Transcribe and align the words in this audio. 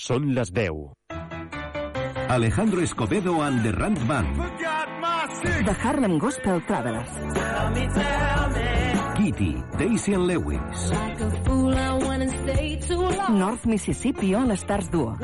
Són 0.00 0.30
les 0.32 0.48
10. 0.56 0.94
Alejandro 2.32 2.80
Escobedo 2.80 3.42
and 3.44 3.62
the 3.62 3.72
Rand 3.72 3.98
Band. 4.08 4.38
The 5.66 5.74
Harlem 5.82 6.18
Gospel 6.18 6.62
Travelers. 6.66 7.10
Kitty, 9.18 9.52
Daisy 9.76 10.14
and 10.14 10.26
Lewis. 10.26 10.92
North 13.28 13.66
Mississippi 13.66 14.32
All 14.32 14.56
Stars 14.56 14.88
Duo. 14.90 15.18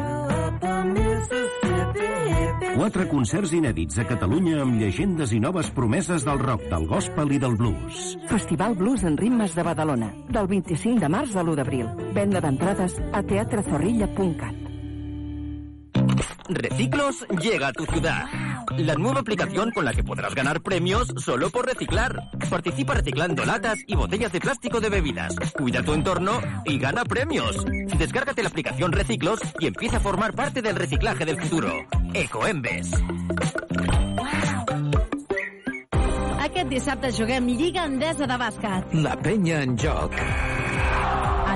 Quatre 2.77 3.09
concerts 3.09 3.57
inèdits 3.57 3.97
a 3.97 4.05
Catalunya 4.05 4.61
amb 4.67 4.77
llegendes 4.77 5.33
i 5.33 5.41
noves 5.41 5.73
promeses 5.73 6.29
del 6.29 6.43
rock, 6.45 6.69
del 6.69 6.85
gospel 6.91 7.33
i 7.33 7.41
del 7.41 7.57
blues. 7.57 8.13
Festival 8.29 8.77
Blues 8.77 9.09
en 9.09 9.17
Ritmes 9.17 9.57
de 9.57 9.65
Badalona. 9.65 10.13
Del 10.29 10.53
25 10.53 11.01
de 11.01 11.13
març 11.17 11.33
a 11.33 11.41
l'1 11.47 11.57
d'abril. 11.63 11.89
Venda 12.13 12.45
d'entrades 12.45 13.01
a 13.17 13.25
teatrezorrilla.cat. 13.25 14.66
Reciclos 16.49 17.27
llega 17.41 17.69
a 17.69 17.73
tu 17.73 17.85
ciudad. 17.87 18.27
La 18.79 18.95
nueva 18.95 19.21
aplicación 19.21 19.71
con 19.73 19.85
la 19.85 19.93
que 19.93 20.05
podrás 20.05 20.35
ganar 20.35 20.61
premios 20.61 21.09
solo 21.17 21.51
por 21.51 21.67
reciclar. 21.67 22.31
Participa 22.51 22.95
reciclando 22.95 23.45
latas 23.45 23.79
y 23.87 23.95
botellas 23.95 24.33
de 24.33 24.41
plástico 24.41 24.81
de 24.81 24.89
bebidas. 24.89 25.35
Cuida 25.57 25.83
tu 25.83 25.95
entorno 25.95 26.41
y 26.65 26.79
gana 26.79 27.05
premios. 27.05 27.65
Descárgate 27.99 28.43
la 28.43 28.49
aplicación 28.49 28.93
Reciclos 28.93 29.41
y 29.59 29.67
empieza 29.67 29.97
a 29.97 30.01
formar 30.01 30.35
parte 30.35 30.63
del 30.63 30.77
reciclaje 30.77 31.25
del 31.25 31.41
futuro. 31.41 31.73
Ecoembes. 32.15 32.91
Aquest 36.41 36.69
dissabte 36.71 37.13
juguem 37.13 37.49
Lliga 37.49 37.85
Endesa 37.85 38.27
de 38.27 38.37
bàsquet. 38.39 38.95
La 38.95 39.17
penya 39.21 39.63
en 39.63 39.77
joc. 39.77 40.15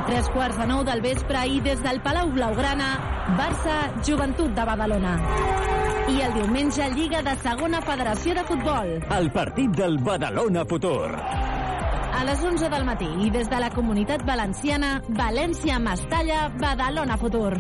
A 0.00 0.04
tres 0.06 0.30
quarts 0.32 0.56
de 0.56 0.64
nou 0.64 0.78
del 0.80 1.02
vespre 1.04 1.40
i 1.44 1.58
des 1.60 1.80
del 1.84 1.98
Palau 2.00 2.30
Blaugrana, 2.32 2.86
Barça, 3.36 3.74
Joventut 4.06 4.54
de 4.56 4.64
Badalona. 4.64 5.10
I 6.08 6.22
el 6.24 6.32
diumenge, 6.38 6.86
Lliga 6.94 7.20
de 7.26 7.34
Segona 7.42 7.82
Federació 7.84 8.32
de 8.38 8.46
Futbol. 8.48 8.94
El 9.18 9.28
partit 9.34 9.76
del 9.76 9.98
Badalona 10.00 10.64
Futur. 10.64 11.10
A 11.12 12.24
les 12.24 12.40
11 12.40 12.72
del 12.72 12.88
matí 12.88 13.10
i 13.26 13.28
des 13.34 13.52
de 13.52 13.60
la 13.60 13.68
Comunitat 13.76 14.24
Valenciana, 14.24 15.02
València, 15.20 15.76
Mestalla, 15.78 16.46
Badalona 16.56 17.20
Futur. 17.20 17.52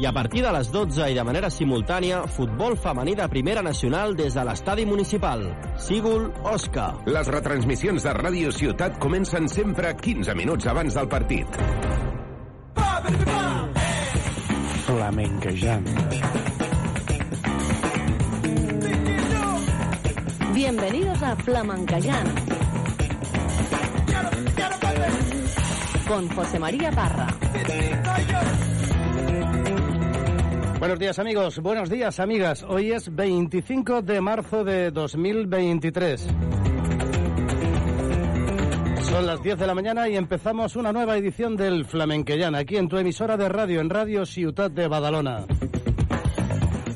I 0.00 0.06
a 0.06 0.12
partir 0.12 0.40
de 0.42 0.50
les 0.50 0.70
12 0.72 1.10
i 1.12 1.14
de 1.14 1.22
manera 1.28 1.50
simultània, 1.52 2.22
futbol 2.24 2.72
femení 2.80 3.12
de 3.18 3.26
primera 3.28 3.60
nacional 3.60 4.14
des 4.16 4.32
de 4.32 4.44
l'estadi 4.48 4.86
municipal. 4.88 5.42
Sígul, 5.76 6.30
Osca. 6.48 6.86
Les 7.04 7.28
retransmissions 7.28 8.06
de 8.08 8.14
Ràdio 8.16 8.48
Ciutat 8.56 8.96
comencen 8.96 9.44
sempre 9.52 9.92
15 10.00 10.32
minuts 10.40 10.70
abans 10.72 10.96
del 10.96 11.08
partit. 11.12 11.60
Flamenquejant. 14.86 15.92
Bienvenidos 20.54 21.22
a 21.22 21.36
Flamencayán. 21.36 22.34
Con 26.08 26.26
José 26.30 26.58
María 26.58 26.90
Parra. 26.90 27.28
Buenos 30.80 30.98
días 30.98 31.18
amigos, 31.18 31.58
buenos 31.58 31.90
días 31.90 32.18
amigas. 32.20 32.64
Hoy 32.66 32.90
es 32.90 33.14
25 33.14 34.00
de 34.00 34.22
marzo 34.22 34.64
de 34.64 34.90
2023. 34.90 36.26
Son 39.02 39.26
las 39.26 39.42
10 39.42 39.58
de 39.58 39.66
la 39.66 39.74
mañana 39.74 40.08
y 40.08 40.16
empezamos 40.16 40.76
una 40.76 40.90
nueva 40.90 41.18
edición 41.18 41.54
del 41.54 41.84
Flamenquellán, 41.84 42.54
aquí 42.54 42.78
en 42.78 42.88
tu 42.88 42.96
emisora 42.96 43.36
de 43.36 43.50
radio, 43.50 43.82
en 43.82 43.90
Radio 43.90 44.24
Ciutat 44.24 44.72
de 44.72 44.88
Badalona. 44.88 45.44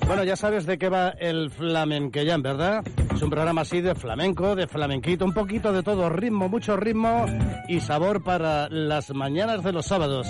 Bueno, 0.07 0.25
ya 0.25 0.37
sabes 0.37 0.65
de 0.65 0.79
qué 0.79 0.89
va 0.89 1.11
el 1.11 1.51
Flamenquellán, 1.51 2.41
¿verdad? 2.41 2.83
Es 3.15 3.21
un 3.21 3.29
programa 3.29 3.61
así 3.61 3.83
de 3.83 3.95
flamenco, 3.95 4.57
de 4.57 4.67
flamenquito, 4.67 5.27
un 5.27 5.35
poquito 5.35 5.75
de 5.75 5.83
todo, 5.83 6.09
ritmo, 6.09 6.49
mucho 6.49 6.79
ritmo 6.79 7.27
y 7.69 7.81
sabor 7.81 8.25
para 8.25 8.71
las 8.71 9.11
mañanas 9.13 9.63
de 9.63 9.73
los 9.73 9.85
sábados. 9.85 10.27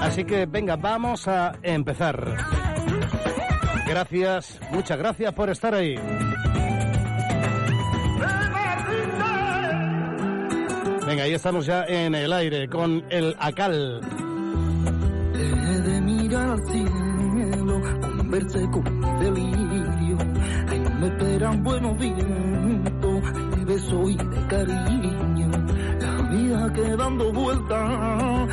Así 0.00 0.24
que 0.24 0.46
venga, 0.46 0.76
vamos 0.76 1.26
a 1.28 1.52
empezar. 1.62 2.36
Gracias, 3.86 4.60
muchas 4.70 4.98
gracias 4.98 5.32
por 5.34 5.50
estar 5.50 5.74
ahí. 5.74 5.96
Venga, 11.06 11.22
ahí 11.22 11.32
estamos 11.32 11.64
ya 11.64 11.84
en 11.84 12.14
el 12.14 12.32
aire 12.32 12.68
con 12.68 13.02
el 13.08 13.34
Acal. 13.38 14.00
Dejé 15.32 15.80
de 15.80 16.00
mirar 16.02 16.50
al 16.50 16.66
cielo, 16.66 17.80
conversé 18.18 18.60
con 18.70 19.00
mi 19.00 19.24
delirio. 19.24 20.18
Ahí 20.68 20.80
me 21.00 21.06
esperan 21.06 21.64
buenos 21.64 21.98
vientos, 21.98 23.22
de 23.56 23.64
beso 23.64 24.10
y 24.10 24.16
de 24.16 24.46
cariño. 24.48 25.50
La 25.98 26.28
vida 26.30 26.72
que 26.74 26.96
dando 26.96 27.32
vueltas 27.32 28.48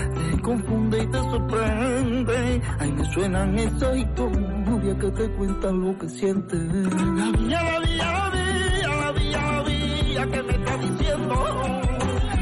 confunde 0.46 1.02
y 1.02 1.08
te 1.08 1.18
sorprende. 1.18 2.62
Ahí 2.80 2.92
me 2.92 3.06
suenan 3.14 3.58
esas 3.58 3.98
historias 3.98 4.96
que 5.02 5.12
te 5.12 5.30
cuentan 5.32 5.82
lo 5.82 5.98
que 5.98 6.08
sientes. 6.08 6.62
La 6.62 7.20
vida, 7.32 7.64
la 7.64 7.80
vida, 7.80 8.06
la 8.06 8.30
vida, 8.30 8.88
la 9.02 9.12
vida, 9.12 9.42
la 9.42 9.64
vida 9.64 10.28
que 10.32 10.44
me 10.44 10.54
está 10.54 10.78
diciendo. 10.78 11.36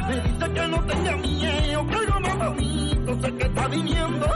Me 0.07 0.15
dice 0.15 0.53
que 0.53 0.67
no 0.67 0.83
tenga 0.83 1.17
miedo, 1.17 1.87
que 1.87 1.95
algo 1.95 2.19
más 2.19 2.37
bonito 2.49 3.21
sé 3.21 3.35
que 3.35 3.45
está 3.45 3.67
viniendo. 3.69 4.27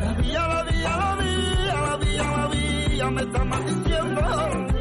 La 0.00 0.12
vía, 0.14 0.48
la 0.48 0.62
vía, 0.64 0.96
la 0.96 1.16
vía, 1.16 1.74
la 1.74 1.96
vía, 1.98 2.22
la 2.22 2.46
vía 2.48 3.10
me 3.10 3.22
está 3.22 3.44
maldiciendo. 3.44 4.73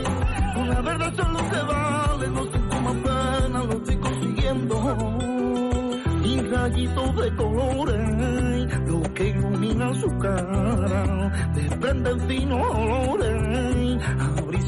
Y 6.63 6.65
rayitos 6.65 7.15
de 7.17 7.35
colores, 7.35 8.87
lo 8.87 9.01
que 9.13 9.27
ilumina 9.27 9.93
su 9.95 10.07
cara, 10.17 11.51
desprenden 11.53 12.21
finos 12.21 12.65
olores, 12.73 14.01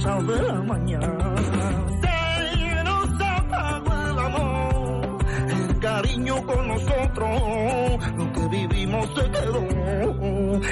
a 0.06 0.22
de 0.22 0.42
la 0.44 0.62
mañana. 0.64 1.36
Se 2.02 2.84
nos 2.84 3.22
apagó 3.22 3.94
el 4.12 4.20
amor, 4.20 5.26
el 5.48 5.80
cariño 5.80 6.46
con 6.46 6.68
nosotros, 6.68 7.40
lo 8.18 8.34
que 8.34 8.48
vivimos 8.50 9.08
se 9.16 9.32
quedó, 9.32 9.64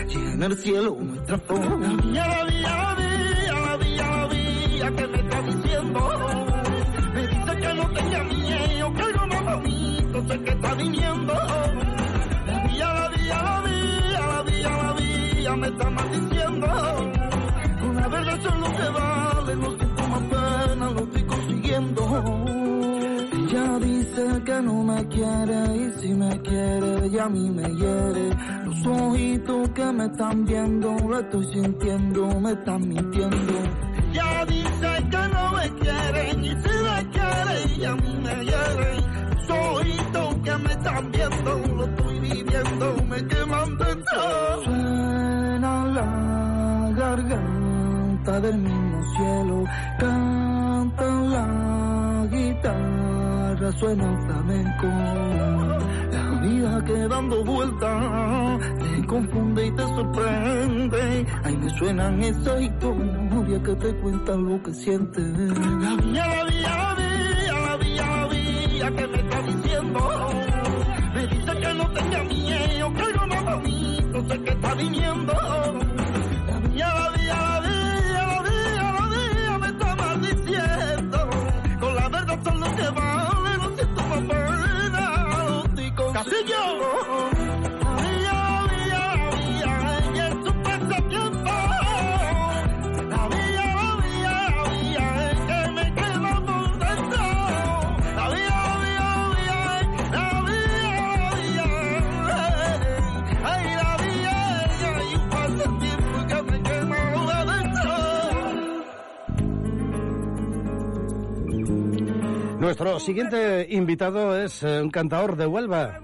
y 0.09 0.33
en 0.33 0.43
el 0.43 0.57
cielo 0.57 0.97
nuestra 0.99 1.37
flor. 1.37 1.79
La 2.11 2.43
vía, 2.43 2.75
la 2.75 2.95
vía, 2.95 3.53
la 3.53 3.77
vía, 3.77 4.07
la 4.09 4.27
vía, 4.27 4.27
la 4.27 4.27
vía 4.27 4.91
que 4.91 5.07
me 5.07 5.19
está 5.19 5.41
diciendo, 5.41 6.42
sé 10.27 10.39
que 10.43 10.51
está 10.51 10.73
viniendo. 10.75 11.33
La 11.33 12.67
vía, 12.67 12.93
la 12.93 13.09
vía, 13.09 13.41
la 13.43 13.61
vía, 13.61 14.19
la 14.19 14.43
vía, 14.43 14.69
la 14.69 14.93
vía 14.93 15.55
me 15.55 15.67
está 15.67 15.89
maldiciendo. 15.89 16.67
Con 17.79 17.95
la 17.95 18.07
verdad 18.07 18.39
solo 18.41 18.65
se 18.77 18.89
vale, 18.89 19.55
no 19.55 19.77
siento 19.77 20.07
más 20.07 20.21
pena, 20.21 20.89
lo 20.89 20.99
estoy 20.99 21.23
consiguiendo. 21.23 22.01
Ella 23.33 23.79
dice 23.79 24.43
que 24.45 24.61
no 24.61 24.83
me 24.83 25.07
quiere 25.07 25.77
y 25.77 25.91
si 25.99 26.13
me 26.13 26.41
quiere 26.41 27.05
ella 27.05 27.25
a 27.25 27.29
mí 27.29 27.49
me 27.49 27.67
hiere. 27.75 28.29
Los 28.65 28.85
ojitos 28.85 29.69
que 29.69 29.85
me 29.91 30.05
están 30.05 30.45
viendo, 30.45 30.95
lo 31.07 31.19
estoy 31.19 31.45
sintiendo, 31.53 32.39
me 32.39 32.51
están 32.53 32.87
mintiendo. 32.87 33.53
Ella 34.11 34.45
dice 34.45 34.89
que 35.11 35.27
no 35.33 35.51
me 35.51 35.69
quiere 35.79 36.29
y 36.31 36.49
si 36.49 36.73
me 36.87 37.09
quiere 37.11 37.63
ella 37.75 37.91
a 37.91 37.95
mí 37.95 38.19
me 38.23 38.45
hiere. 38.45 39.12
Ojitos 39.49 40.35
que 40.43 40.57
me 40.57 40.71
están 40.71 41.11
viendo, 41.11 41.75
lo 41.75 41.85
estoy 41.85 42.19
viviendo, 42.19 42.95
me 43.09 43.27
queman 43.27 43.77
dentro. 43.77 44.63
Suena 44.63 45.85
la 45.85 46.91
garganta 46.95 48.39
del 48.39 48.57
mismo 48.57 49.03
cielo, 49.15 49.63
canta 49.99 51.05
la 51.05 52.27
guitarra, 52.31 53.71
suena 53.73 54.17
flamenco. 54.25 54.87
La 56.11 56.41
vida 56.41 56.85
que 56.85 57.07
dando 57.07 57.43
vueltas 57.43 58.59
te 58.79 59.07
confunde 59.07 59.67
y 59.67 59.71
te 59.71 59.83
sorprende. 59.83 61.25
Ahí 61.43 61.57
me 61.57 61.69
suenan 61.77 62.23
esas 62.23 62.61
historias 62.61 63.61
que 63.63 63.75
te 63.75 63.95
cuentan 63.97 64.45
lo 64.45 64.63
que 64.63 64.73
sientes. 64.73 65.23
La 65.23 65.95
vía, 65.95 66.25
la 66.27 66.43
vía, 66.45 66.95
la 66.95 66.95
la 66.95 67.12
vía 68.83 68.95
que 68.95 69.07
me 69.07 69.17
está 69.19 69.41
diciendo. 69.41 70.29
Me 71.13 71.27
dice 71.27 71.57
que 71.59 71.73
no 71.73 71.89
tenga 71.91 72.23
miedo, 72.23 72.93
que 72.93 73.01
algo 73.01 73.27
más 73.27 73.43
bonito 73.45 74.27
sé 74.27 74.41
que 74.43 74.51
está 74.51 74.73
viniendo. 74.75 75.33
La 75.33 76.59
vía, 76.59 76.87
la 76.87 77.09
vía, 77.11 77.35
la 77.35 77.59
vía, 77.61 78.27
la 78.27 78.41
vía, 78.41 78.91
la 78.91 79.07
vía 79.07 79.57
me 79.59 79.67
está 79.67 79.95
maldiciendo. 79.95 81.29
Con 81.79 81.95
la 81.95 82.09
verdad 82.09 82.39
solo 82.43 82.75
que 82.75 82.89
vale, 82.89 83.57
no 83.57 83.75
siento 83.75 84.01
más 84.03 84.19
pena, 84.19 85.03
lo 85.37 87.02
Nuestro 112.63 112.97
siguiente 112.97 113.67
invitado 113.71 114.41
es 114.41 114.63
eh, 114.63 114.81
un 114.81 114.89
cantador 114.89 115.35
de 115.35 115.45
Huelva. 115.45 115.99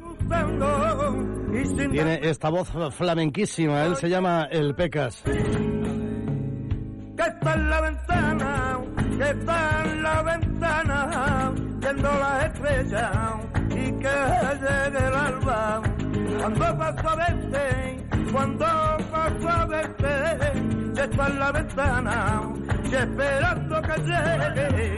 Tiene 1.89 2.19
esta 2.21 2.49
voz 2.49 2.67
flamenquísima. 2.93 3.85
Él 3.85 3.95
se 3.95 4.09
llama 4.09 4.45
El 4.51 4.75
Pecas. 4.75 5.21
Que 5.23 5.31
está 7.17 7.53
en 7.53 7.69
la 7.69 7.79
ventana, 7.79 8.77
que 9.17 9.29
está 9.29 9.83
en 9.85 10.03
la 10.03 10.21
ventana, 10.21 11.53
viendo 11.79 12.09
las 12.09 12.45
estrellas 12.47 13.11
y 13.69 13.91
que 13.93 14.15
llegue 14.59 15.07
el 15.07 15.13
alba. 15.13 15.81
Cuando 16.41 16.77
paso 16.77 17.09
a 17.09 17.15
verte, 17.15 18.05
cuando 18.33 18.65
paso 19.09 19.49
a 19.49 19.65
verte, 19.65 20.68
está 21.03 21.27
en 21.27 21.39
la 21.39 21.51
ventana, 21.51 22.41
y 22.83 22.95
esperando 22.95 23.81
que 23.81 23.95
llegue. 24.01 24.95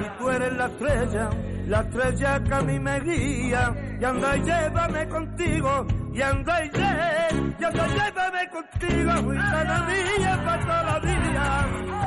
Y 0.00 0.18
tú 0.18 0.30
eres 0.30 0.52
la 0.56 0.66
estrella, 0.66 1.30
la 1.68 1.80
estrella 1.80 2.44
que 2.44 2.54
a 2.54 2.60
mí 2.62 2.78
me 2.78 3.00
guía. 3.00 3.74
Y 4.00 4.04
anda 4.04 4.36
y 4.36 4.42
llévame 4.42 5.08
contigo, 5.08 5.86
y 6.14 6.22
anda 6.22 6.64
y 6.64 6.68
lle- 6.70 7.54
y 7.58 7.64
anda 7.64 7.86
y 7.86 7.90
llévame 7.90 8.48
contigo, 8.50 9.12
gitana 9.32 9.86
mía, 9.88 10.42
para 10.44 10.60
toda 10.62 10.82
la 10.82 10.98
vida. 11.00 11.66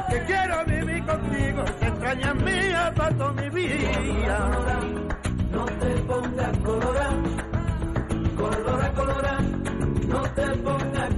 Que 0.10 0.20
quiero 0.26 0.66
vivir 0.66 1.06
contigo, 1.06 1.66
que 1.80 1.88
extrañas 1.88 2.36
mía 2.36 2.94
para 2.96 3.16
toda 3.16 3.32
mi 3.34 3.50
vida. 3.50 4.40
No 5.52 5.66
te 5.66 5.90
pongas 6.08 6.58
colorada, 6.60 7.14
colora, 8.38 8.92
colora, 8.94 9.38
no 10.08 10.22
te 10.36 10.46
pongas. 10.58 11.10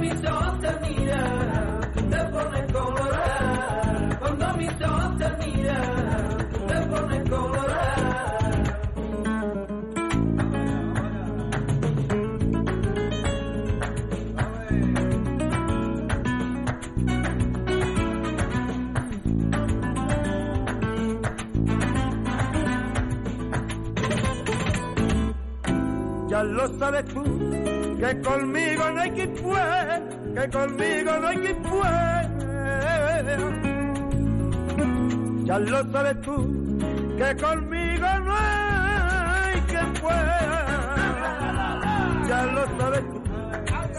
mi 0.00 0.10
sto 0.10 0.30
mira, 0.82 1.20
te 1.94 2.18
pones 2.32 2.72
colorada. 2.72 4.18
Cuando 4.20 4.54
mi 4.56 4.68
tos 4.68 5.18
mira, 5.44 5.80
te 6.68 6.80
pones 6.86 7.30
colorada. 7.30 7.60
Lo 26.42 26.66
sabes 26.78 27.04
tú. 27.04 27.59
Que 28.00 28.20
conmigo 28.22 28.90
no 28.90 29.00
hay 29.00 29.10
quien 29.10 29.34
pueda, 29.34 30.02
que 30.34 30.50
conmigo 30.50 31.12
no 31.20 31.28
hay 31.28 31.36
quien 31.36 31.62
pueda. 31.62 32.30
Ya 35.44 35.58
lo 35.58 35.92
sabes 35.92 36.20
tú, 36.22 36.78
que 37.18 37.36
conmigo 37.36 38.06
no 38.24 38.34
hay 38.34 39.60
quien 39.68 39.92
pueda. 39.94 40.96
Ya 42.26 42.42
lo 42.46 42.78
sabes 42.78 43.04
tú, 43.10 43.22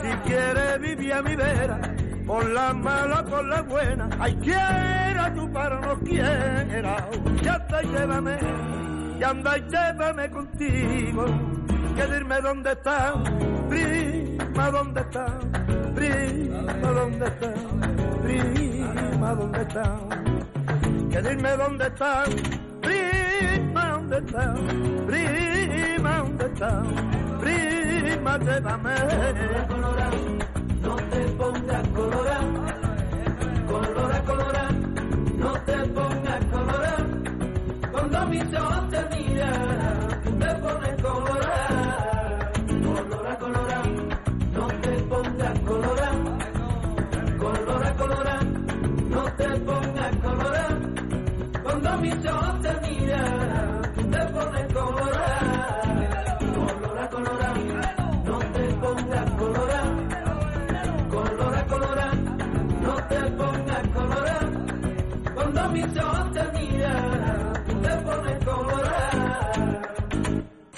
si 0.02 0.30
quieres 0.30 0.82
vivir 0.82 1.14
a 1.14 1.22
mi 1.22 1.36
vera, 1.36 1.80
por 2.26 2.50
la 2.50 2.74
mala, 2.74 3.24
por 3.26 3.46
la 3.46 3.62
buena, 3.62 4.10
ay 4.20 4.36
quiera 4.38 5.32
tú 5.36 5.52
para 5.52 5.80
no 5.80 6.00
quiera, 6.00 7.08
ya 7.44 7.68
te 7.68 7.84
llévame, 7.88 8.38
y 9.20 9.24
anda 9.24 9.58
y 9.58 9.62
llévame 9.62 10.32
contigo, 10.32 11.26
que 11.96 12.08
dime 12.08 12.42
dónde 12.42 12.72
está, 12.72 13.14
prima, 13.72 14.70
dónde 14.72 15.02
está, 15.02 15.26
prima, 15.96 16.90
dónde 16.98 17.26
está, 17.26 17.54
prima, 18.24 19.36
dónde 19.36 19.62
está, 19.62 19.86
que 21.12 21.22
dime 21.22 21.52
dónde 21.58 21.86
está, 21.88 22.24
prima, 22.82 23.84
dónde 23.92 24.18
está, 24.18 24.54
prima, 25.08 26.18
dónde 26.18 26.46
está, 26.46 26.84
prima, 27.40 28.38
llévame. 28.40 28.96
No 30.82 30.96
te 30.96 31.22
pongas 31.40 31.88
colorada, 31.96 32.42
colora, 33.68 34.22
colora, 34.30 34.66
no 35.38 35.52
te 35.68 35.78
pongas 35.96 36.46
colorada. 36.52 37.06
Cuando 37.92 38.26
mis 38.28 38.54
ojos 38.54 38.90
te 38.92 39.02
miran, 39.16 40.40
te 40.40 40.50
pones 40.64 41.02
colorada, 41.02 41.81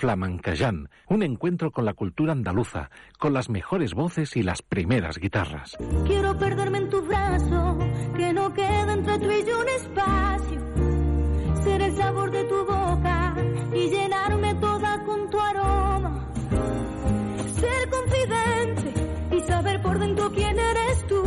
Flamencayán, 0.03 0.89
un 1.07 1.23
encuentro 1.23 1.71
con 1.71 1.85
la 1.85 1.93
cultura 1.93 2.33
andaluza, 2.33 2.89
con 3.17 3.31
las 3.31 3.49
mejores 3.49 3.93
voces 3.93 4.35
y 4.35 4.43
las 4.43 4.61
primeras 4.61 5.17
guitarras. 5.17 5.77
Quiero 6.05 6.37
perderme 6.37 6.79
en 6.79 6.89
tu 6.89 7.01
brazo, 7.03 7.79
que 8.13 8.33
no 8.33 8.53
quede 8.53 8.91
entre 8.91 9.19
tú 9.19 9.31
y 9.31 9.45
yo 9.45 9.61
un 9.61 9.69
espacio. 9.69 10.59
Ser 11.63 11.81
el 11.83 11.95
sabor 11.95 12.31
de 12.31 12.43
tu 12.43 12.65
boca 12.65 13.33
y 13.73 13.89
llenarme 13.91 14.55
toda 14.55 15.05
con 15.05 15.29
tu 15.29 15.39
aroma. 15.39 16.27
Ser 17.53 17.89
confidente 17.89 18.93
y 19.37 19.39
saber 19.47 19.81
por 19.81 19.99
dentro 19.99 20.29
quién 20.33 20.59
eres 20.59 21.07
tú. 21.07 21.23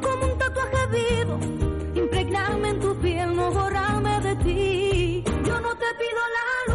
Como 0.00 0.32
un 0.32 0.38
tatuaje 0.38 0.86
vivo, 0.92 1.40
impregnarme 2.04 2.68
en 2.68 2.78
tu 2.78 2.96
piel, 3.00 3.34
no 3.34 3.50
borrarme 3.50 4.20
de 4.20 4.36
ti. 4.36 5.24
Yo 5.26 5.60
no 5.60 5.74
te 5.74 5.86
pido 5.98 6.20
la 6.36 6.69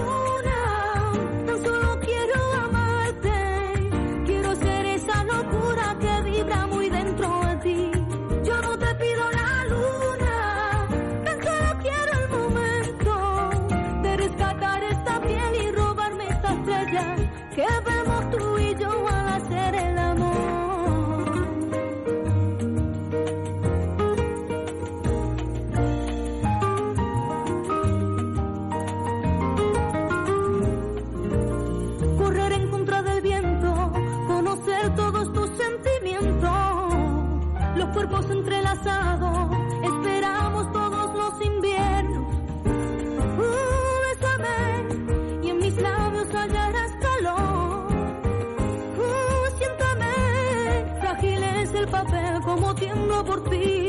be 53.58 53.85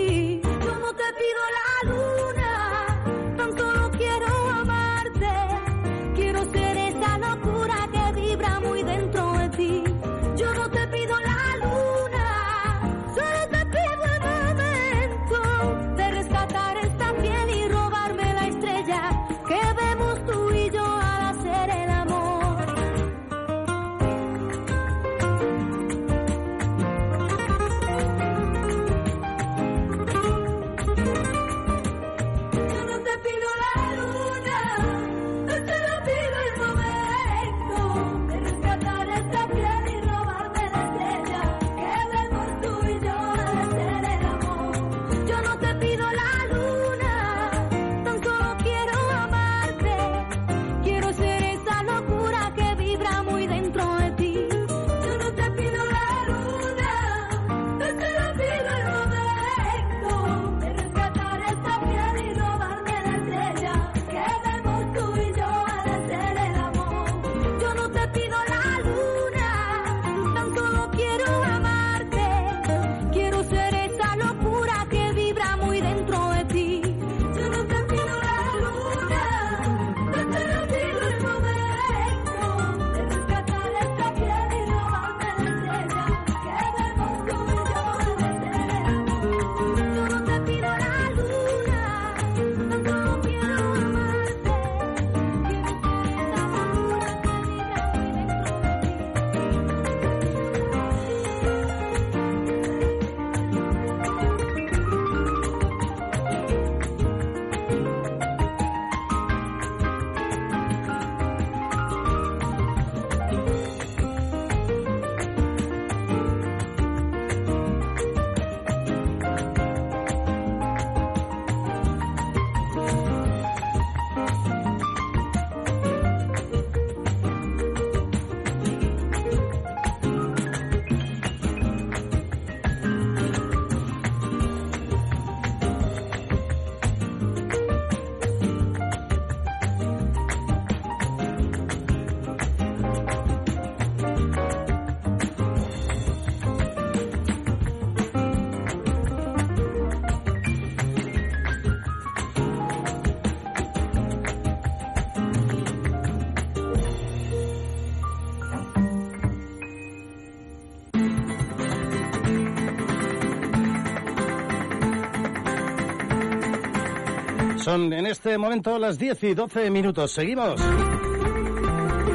Son 167.66 167.92
en 167.92 168.06
este 168.06 168.38
momento 168.38 168.78
las 168.78 168.96
10 168.96 169.24
y 169.24 169.34
12 169.34 169.70
minutos. 169.70 170.12
Seguimos. 170.12 170.62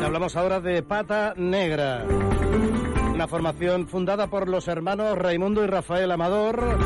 Hablamos 0.02 0.38
ahora 0.38 0.62
de 0.62 0.82
Pata 0.82 1.34
Negra. 1.36 2.06
Una 3.14 3.28
formación 3.28 3.86
fundada 3.86 4.28
por 4.28 4.48
los 4.48 4.70
hermanos 4.70 5.18
Raimundo 5.18 5.62
y 5.62 5.68
Rafael 5.68 6.10
Amador 6.10 6.80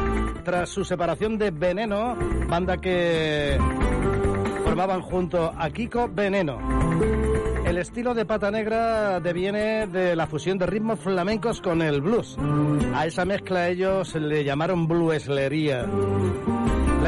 tras 0.43 0.67
su 0.69 0.84
separación 0.84 1.38
de 1.38 1.51
Veneno, 1.51 2.17
banda 2.50 2.77
que 2.77 3.55
formaban 4.63 5.01
junto 5.03 5.53
a 5.55 5.69
Kiko 5.69 6.10
Veneno. 6.12 6.57
El 7.67 7.77
estilo 7.77 8.15
de 8.15 8.25
Pata 8.25 8.50
Negra 8.50 9.19
deviene 9.19 9.86
de 9.86 10.15
la 10.15 10.25
fusión 10.25 10.57
de 10.57 10.65
ritmos 10.65 11.00
flamencos 11.01 11.62
con 11.62 11.84
el 11.84 12.01
blues. 12.01 12.36
A 12.95 13.05
esa 13.05 13.25
mezcla 13.25 13.69
ellos 13.69 14.15
le 14.15 14.43
llamaron 14.43 14.88
blueslería. 14.88 15.86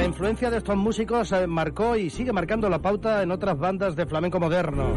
Influencia 0.07 0.49
de 0.49 0.57
estos 0.59 0.77
músicos 0.77 1.33
eh, 1.33 1.45
marcó 1.47 1.97
y 1.97 2.09
sigue 2.09 2.31
marcando 2.31 2.69
la 2.69 2.79
pauta 2.79 3.21
en 3.21 3.29
otras 3.29 3.59
bandas 3.59 3.93
de 3.93 4.05
flamenco 4.05 4.39
moderno. 4.39 4.93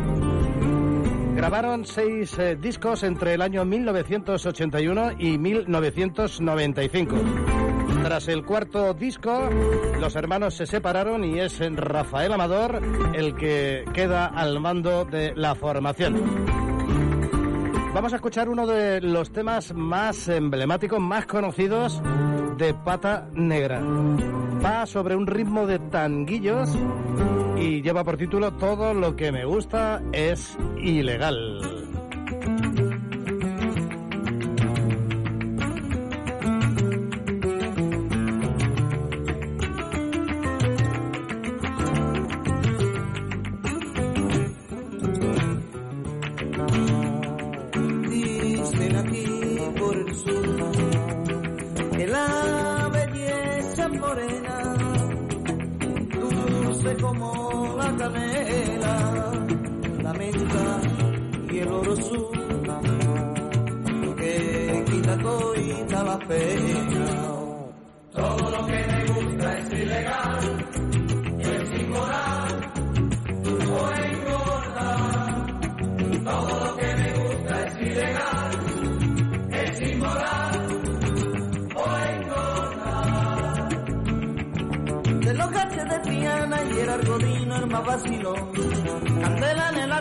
Grabaron 1.34 1.84
seis 1.84 2.38
eh, 2.38 2.54
discos 2.54 3.02
entre 3.02 3.34
el 3.34 3.42
año 3.42 3.64
1981 3.64 5.12
y 5.18 5.36
1995. 5.36 7.16
Tras 8.04 8.28
el 8.28 8.44
cuarto 8.44 8.94
disco, 8.94 9.50
los 9.98 10.14
hermanos 10.14 10.54
se 10.54 10.66
separaron 10.66 11.24
y 11.24 11.40
es 11.40 11.58
Rafael 11.74 12.32
Amador 12.32 12.80
el 13.12 13.34
que 13.34 13.84
queda 13.92 14.26
al 14.26 14.60
mando 14.60 15.04
de 15.04 15.34
la 15.34 15.56
formación. 15.56 16.22
Vamos 17.92 18.12
a 18.12 18.16
escuchar 18.16 18.48
uno 18.48 18.64
de 18.68 19.00
los 19.00 19.32
temas 19.32 19.74
más 19.74 20.28
emblemáticos, 20.28 21.00
más 21.00 21.26
conocidos 21.26 22.00
de 22.60 22.74
Pata 22.74 23.26
Negra. 23.32 23.80
Va 24.62 24.84
sobre 24.84 25.16
un 25.16 25.26
ritmo 25.26 25.66
de 25.66 25.78
tanguillos 25.78 26.68
y 27.56 27.80
lleva 27.80 28.04
por 28.04 28.18
título 28.18 28.52
Todo 28.52 28.92
lo 28.92 29.16
que 29.16 29.32
me 29.32 29.46
gusta 29.46 30.02
es 30.12 30.58
ilegal. 30.76 31.89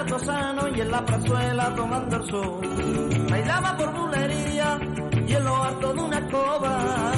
El 0.10 0.16
artesano 0.16 0.68
y 0.76 0.82
en 0.82 0.90
la 0.90 1.06
plazuela 1.06 1.76
tomando 1.76 2.16
el 2.16 2.30
sol. 2.32 3.28
Bailaba 3.30 3.78
por 3.78 3.94
bulería 3.94 4.80
y 5.28 5.34
en 5.36 5.44
lo 5.44 5.64
alto 5.64 5.94
de 5.94 6.02
una 6.02 6.18
escoba. 6.18 7.12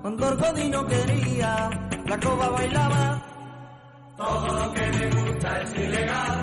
Cuando 0.00 0.26
Argodino 0.28 0.86
quería, 0.86 1.70
la 2.06 2.20
coba 2.20 2.50
bailaba. 2.50 3.22
Todo 4.16 4.46
lo 4.46 4.72
que 4.74 4.86
me 4.92 5.10
gusta 5.10 5.60
es 5.62 5.74
ilegal, 5.74 6.42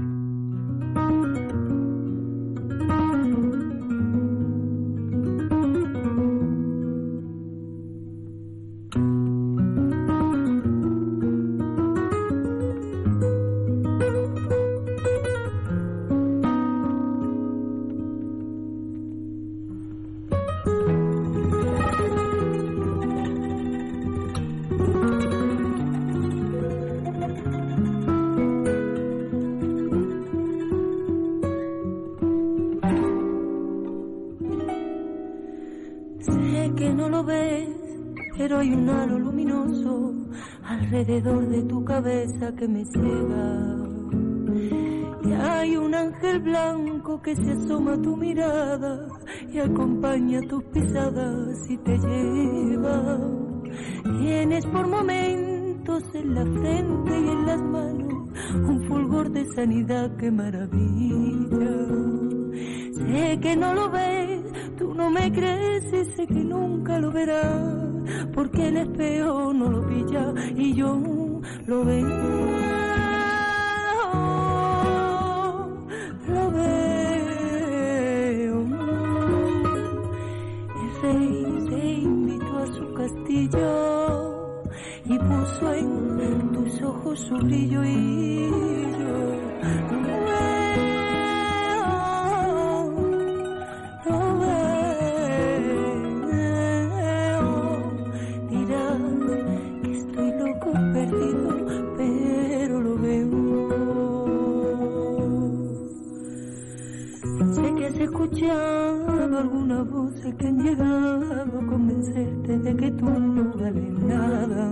Alguna 109.71 109.83
voz 109.83 110.13
que 110.37 110.47
han 110.47 110.57
llegado 110.59 111.59
a 111.59 111.65
convencerte 111.65 112.57
de 112.59 112.75
que 112.75 112.91
tú 112.91 113.05
no 113.05 113.53
vales 113.57 114.03
nada. 114.03 114.71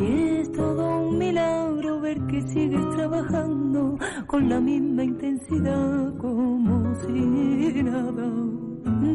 Y 0.00 0.40
es 0.40 0.52
todo 0.52 1.08
un 1.08 1.18
milagro 1.18 2.00
ver 2.00 2.20
que 2.26 2.42
sigues 2.42 2.88
trabajando 2.96 3.98
con 4.26 4.48
la 4.48 4.60
misma 4.60 5.04
intensidad 5.04 6.16
como 6.18 6.94
si 7.02 7.82
nada. 7.82 8.32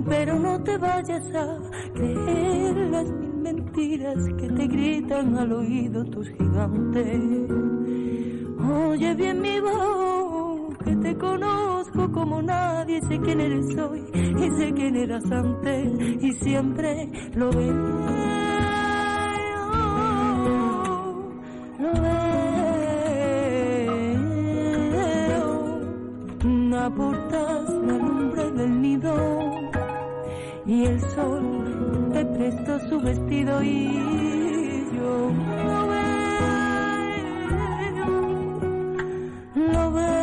Pero 0.08 0.40
no 0.40 0.62
te 0.64 0.78
vayas 0.78 1.24
a 1.36 1.60
creer 1.94 2.76
las 2.92 3.12
mil 3.12 3.34
mentiras 3.36 4.18
que 4.38 4.50
te 4.50 4.68
gritan 4.68 5.38
al 5.38 5.52
oído 5.54 6.04
tus 6.06 6.30
gigantes. 6.30 7.50
Oye 8.90 9.14
bien 9.16 9.42
mi 9.42 9.60
voz, 9.60 10.78
que 10.80 10.96
te 10.98 11.18
conozco 11.18 12.12
como 12.24 12.42
nadie, 12.42 13.02
sé 13.02 13.20
quién 13.20 13.42
eres 13.42 13.78
hoy 13.78 14.02
y 14.14 14.50
sé 14.58 14.72
quién 14.74 14.96
eras 14.96 15.30
antes 15.30 15.90
y 16.22 16.32
siempre 16.32 17.10
lo 17.36 17.52
veo. 17.52 17.74
Lo 21.80 21.92
veo, 22.02 22.24
aportas 26.86 27.70
la 27.88 27.98
lumbre 27.98 28.52
del 28.52 28.82
nido 28.82 29.14
y 30.66 30.86
el 30.86 31.02
sol 31.02 32.10
te 32.14 32.26
prestó 32.26 32.80
su 32.88 33.02
vestido 33.02 33.62
y 33.64 34.00
yo 34.96 35.30
lo 35.68 35.88
veo. 35.90 36.04
Lo 39.74 39.92
veo, 39.92 40.23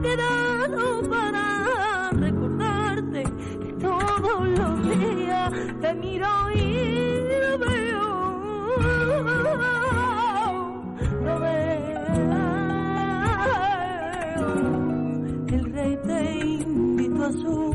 quedado 0.00 1.08
para 1.08 2.10
recordarte 2.12 3.24
que 3.64 3.72
todos 3.74 4.48
los 4.48 4.82
días 4.88 5.52
te 5.80 5.94
miro 5.94 6.28
y 6.54 7.20
lo 7.40 7.58
veo, 7.58 8.04
lo 11.24 11.40
veo. 11.40 11.98
El 15.48 15.72
rey 15.72 15.98
te 16.06 16.38
invitó 16.40 17.24
a 17.24 17.32
su 17.32 17.67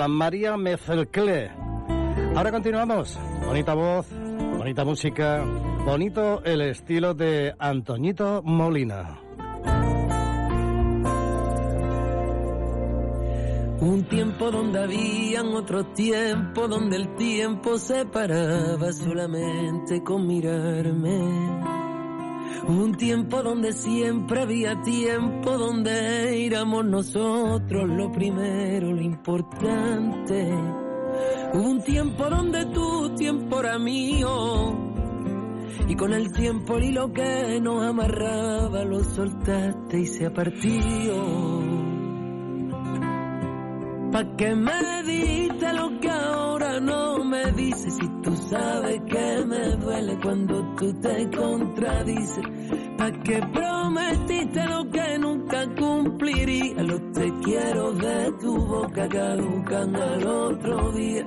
Estaba 0.00 0.16
María 0.16 0.56
Mezclé. 0.56 1.50
Ahora 2.34 2.50
continuamos. 2.50 3.18
Bonita 3.44 3.74
voz, 3.74 4.06
bonita 4.56 4.82
música, 4.82 5.44
bonito 5.84 6.42
el 6.42 6.62
estilo 6.62 7.12
de 7.12 7.54
Antoñito 7.58 8.40
Molina. 8.42 9.20
Un 13.80 14.06
tiempo 14.08 14.50
donde 14.50 14.82
habían 14.82 15.48
otro 15.48 15.84
tiempo, 15.92 16.66
donde 16.66 16.96
el 16.96 17.14
tiempo 17.16 17.76
se 17.76 18.06
paraba 18.06 18.94
solamente 18.94 20.02
con 20.02 20.26
mirarme. 20.26 21.79
Un 22.66 22.94
tiempo 22.96 23.42
donde 23.42 23.72
siempre 23.72 24.42
había 24.42 24.80
tiempo, 24.82 25.58
donde 25.58 26.46
éramos 26.46 26.84
nosotros 26.84 27.88
lo 27.88 28.12
primero, 28.12 28.92
lo 28.92 29.00
importante. 29.02 30.54
Hubo 31.52 31.68
un 31.68 31.82
tiempo 31.82 32.28
donde 32.30 32.66
tu 32.66 33.14
tiempo 33.14 33.60
era 33.60 33.78
mío. 33.78 34.90
Y 35.88 35.96
con 35.96 36.12
el 36.12 36.30
tiempo 36.32 36.76
el 36.76 36.84
hilo 36.84 37.12
que 37.12 37.60
nos 37.60 37.82
amarraba 37.82 38.84
lo 38.84 39.02
soltaste 39.02 40.00
y 40.00 40.06
se 40.06 40.26
ha 40.26 40.32
partido. 40.32 41.60
¿Pa' 44.12 44.36
qué 44.36 44.54
me 44.54 45.02
diste 45.04 45.72
lo 45.72 45.98
que 46.00 46.10
ahora 46.10 46.80
no 46.80 47.24
me 47.24 47.50
dices? 47.52 48.09
Sabes 48.50 49.00
que 49.06 49.44
me 49.46 49.76
duele 49.76 50.18
cuando 50.20 50.74
tú 50.76 50.92
te 51.00 51.30
contradices. 51.30 52.44
¿Pa' 52.98 53.12
qué 53.24 53.40
prometiste 53.52 54.66
lo 54.66 54.90
que 54.90 55.18
nunca 55.18 55.66
cumpliría? 55.78 56.82
Los 56.82 57.12
te 57.12 57.32
quiero 57.44 57.92
de 57.92 58.32
tu 58.40 58.56
boca 58.56 59.08
caducan 59.08 59.96
al 59.96 60.26
otro 60.26 60.92
día. 60.92 61.24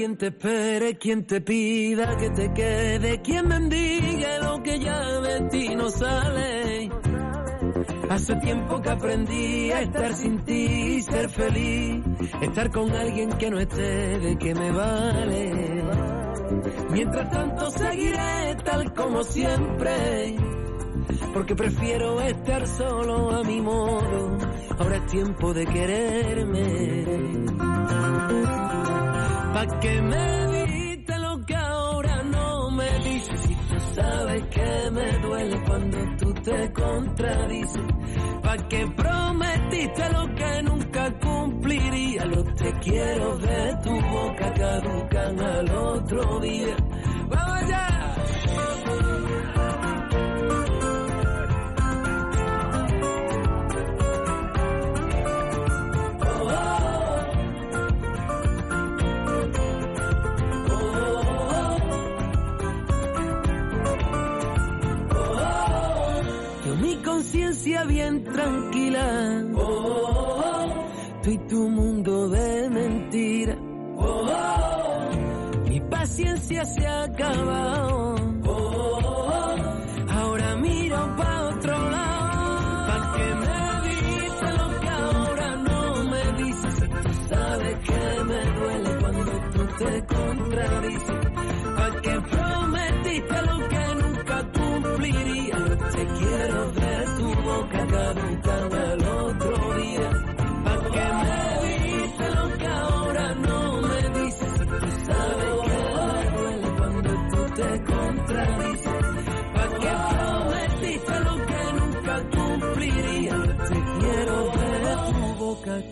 Quien 0.00 0.16
te 0.16 0.28
espere, 0.28 0.96
quien 0.96 1.26
te 1.26 1.42
pida 1.42 2.16
que 2.16 2.30
te 2.30 2.50
quede, 2.54 3.20
quien 3.20 3.46
bendiga 3.46 4.38
lo 4.38 4.62
que 4.62 4.78
ya 4.78 5.20
de 5.20 5.40
ti 5.50 5.74
no 5.74 5.90
sale. 5.90 6.88
Hace 8.08 8.36
tiempo 8.36 8.80
que 8.80 8.88
aprendí 8.88 9.70
a 9.70 9.82
estar 9.82 10.14
sin 10.14 10.38
ti 10.46 10.54
y 10.54 11.02
ser 11.02 11.28
feliz, 11.28 12.02
estar 12.40 12.70
con 12.70 12.90
alguien 12.90 13.28
que 13.32 13.50
no 13.50 13.60
esté 13.60 14.18
de 14.20 14.38
que 14.38 14.54
me 14.54 14.72
vale. 14.72 15.84
Mientras 16.92 17.30
tanto 17.30 17.70
seguiré 17.70 18.56
tal 18.64 18.94
como 18.94 19.22
siempre, 19.22 20.34
porque 21.34 21.54
prefiero 21.54 22.22
estar 22.22 22.66
solo 22.66 23.36
a 23.36 23.44
mi 23.44 23.60
modo. 23.60 24.38
Ahora 24.78 24.96
es 24.96 25.06
tiempo 25.08 25.52
de 25.52 25.66
quererme. 25.66 27.04
Pa' 29.52 29.66
que 29.80 30.02
me 30.02 30.64
diste 30.66 31.18
lo 31.18 31.44
que 31.44 31.56
ahora 31.56 32.22
no 32.22 32.70
me 32.70 32.90
dices. 33.00 33.40
Si 33.40 33.54
tú 33.54 33.80
sabes 33.94 34.42
que 34.44 34.90
me 34.92 35.18
duele 35.18 35.62
cuando 35.66 35.98
tú 36.18 36.34
te 36.34 36.72
contradices. 36.72 37.82
Pa' 38.42 38.56
que 38.68 38.86
prometiste 38.96 40.10
lo 40.10 40.34
que 40.34 40.62
nunca 40.62 41.18
cumpliría. 41.18 42.24
Los 42.26 42.54
te 42.54 42.72
quiero 42.80 43.36
de 43.38 43.76
tu 43.84 43.90
boca 43.90 44.52
caducan 44.54 45.40
al 45.40 45.70
otro 45.70 46.40
día. 46.40 46.76
¡Vamos! 47.28 47.99
Bien 67.64 68.24
tranquila. 68.24 69.44
Tú 71.22 71.30
y 71.30 71.38
tu 71.48 71.68
mundo 71.68 72.28
de 72.30 72.70
mentira. 72.70 73.56
Mi 75.68 75.80
paciencia 75.80 76.64
se 76.64 76.86
ha 76.86 77.04
acabado. 77.04 78.14
Ahora 80.08 80.56
miro 80.56 81.16
pa' 81.16 81.39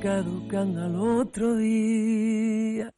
caducan 0.01 0.77
al 0.77 0.97
otro 0.97 1.57
día. 1.57 2.98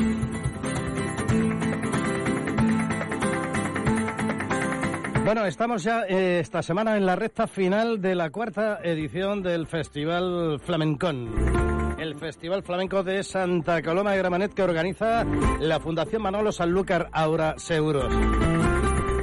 Bueno, 5.23 5.45
estamos 5.45 5.83
ya 5.83 6.03
eh, 6.07 6.39
esta 6.39 6.63
semana 6.63 6.97
en 6.97 7.05
la 7.05 7.15
recta 7.15 7.45
final 7.45 8.01
de 8.01 8.15
la 8.15 8.31
cuarta 8.31 8.79
edición 8.83 9.43
del 9.43 9.67
Festival 9.67 10.59
Flamencón. 10.59 11.95
El 11.99 12.15
Festival 12.15 12.63
Flamenco 12.63 13.03
de 13.03 13.23
Santa 13.23 13.83
Coloma 13.83 14.11
de 14.11 14.17
Gramanet 14.17 14.53
que 14.53 14.63
organiza 14.63 15.23
la 15.59 15.79
Fundación 15.79 16.23
Manolo 16.23 16.51
Sanlúcar 16.51 17.09
Aura 17.11 17.53
Seguros. 17.57 18.11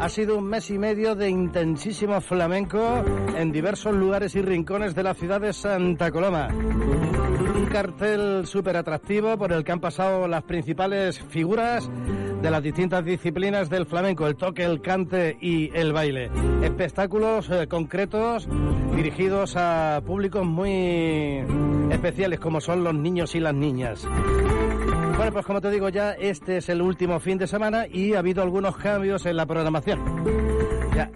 Ha 0.01 0.09
sido 0.09 0.39
un 0.39 0.45
mes 0.45 0.71
y 0.71 0.79
medio 0.79 1.17
de 1.17 1.29
intensísimo 1.29 2.21
flamenco 2.21 3.05
en 3.37 3.51
diversos 3.51 3.93
lugares 3.93 4.37
y 4.37 4.43
rincones 4.43 4.95
de 4.95 5.03
la 5.03 5.15
ciudad 5.15 5.41
de 5.41 5.53
Santa 5.53 6.13
Coloma. 6.13 6.49
Cartel 7.69 8.47
súper 8.47 8.77
atractivo 8.77 9.37
por 9.37 9.53
el 9.53 9.65
que 9.65 9.73
han 9.73 9.81
pasado 9.81 10.27
las 10.27 10.43
principales 10.43 11.21
figuras 11.21 11.91
de 12.41 12.51
las 12.51 12.63
distintas 12.63 13.05
disciplinas 13.05 13.69
del 13.69 13.87
flamenco, 13.87 14.27
el 14.27 14.37
toque, 14.37 14.65
el 14.65 14.81
cante 14.81 15.37
y 15.41 15.71
el 15.77 15.93
baile. 15.93 16.31
Espectáculos 16.63 17.51
eh, 17.51 17.67
concretos 17.69 18.49
dirigidos 18.95 19.55
a 19.57 20.01
públicos 20.05 20.47
muy 20.47 21.45
especiales 21.91 22.41
como 22.41 22.61
son 22.61 22.85
los 22.85 22.95
niños 22.95 23.35
y 23.35 23.41
las 23.41 23.55
niñas. 23.55 24.07
Bueno, 25.17 25.33
pues 25.33 25.45
como 25.45 25.61
te 25.61 25.71
digo 25.71 25.89
ya, 25.89 26.13
este 26.13 26.59
es 26.59 26.69
el 26.69 26.81
último 26.81 27.19
fin 27.21 27.39
de 27.39 27.47
semana 27.47 27.87
y 27.87 28.15
ha 28.15 28.21
habido 28.21 28.43
algunos 28.43 28.77
cambios 28.77 29.27
en 29.27 29.37
la 29.37 29.47
programación. 29.47 30.01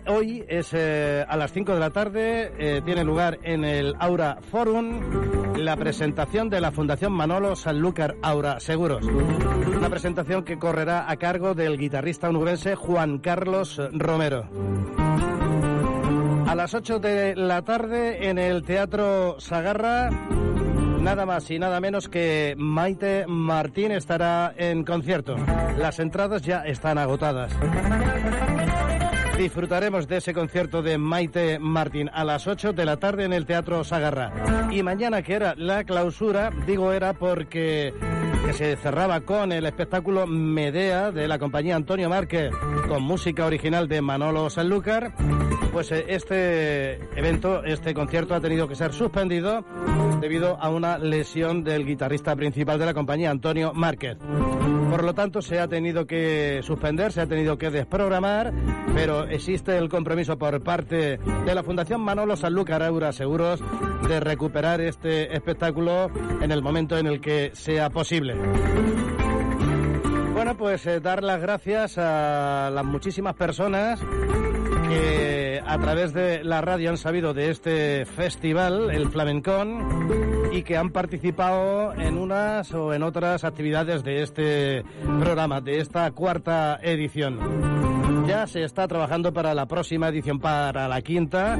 Hoy 0.06 0.44
es 0.48 0.70
eh, 0.74 1.24
a 1.26 1.36
las 1.36 1.52
5 1.52 1.74
de 1.74 1.80
la 1.80 1.90
tarde, 1.90 2.52
eh, 2.58 2.82
tiene 2.84 3.04
lugar 3.04 3.38
en 3.42 3.64
el 3.64 3.94
Aura 3.98 4.38
Forum 4.50 5.41
la 5.56 5.76
presentación 5.76 6.48
de 6.50 6.60
la 6.60 6.72
Fundación 6.72 7.12
Manolo 7.12 7.56
Sanlúcar 7.56 8.16
Aura 8.22 8.60
Seguros. 8.60 9.04
Una 9.04 9.88
presentación 9.88 10.44
que 10.44 10.58
correrá 10.58 11.10
a 11.10 11.16
cargo 11.16 11.54
del 11.54 11.78
guitarrista 11.78 12.28
onubense 12.28 12.74
Juan 12.74 13.18
Carlos 13.18 13.80
Romero. 13.92 14.48
A 16.46 16.54
las 16.54 16.74
8 16.74 16.98
de 16.98 17.36
la 17.36 17.62
tarde 17.62 18.28
en 18.28 18.38
el 18.38 18.62
Teatro 18.62 19.36
Sagarra 19.38 20.10
nada 21.02 21.26
más 21.26 21.50
y 21.50 21.58
nada 21.58 21.80
menos 21.80 22.08
que 22.08 22.54
Maite 22.56 23.26
Martín 23.26 23.92
estará 23.92 24.54
en 24.56 24.84
concierto. 24.84 25.36
Las 25.76 25.98
entradas 25.98 26.42
ya 26.42 26.64
están 26.64 26.98
agotadas. 26.98 27.52
Disfrutaremos 29.36 30.06
de 30.06 30.18
ese 30.18 30.34
concierto 30.34 30.82
de 30.82 30.98
Maite 30.98 31.58
Martín 31.58 32.10
a 32.12 32.24
las 32.24 32.46
8 32.46 32.72
de 32.72 32.84
la 32.84 32.98
tarde 32.98 33.24
en 33.24 33.32
el 33.32 33.46
Teatro 33.46 33.82
Sagarra. 33.82 34.32
Y 34.70 34.82
mañana, 34.82 35.22
que 35.22 35.34
era 35.34 35.54
la 35.56 35.84
clausura, 35.84 36.50
digo 36.66 36.92
era 36.92 37.14
porque 37.14 37.92
que 38.44 38.52
se 38.52 38.76
cerraba 38.76 39.20
con 39.20 39.52
el 39.52 39.66
espectáculo 39.66 40.26
Medea 40.26 41.12
de 41.12 41.28
la 41.28 41.38
compañía 41.38 41.76
Antonio 41.76 42.08
Márquez 42.08 42.52
con 42.88 43.02
música 43.02 43.46
original 43.46 43.88
de 43.88 44.02
Manolo 44.02 44.50
Sanlúcar, 44.50 45.14
pues 45.72 45.92
eh, 45.92 46.04
este 46.08 46.94
evento, 47.16 47.62
este 47.64 47.94
concierto 47.94 48.34
ha 48.34 48.40
tenido 48.40 48.66
que 48.66 48.74
ser 48.74 48.92
suspendido 48.92 49.64
debido 50.20 50.58
a 50.60 50.70
una 50.70 50.98
lesión 50.98 51.62
del 51.62 51.86
guitarrista 51.86 52.34
principal 52.34 52.78
de 52.78 52.86
la 52.86 52.94
compañía 52.94 53.30
Antonio 53.30 53.72
Márquez. 53.74 54.18
Por 54.92 55.04
lo 55.04 55.14
tanto, 55.14 55.40
se 55.40 55.58
ha 55.58 55.68
tenido 55.68 56.06
que 56.06 56.60
suspender, 56.62 57.12
se 57.12 57.22
ha 57.22 57.26
tenido 57.26 57.56
que 57.56 57.70
desprogramar, 57.70 58.52
pero 58.94 59.24
existe 59.24 59.78
el 59.78 59.88
compromiso 59.88 60.36
por 60.36 60.62
parte 60.62 61.16
de 61.16 61.54
la 61.54 61.62
Fundación 61.62 62.02
Manolo 62.02 62.36
Sanlúcar 62.36 62.82
Aura 62.82 63.10
Seguros 63.12 63.64
de 64.06 64.20
recuperar 64.20 64.82
este 64.82 65.34
espectáculo 65.34 66.10
en 66.42 66.52
el 66.52 66.60
momento 66.60 66.98
en 66.98 67.06
el 67.06 67.22
que 67.22 67.52
sea 67.54 67.88
posible. 67.88 68.34
Bueno, 70.34 70.58
pues 70.58 70.84
eh, 70.86 71.00
dar 71.00 71.22
las 71.22 71.40
gracias 71.40 71.96
a 71.96 72.68
las 72.70 72.84
muchísimas 72.84 73.34
personas 73.34 73.98
que 74.90 75.62
a 75.66 75.78
través 75.78 76.12
de 76.12 76.44
la 76.44 76.60
radio 76.60 76.90
han 76.90 76.98
sabido 76.98 77.32
de 77.32 77.48
este 77.48 78.04
festival, 78.04 78.90
el 78.90 79.08
Flamencón, 79.08 80.31
y 80.52 80.62
que 80.62 80.76
han 80.76 80.90
participado 80.90 81.94
en 81.94 82.18
unas 82.18 82.72
o 82.72 82.92
en 82.92 83.02
otras 83.02 83.44
actividades 83.44 84.04
de 84.04 84.22
este 84.22 84.84
programa, 85.20 85.60
de 85.60 85.78
esta 85.78 86.10
cuarta 86.10 86.78
edición. 86.82 87.38
Ya 88.26 88.46
se 88.46 88.62
está 88.62 88.86
trabajando 88.86 89.32
para 89.32 89.54
la 89.54 89.66
próxima 89.66 90.08
edición, 90.08 90.38
para 90.38 90.86
la 90.86 91.00
quinta, 91.00 91.58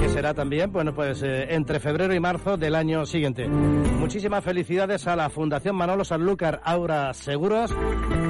que 0.00 0.08
será 0.08 0.34
también, 0.34 0.72
bueno, 0.72 0.94
pues 0.94 1.22
eh, 1.22 1.54
entre 1.54 1.80
febrero 1.80 2.12
y 2.12 2.20
marzo 2.20 2.56
del 2.56 2.74
año 2.74 3.06
siguiente. 3.06 3.48
Muchísimas 3.48 4.44
felicidades 4.44 5.06
a 5.06 5.16
la 5.16 5.30
Fundación 5.30 5.76
Manolo 5.76 6.04
Sanlúcar 6.04 6.60
Aura 6.64 7.14
Seguros 7.14 7.74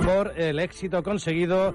por 0.05 0.39
el 0.39 0.59
éxito 0.61 1.03
conseguido 1.03 1.75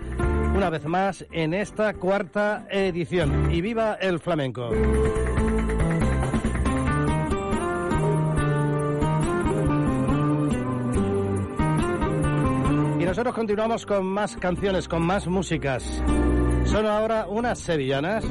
una 0.56 0.69
vez 0.69 0.86
más 0.86 1.26
en 1.32 1.54
esta 1.54 1.93
cuarta 1.95 2.67
edición. 2.69 3.52
Y 3.52 3.62
viva 3.62 3.95
el 3.95 4.19
flamenco. 4.19 4.69
Nosotros 13.13 13.36
continuamos 13.36 13.86
con 13.86 14.08
más 14.08 14.36
canciones, 14.38 14.88
con 14.88 15.04
más 15.04 15.28
músicas. 15.28 15.84
Son 16.65 16.88
ahora 16.88 17.28
unas 17.28 17.60
sevillanas, 17.60 18.26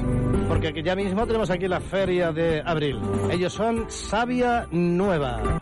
porque 0.48 0.82
ya 0.82 0.96
mismo 0.96 1.24
tenemos 1.24 1.50
aquí 1.50 1.68
la 1.68 1.78
feria 1.78 2.32
de 2.32 2.60
abril. 2.66 2.98
Ellos 3.30 3.52
son 3.52 3.88
Sabia 3.88 4.66
Nueva. 4.72 5.60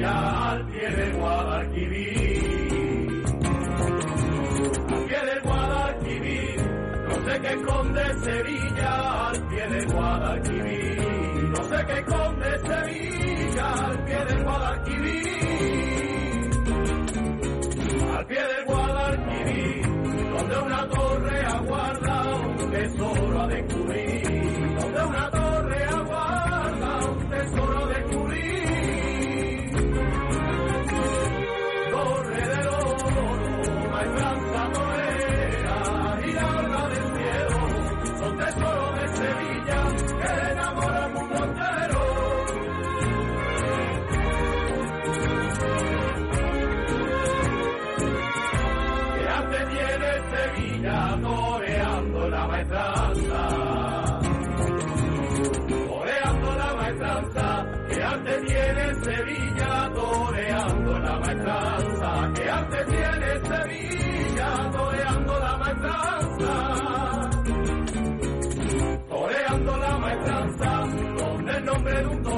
Al 0.00 0.64
pie 0.68 0.88
del 0.90 1.12
Guadalquivir. 1.16 3.24
Al 4.88 5.04
pie 5.06 5.18
del 5.26 5.40
Guadalquivir, 5.42 6.62
no 7.08 7.14
sé 7.24 7.40
qué 7.40 7.48
esconde 7.48 8.14
Sevilla 8.22 9.28
al 9.28 9.48
pie 9.48 9.68
del 9.68 9.86
Guadalquivir. 9.92 11.48
No 11.48 11.64
sé 11.64 11.84
qué 11.86 11.98
esconde 11.98 12.58
Sevilla 12.60 13.72
al 13.72 14.04
pie 14.04 14.24
del 14.24 14.44
Guadalquivir. 14.44 15.26
Al 18.16 18.26
pie 18.26 18.38
del 18.38 18.64
Guadalquivir, 18.66 19.82
donde 20.30 20.58
una 20.58 20.88
torre 20.88 21.44
aguarda 21.44 22.36
un 22.36 22.70
tesoro 22.70 23.40
a 23.40 23.46
descubrir. 23.48 24.76
Donde 24.80 25.04
una 25.04 25.30
torre 25.30 25.57
Que 39.68 40.50
enamora 40.52 41.04
al 41.04 41.12
mundo 41.12 41.44
entero. 41.44 42.00
Que 49.14 49.28
arte 49.28 49.58
tiene 49.72 50.10
Sevilla 50.30 51.18
toreando 51.22 52.28
la 52.28 52.46
maestranza. 52.46 53.07
preguntó 71.88 72.37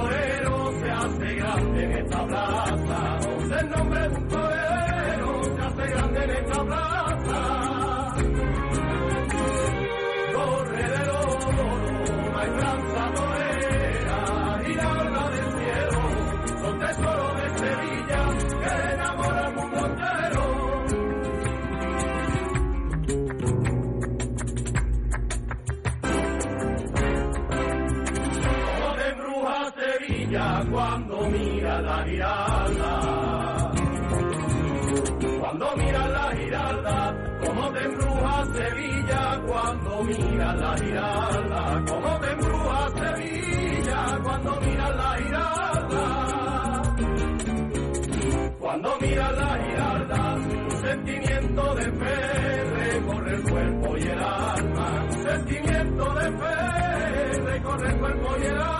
cuando 39.51 40.05
mira 40.05 40.55
la 40.55 40.77
giralda. 40.79 41.85
Como 41.89 42.21
te 42.21 42.31
embruja 42.31 42.89
Sevilla 43.01 44.21
cuando 44.23 44.61
mira 44.61 44.91
la 44.91 45.17
giralda. 45.17 46.07
Cuando 48.61 48.99
mira 49.01 49.33
la 49.33 49.59
giralda, 49.65 50.39
sentimiento 50.83 51.75
de 51.75 51.85
fe 51.85 52.65
recorre 52.65 53.35
el 53.35 53.43
cuerpo 53.43 53.97
y 53.97 54.03
el 54.03 54.23
alma. 54.23 55.11
Sentimiento 55.11 56.15
de 56.15 56.39
fe 56.39 57.41
recorre 57.43 57.89
el 57.91 57.99
cuerpo 57.99 58.37
y 58.39 58.47
el 58.47 58.59
alma. 58.59 58.80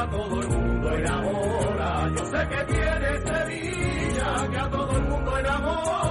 A 0.00 0.06
todo 0.08 0.40
el 0.40 0.48
mundo 0.48 0.94
enamora. 0.94 2.08
Yo 2.16 2.24
sé 2.24 2.48
que 2.48 2.64
tiene 2.72 3.20
Sevilla 3.20 4.48
que 4.50 4.58
a 4.58 4.70
todo 4.70 4.96
el 4.96 5.02
mundo 5.04 5.38
enamora. 5.38 6.09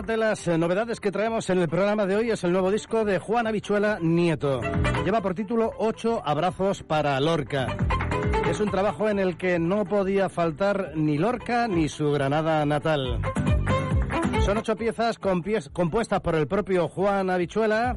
Una 0.00 0.06
de 0.06 0.16
las 0.16 0.48
eh, 0.48 0.56
novedades 0.56 0.98
que 0.98 1.12
traemos 1.12 1.50
en 1.50 1.58
el 1.58 1.68
programa 1.68 2.06
de 2.06 2.16
hoy 2.16 2.30
es 2.30 2.42
el 2.42 2.52
nuevo 2.52 2.70
disco 2.70 3.04
de 3.04 3.18
Juan 3.18 3.46
Habichuela 3.46 3.98
Nieto. 4.00 4.62
Lleva 5.04 5.20
por 5.20 5.34
título 5.34 5.72
Ocho 5.76 6.22
abrazos 6.24 6.82
para 6.82 7.20
Lorca. 7.20 7.66
Es 8.48 8.60
un 8.60 8.70
trabajo 8.70 9.10
en 9.10 9.18
el 9.18 9.36
que 9.36 9.58
no 9.58 9.84
podía 9.84 10.30
faltar 10.30 10.92
ni 10.94 11.18
Lorca 11.18 11.68
ni 11.68 11.90
su 11.90 12.12
Granada 12.12 12.64
natal. 12.64 13.20
Son 14.40 14.56
ocho 14.56 14.74
piezas 14.74 15.18
compuestas 15.18 16.20
por 16.22 16.34
el 16.34 16.48
propio 16.48 16.88
Juan 16.88 17.28
Habichuela 17.28 17.94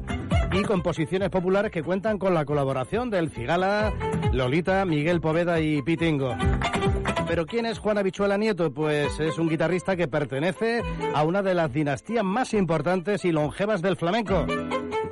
y 0.52 0.62
composiciones 0.62 1.30
populares 1.30 1.72
que 1.72 1.82
cuentan 1.82 2.18
con 2.18 2.34
la 2.34 2.44
colaboración 2.44 3.08
del 3.08 3.30
Cigala, 3.30 3.94
Lolita, 4.30 4.84
Miguel 4.84 5.22
Poveda 5.22 5.58
y 5.58 5.80
Pitingo. 5.80 6.36
Pero 7.34 7.46
¿quién 7.46 7.66
es 7.66 7.80
Juan 7.80 7.98
Habichuela 7.98 8.38
Nieto? 8.38 8.72
Pues 8.72 9.18
es 9.18 9.38
un 9.40 9.48
guitarrista 9.48 9.96
que 9.96 10.06
pertenece 10.06 10.82
a 11.16 11.24
una 11.24 11.42
de 11.42 11.52
las 11.52 11.72
dinastías 11.72 12.22
más 12.22 12.54
importantes 12.54 13.24
y 13.24 13.32
longevas 13.32 13.82
del 13.82 13.96
flamenco. 13.96 14.46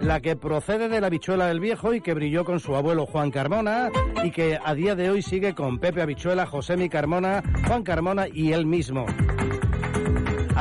La 0.01 0.21
que 0.21 0.37
procede 0.37 0.89
de 0.89 1.01
la 1.01 1.09
Habichuela 1.09 1.47
del 1.47 1.59
Viejo 1.59 1.95
y 1.95 2.01
que 2.01 2.15
brilló 2.15 2.45
con 2.45 2.61
su 2.61 2.77
abuelo 2.77 3.07
Juan 3.07 3.33
Carmona 3.33 3.91
y 4.23 4.31
que 4.31 4.57
a 4.65 4.73
día 4.73 4.95
de 4.95 5.11
hoy 5.11 5.21
sigue 5.21 5.53
con 5.57 5.81
Pepe 5.81 6.01
Habichuela, 6.01 6.47
Josemi 6.47 6.89
Carmona, 6.89 7.43
Juan 7.67 7.83
Carmona 7.83 8.29
y 8.33 8.53
él 8.53 8.67
mismo. 8.67 9.05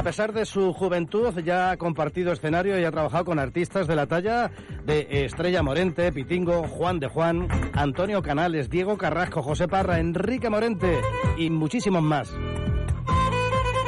A 0.02 0.04
pesar 0.04 0.34
de 0.34 0.48
su 0.48 0.74
juventud, 0.74 1.32
ya 1.42 1.70
ha 1.70 1.78
compartido 1.78 2.32
escenario 2.32 2.80
y 2.80 2.84
ha 2.84 2.90
trabajado 2.90 3.24
con 3.24 3.38
artistas 3.38 3.86
de 3.86 3.96
la 3.96 4.08
talla 4.08 4.50
de 4.84 5.26
Estrella 5.26 5.62
Morente, 5.62 6.12
Pitingo, 6.12 6.64
Juan 6.64 7.00
de 7.00 7.08
Juan, 7.08 7.48
Antonio 7.74 8.24
Canales, 8.24 8.68
Diego 8.68 8.98
Carrasco, 8.98 9.44
José 9.44 9.68
Parra, 9.68 10.00
Enrique 10.00 10.50
Morente 10.50 11.00
y 11.38 11.52
muchísimos 11.52 12.02
más. 12.02 12.34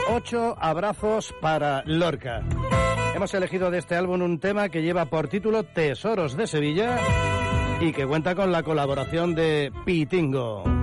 Ocho 0.08 0.56
abrazos 0.60 1.34
para 1.42 1.82
Lorca. 1.88 2.44
Hemos 3.16 3.34
elegido 3.34 3.72
de 3.72 3.80
este 3.80 3.96
álbum 3.96 4.22
un 4.22 4.38
tema 4.38 4.70
que 4.70 4.84
lleva 4.84 5.06
por 5.06 5.30
título 5.30 5.64
Tesoros 5.64 6.38
de 6.38 6.46
Sevilla 6.46 7.00
y 7.82 7.92
que 7.92 8.06
cuenta 8.06 8.36
con 8.36 8.52
la 8.52 8.62
colaboración 8.62 9.34
de 9.34 9.72
Pitingo. 9.84 10.83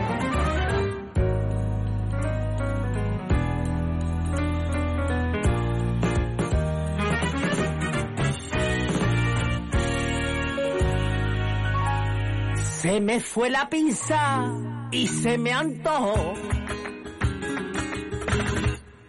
Se 12.81 12.99
me 12.99 13.19
fue 13.19 13.47
la 13.51 13.69
pinza 13.69 14.43
y 14.89 15.07
se 15.07 15.37
me 15.37 15.53
antojó. 15.53 16.33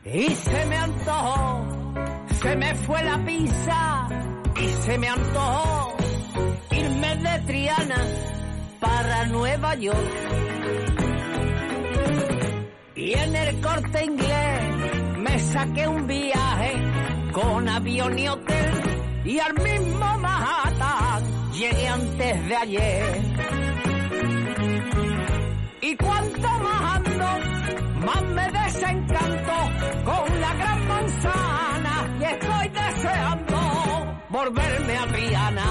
Y 0.05 0.29
se 0.35 0.67
me 0.67 0.77
antojó, 0.77 1.67
se 2.43 2.57
me 2.57 2.75
fue 2.75 3.03
la 3.03 3.25
pinza 3.25 4.09
y 4.61 4.69
se 4.69 4.99
me 4.99 5.09
antojó 5.09 5.97
irme 6.71 7.17
de 7.17 7.39
Triana 7.47 8.07
para 8.79 9.25
Nueva 9.29 9.75
York. 9.77 10.13
Y 12.95 13.13
en 13.15 13.37
el 13.37 13.61
corte 13.63 14.05
inglés 14.05 15.17
me 15.17 15.39
saqué 15.39 15.89
un 15.89 16.07
viaje 16.07 16.75
con 17.33 17.67
avión 17.71 18.19
y 18.19 18.29
hotel 18.29 18.83
y 19.25 19.39
al 19.39 19.55
mismo 19.55 20.19
Manhattan 20.19 21.53
llegué 21.53 21.89
antes 21.89 22.49
de 22.49 22.57
ayer. 22.57 23.42
Y 25.85 25.97
cuanto 25.97 26.49
más 26.61 26.97
ando, 26.97 27.27
más 28.07 28.23
me 28.23 28.51
desencanto 28.53 29.53
con 30.05 30.41
la 30.41 30.55
gran 30.55 30.87
manzana 30.87 32.17
y 32.21 32.25
estoy 32.25 32.69
deseando 32.69 33.59
volverme 34.31 34.97
a 34.97 35.07
Triana. 35.09 35.65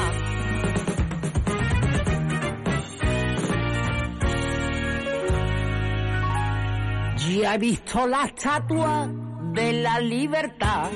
Ya 7.29 7.55
he 7.55 7.57
visto 7.57 8.05
la 8.07 8.25
estatua 8.25 9.07
de 9.53 9.73
la 9.81 9.99
libertad. 10.01 10.91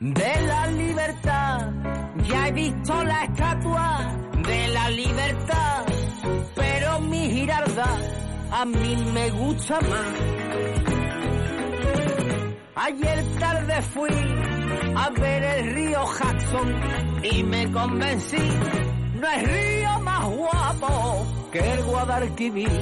De 0.00 0.46
la 0.48 0.66
libertad. 0.66 1.72
Ya 2.28 2.48
he 2.48 2.52
visto 2.52 3.04
la 3.04 3.24
estatua 3.26 4.12
de 4.44 4.68
la 4.68 4.90
libertad. 4.90 6.01
Pero 6.54 7.00
mi 7.00 7.30
girarda 7.30 7.98
a 8.52 8.64
mí 8.64 8.96
me 9.12 9.30
gusta 9.30 9.80
más. 9.80 10.06
Ayer 12.74 13.24
tarde 13.38 13.82
fui 13.82 14.10
a 14.96 15.10
ver 15.10 15.42
el 15.42 15.74
río 15.74 16.04
Jackson 16.18 16.74
y 17.22 17.42
me 17.44 17.70
convencí. 17.70 18.48
No 19.20 19.28
es 19.28 19.42
río 19.42 20.00
más 20.00 20.24
guapo 20.26 21.26
que 21.52 21.58
el 21.60 21.82
Guadalquivir. 21.84 22.80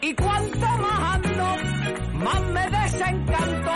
Y 0.00 0.14
cuanto 0.14 0.66
más 0.78 1.14
ando, 1.14 1.56
más 2.14 2.42
me 2.42 2.70
desencanto 2.70 3.72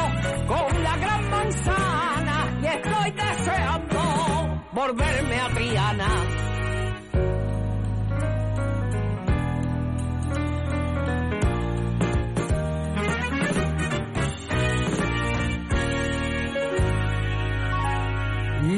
con 0.47 0.83
la 0.83 0.97
gran 0.97 1.31
manzana 1.31 2.59
y 2.63 2.67
estoy 2.67 3.11
deseando 3.13 4.01
volverme 4.73 5.41
a 5.41 5.49
Triana. 5.49 6.36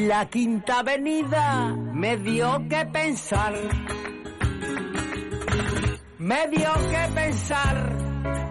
La 0.08 0.24
quinta 0.24 0.78
avenida 0.78 1.76
me 1.92 2.16
dio 2.16 2.66
que 2.66 2.86
pensar. 2.86 3.52
Me 6.16 6.48
dio 6.48 6.72
que 6.92 7.12
pensar. 7.14 7.76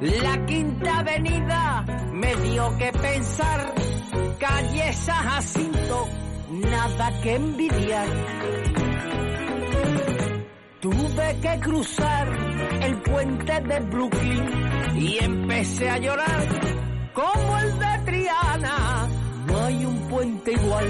La 0.02 0.46
quinta 0.46 1.00
avenida 1.00 1.84
me 2.14 2.36
dio 2.36 2.78
que 2.78 2.92
pensar. 2.92 3.74
Calle 4.38 4.94
San 4.94 5.24
Jacinto, 5.30 6.08
nada 6.52 7.12
que 7.24 7.34
envidiar. 7.34 8.08
Tuve 10.80 11.40
que 11.42 11.60
cruzar 11.60 12.28
el 12.82 13.02
puente 13.02 13.62
de 13.62 13.80
Brooklyn 13.80 14.46
y 14.96 15.18
empecé 15.24 15.90
a 15.90 15.98
llorar 15.98 16.48
como 17.16 17.58
el 17.58 17.80
de 17.80 17.98
Triana 18.06 18.87
hay 19.68 19.86
un 19.86 20.00
puente 20.08 20.54
igual. 20.54 20.90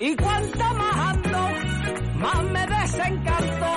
Y 0.00 0.16
cuanto 0.16 0.64
más 0.80 0.96
ando, 1.12 1.48
más 2.16 2.42
me 2.44 2.66
desencanto 2.66 3.70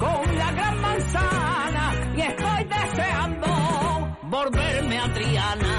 con 0.00 0.36
la 0.36 0.52
gran 0.52 0.80
manzana 0.80 1.94
y 2.16 2.20
estoy 2.22 2.64
deseando 2.64 3.46
volverme 4.24 4.98
a 4.98 5.14
Triana. 5.14 5.76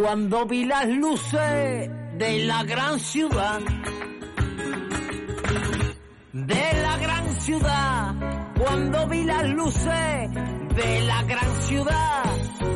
Cuando 0.00 0.46
vi 0.46 0.64
las 0.64 0.86
luces 0.88 1.90
de 2.18 2.44
la 2.44 2.62
gran 2.62 3.00
ciudad, 3.00 3.60
de 6.32 6.82
la 6.82 6.98
gran 6.98 7.34
ciudad, 7.34 8.45
cuando 8.66 9.06
vi 9.06 9.22
las 9.22 9.48
luces 9.50 10.30
de 10.74 11.00
la 11.02 11.22
gran 11.22 11.62
ciudad, 11.62 12.24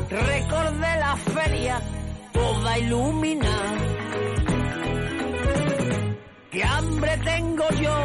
recordé 0.09 0.93
la 1.01 1.17
feria 1.17 1.83
toda 2.33 2.79
iluminada. 2.79 3.75
¿Qué 6.53 6.63
hambre 6.63 7.17
tengo 7.25 7.65
yo? 7.71 7.97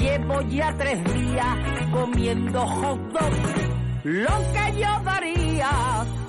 Llevo 0.00 0.40
ya 0.48 0.74
tres 0.78 1.04
días 1.14 1.56
comiendo 1.92 2.66
hot 2.66 3.00
dog. 3.12 3.32
Lo 4.04 4.36
que 4.54 4.80
yo 4.80 5.04
daría 5.04 5.70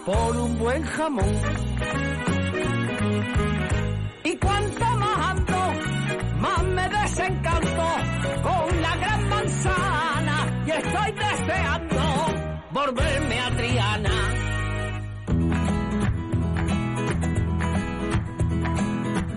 por 0.06 0.38
un 0.38 0.60
buen 0.60 0.84
jamón. 0.84 1.34
Y 4.26 4.36
cuanto 4.36 4.86
más 4.98 5.18
ando, 5.32 5.62
más 6.40 6.64
me 6.64 6.90
desencanto 6.90 7.86
con 8.44 8.82
la 8.82 8.96
gran 8.98 9.30
manzana 9.30 10.13
y 10.66 10.72
estoy 10.72 11.12
deseando 11.12 12.02
volverme 12.72 13.40
a 13.40 13.50
Triana. 13.56 14.44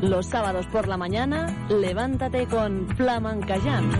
Los 0.02 0.26
sábados 0.26 0.66
por 0.66 0.86
la 0.86 0.96
mañana, 0.96 1.46
levántate 1.68 2.46
con 2.46 2.88
Flamancayán. 2.96 3.90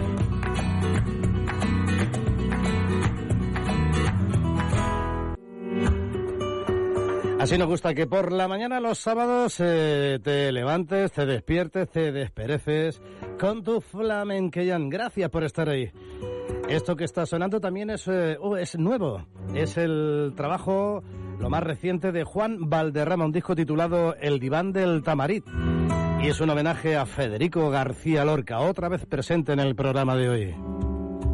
Así 7.40 7.58
nos 7.58 7.68
gusta 7.68 7.94
que 7.94 8.06
por 8.06 8.32
la 8.32 8.48
mañana 8.48 8.80
los 8.80 8.98
sábados 8.98 9.56
eh, 9.60 10.18
te 10.22 10.50
levantes, 10.52 11.12
te 11.12 11.26
despiertes, 11.26 11.88
te 11.90 12.10
despereces 12.10 13.00
con 13.38 13.62
tu 13.62 13.80
flamenqueyan. 13.80 14.88
Gracias 14.88 15.30
por 15.30 15.44
estar 15.44 15.68
ahí. 15.68 15.92
Esto 16.68 16.96
que 16.96 17.04
está 17.04 17.26
sonando 17.26 17.60
también 17.60 17.90
es, 17.90 18.08
eh, 18.08 18.36
oh, 18.40 18.56
es 18.56 18.76
nuevo. 18.76 19.24
Es 19.54 19.76
el 19.76 20.32
trabajo, 20.36 21.02
lo 21.38 21.48
más 21.48 21.62
reciente 21.62 22.10
de 22.10 22.24
Juan 22.24 22.68
Valderrama, 22.68 23.24
un 23.24 23.32
disco 23.32 23.54
titulado 23.54 24.16
El 24.16 24.40
diván 24.40 24.72
del 24.72 25.02
tamarit. 25.04 25.44
Y 26.22 26.28
es 26.28 26.40
un 26.40 26.50
homenaje 26.50 26.96
a 26.96 27.06
Federico 27.06 27.70
García 27.70 28.24
Lorca, 28.24 28.58
otra 28.58 28.88
vez 28.88 29.06
presente 29.06 29.52
en 29.52 29.60
el 29.60 29.76
programa 29.76 30.16
de 30.16 30.28
hoy. 30.28 30.54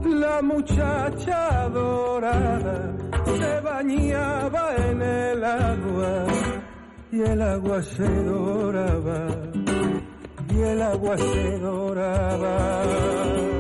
La 0.05 0.43
muchacha 0.43 1.69
dorada 1.71 2.95
se 3.25 3.61
bañaba 3.61 4.75
en 4.77 5.01
el 5.01 5.45
agua 5.45 6.27
y 7.11 7.21
el 7.21 7.41
agua 7.41 7.83
se 7.83 8.25
doraba 8.25 9.29
y 10.51 10.61
el 10.61 10.83
agua 10.83 11.17
se 11.17 11.59
doraba. 11.59 13.52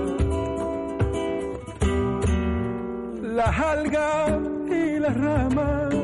Las 3.35 3.59
algas 3.59 4.31
y 4.69 4.99
las 4.99 5.17
ramas 5.17 5.95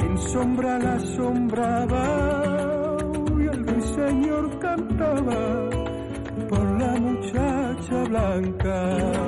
en 0.00 0.18
sombra 0.18 0.76
la 0.80 0.98
sombraba 0.98 2.96
y 3.38 3.42
el 3.46 3.64
ruiseñor 3.64 4.58
cantaba 4.58 5.70
por 6.48 6.80
la 6.80 6.98
muchacha 6.98 8.02
blanca. 8.08 9.27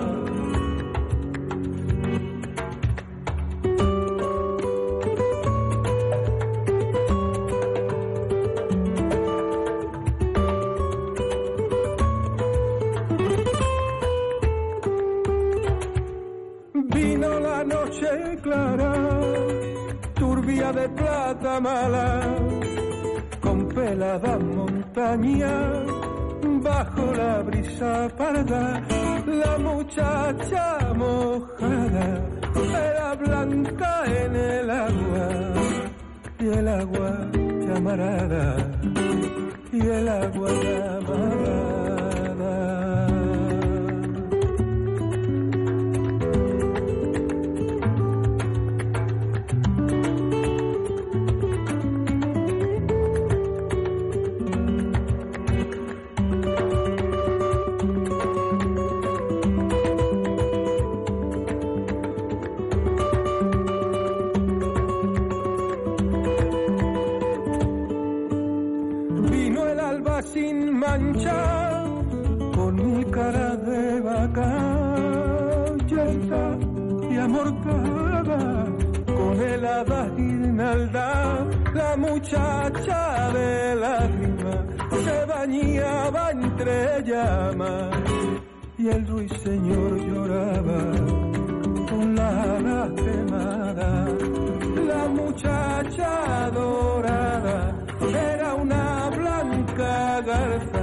turbia 20.15 20.73
de 20.73 20.89
plata 20.89 21.61
mala, 21.61 22.21
con 23.41 23.69
pelada 23.69 24.39
montaña 24.39 25.53
bajo 26.63 27.13
la 27.15 27.43
brisa 27.43 28.09
parda, 28.17 28.83
la 29.27 29.59
muchacha 29.59 30.93
mojada 30.95 32.07
era 32.89 33.15
blanca 33.15 34.05
en 34.07 34.37
el 34.37 34.71
agua, 34.71 35.29
y 36.41 36.47
el 36.49 36.69
agua 36.69 37.11
llamarada, 37.67 38.57
y 39.73 39.81
el 39.81 40.09
agua 40.09 40.51
llamarada. 40.51 41.80
muchacha 82.31 83.33
de 83.33 83.75
lágrimas 83.75 84.59
se 85.05 85.25
bañaba 85.27 86.31
entre 86.31 87.03
llamas 87.05 87.97
y 88.79 88.89
el 88.89 89.07
ruiseñor 89.07 89.99
lloraba 89.99 90.81
con 91.91 92.15
la 92.15 92.91
quemada. 92.95 94.07
La 94.87 95.09
muchacha 95.09 96.51
dorada 96.51 97.75
era 98.37 98.55
una 98.55 99.11
blanca 99.11 100.21
garza 100.21 100.80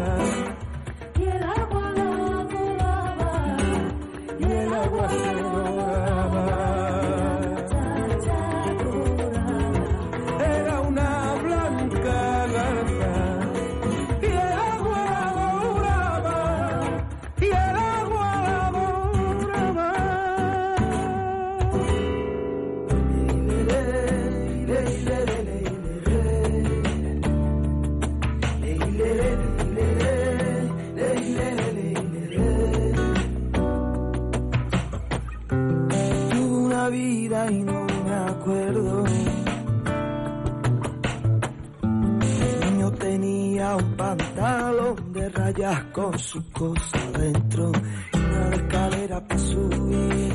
ollas 45.58 45.84
con 45.92 46.20
sus 46.20 46.44
cosas 46.46 47.14
dentro 47.14 47.72
y 48.14 48.18
una 48.18 48.56
escalera 48.56 49.28
para 49.28 49.40
subir. 49.40 50.34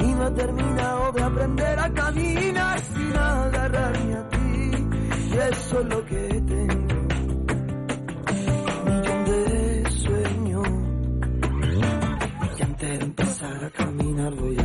Y 0.00 0.14
no 0.14 0.28
he 0.28 0.30
terminado 0.32 1.12
de 1.12 1.22
aprender 1.22 1.78
a 1.78 1.92
caminar 1.92 2.80
sin 2.80 3.16
agarrarme 3.16 4.14
a 4.14 4.28
ti. 4.28 4.70
Y 5.30 5.38
eso 5.50 5.80
es 5.80 5.86
lo 5.86 6.04
que 6.04 6.42
tengo. 6.46 6.98
Un 8.76 8.84
millón 8.84 9.24
de 9.24 9.90
sueños. 9.90 10.68
Y 12.58 12.62
antes 12.62 12.98
de 12.98 13.04
empezar 13.04 13.64
a 13.64 13.70
caminar 13.70 14.34
voy 14.34 14.57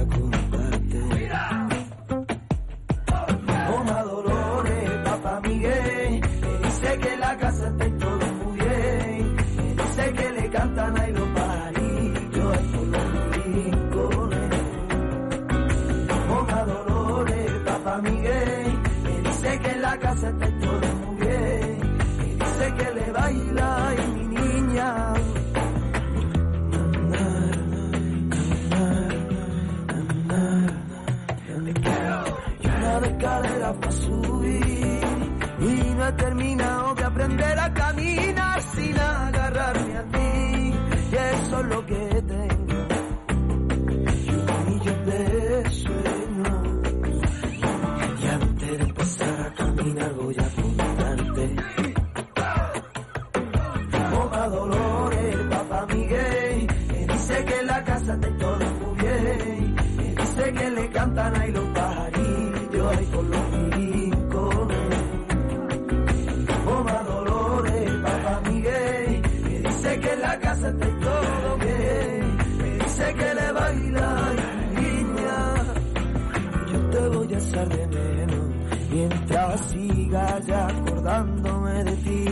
muralla 80.14 80.68
acordándome 80.68 81.84
de 81.84 81.96
ti 81.96 82.26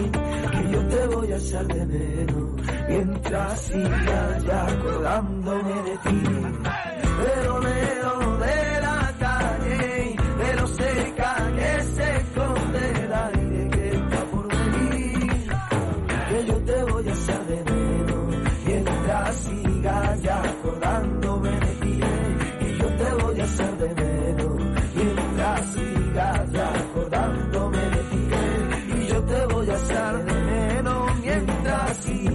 que 0.52 0.72
yo 0.72 0.88
te 0.88 1.08
voy 1.08 1.32
a 1.32 1.38
echar 1.38 1.68
de 1.68 1.86
menos. 1.86 2.62
Mientras 2.88 3.62
sigas 3.62 4.44
ya 4.46 4.68
acordándome 4.68 5.74
de 5.84 5.98
ti 5.98 6.01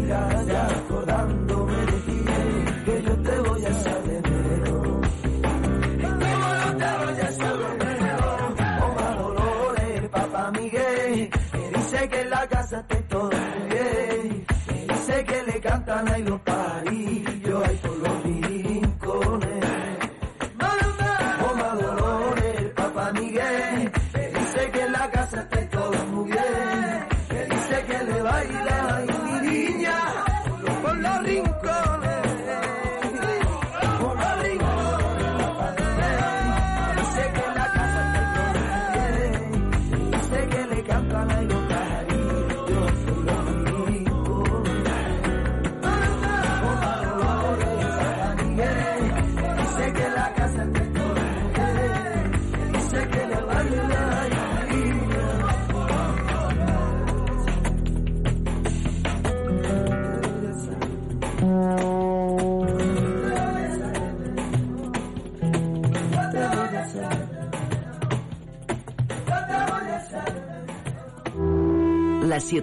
Yeah. 0.07 0.36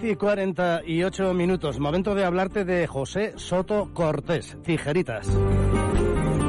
10 0.00 0.12
y 0.12 0.16
48 0.16 1.34
minutos, 1.34 1.78
momento 1.78 2.14
de 2.14 2.24
hablarte 2.24 2.64
de 2.64 2.86
José 2.86 3.34
Soto 3.36 3.90
Cortés, 3.92 4.56
Tijeritas. 4.62 5.28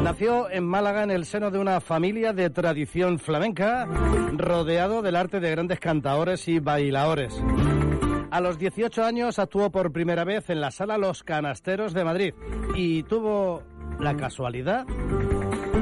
Nació 0.01 0.49
en 0.49 0.65
Málaga 0.65 1.03
en 1.03 1.11
el 1.11 1.25
seno 1.25 1.51
de 1.51 1.59
una 1.59 1.81
familia 1.81 2.31
de 2.31 2.49
tradición 2.49 3.19
flamenca, 3.19 3.85
rodeado 4.37 5.01
del 5.01 5.17
arte 5.17 5.41
de 5.41 5.51
grandes 5.51 5.81
cantaores 5.81 6.47
y 6.47 6.59
bailadores. 6.59 7.43
A 8.31 8.39
los 8.39 8.57
18 8.57 9.03
años 9.03 9.39
actuó 9.39 9.69
por 9.71 9.91
primera 9.91 10.23
vez 10.23 10.49
en 10.49 10.61
la 10.61 10.71
sala 10.71 10.97
Los 10.97 11.23
Canasteros 11.23 11.93
de 11.93 12.05
Madrid 12.05 12.33
y 12.75 13.03
tuvo 13.03 13.61
la 13.99 14.15
casualidad 14.15 14.85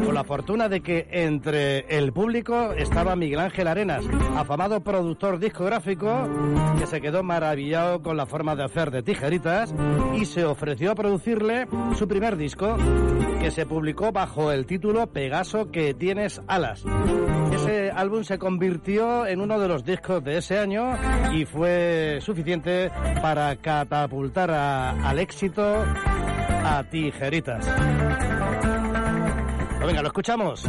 o 0.07 0.11
la 0.11 0.23
fortuna 0.23 0.69
de 0.69 0.81
que 0.81 1.07
entre 1.11 1.79
el 1.97 2.11
público 2.13 2.73
estaba 2.73 3.15
Miguel 3.15 3.39
Ángel 3.39 3.67
Arenas, 3.67 4.05
afamado 4.35 4.81
productor 4.81 5.39
discográfico 5.39 6.27
que 6.79 6.87
se 6.87 7.01
quedó 7.01 7.23
maravillado 7.23 8.01
con 8.01 8.17
la 8.17 8.25
forma 8.25 8.55
de 8.55 8.63
hacer 8.63 8.91
de 8.91 9.03
tijeritas 9.03 9.73
y 10.15 10.25
se 10.25 10.45
ofreció 10.45 10.91
a 10.91 10.95
producirle 10.95 11.67
su 11.97 12.07
primer 12.07 12.37
disco 12.37 12.77
que 13.39 13.51
se 13.51 13.65
publicó 13.65 14.11
bajo 14.11 14.51
el 14.51 14.65
título 14.65 15.07
Pegaso 15.07 15.71
que 15.71 15.93
tienes 15.93 16.41
alas. 16.47 16.83
Ese 17.53 17.91
álbum 17.91 18.23
se 18.23 18.39
convirtió 18.39 19.25
en 19.25 19.41
uno 19.41 19.59
de 19.59 19.67
los 19.67 19.83
discos 19.83 20.23
de 20.23 20.37
ese 20.37 20.57
año 20.57 20.97
y 21.33 21.45
fue 21.45 22.19
suficiente 22.21 22.91
para 23.21 23.55
catapultar 23.57 24.51
al 24.51 25.19
éxito 25.19 25.83
a 26.63 26.83
Tijeritas. 26.89 27.67
Venga, 29.85 30.01
lo 30.01 30.07
escuchamos. 30.07 30.63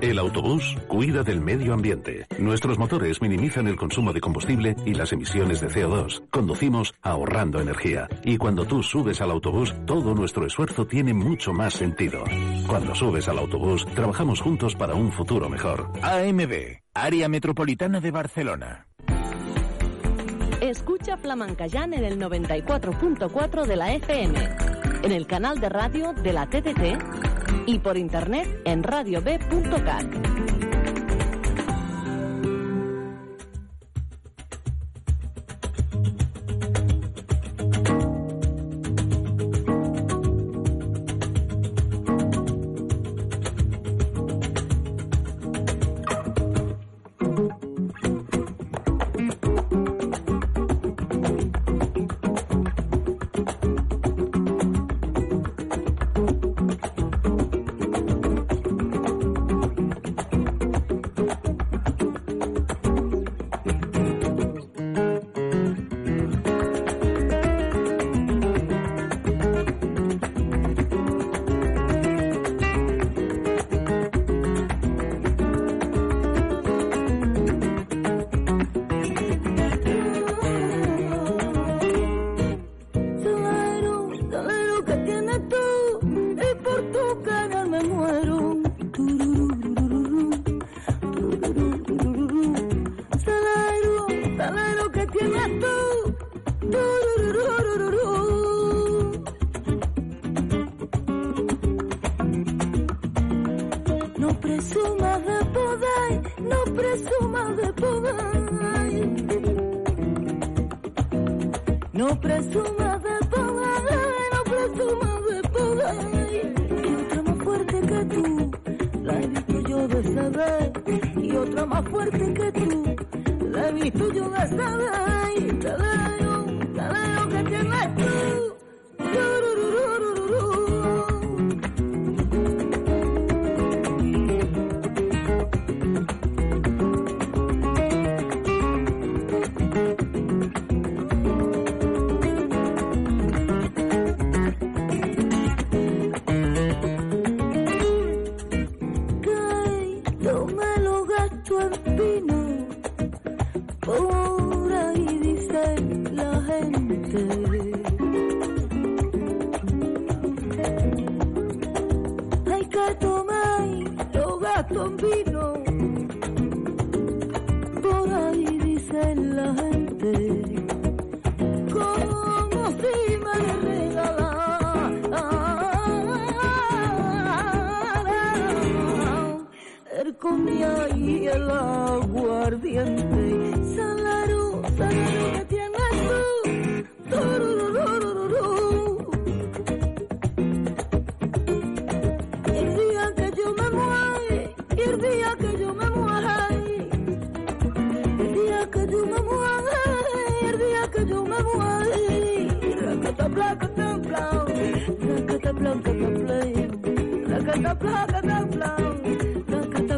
El 0.00 0.18
autobús 0.18 0.76
cuida 0.88 1.22
del 1.22 1.40
medio 1.40 1.72
ambiente. 1.72 2.26
Nuestros 2.40 2.78
motores 2.78 3.20
minimizan 3.20 3.66
el 3.66 3.76
consumo 3.76 4.14
de 4.14 4.20
combustible 4.20 4.74
y 4.86 4.94
las 4.94 5.12
emisiones 5.12 5.60
de 5.60 5.68
CO2. 5.68 6.22
Conducimos 6.30 6.94
ahorrando 7.02 7.60
energía. 7.60 8.08
Y 8.24 8.38
cuando 8.38 8.64
tú 8.64 8.82
subes 8.82 9.20
al 9.20 9.30
autobús, 9.30 9.74
todo 9.86 10.14
nuestro 10.14 10.46
esfuerzo 10.46 10.86
tiene 10.86 11.12
mucho 11.12 11.52
más 11.52 11.74
sentido. 11.74 12.24
Cuando 12.66 12.94
subes 12.94 13.28
al 13.28 13.38
autobús, 13.38 13.84
trabajamos 13.94 14.40
juntos 14.40 14.74
para 14.74 14.94
un 14.94 15.12
futuro 15.12 15.50
mejor. 15.50 15.90
AMB, 16.00 16.78
Área 16.94 17.28
Metropolitana 17.28 18.00
de 18.00 18.10
Barcelona. 18.10 18.86
Escucha 20.62 21.18
Flamencayán 21.18 21.92
en 21.92 22.04
el 22.04 22.18
94.4 22.18 23.66
de 23.66 23.76
la 23.76 23.94
FM, 23.94 24.38
en 25.02 25.12
el 25.12 25.26
canal 25.26 25.60
de 25.60 25.68
radio 25.68 26.14
de 26.14 26.32
la 26.32 26.46
TTT 26.46 27.66
y 27.66 27.78
por 27.80 27.98
internet 27.98 28.62
en 28.64 28.82
radiob.cat. 28.82 30.59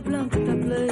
blanca 0.03 0.39
tablée. 0.47 0.92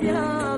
家。 0.00 0.53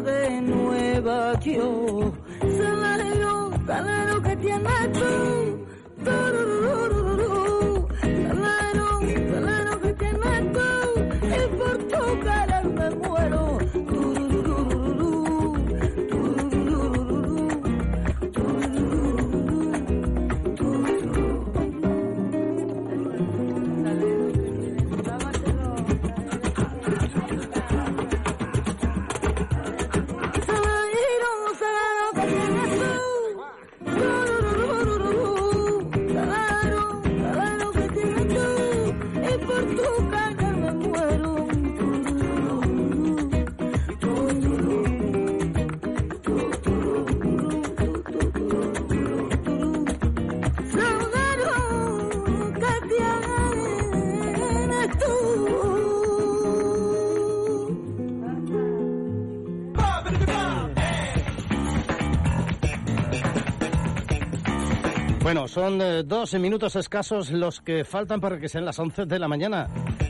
Son 65.57 65.81
eh, 65.81 66.03
12 66.03 66.39
minutos 66.39 66.77
escasos 66.77 67.31
los 67.31 67.63
que 67.63 67.83
faltan 67.83 68.21
para 68.21 68.39
que 68.39 68.47
sean 68.47 68.67
las 68.67 68.79
11 68.79 69.07
de 69.07 69.19
la 69.19 69.27
mañana. 69.27 69.69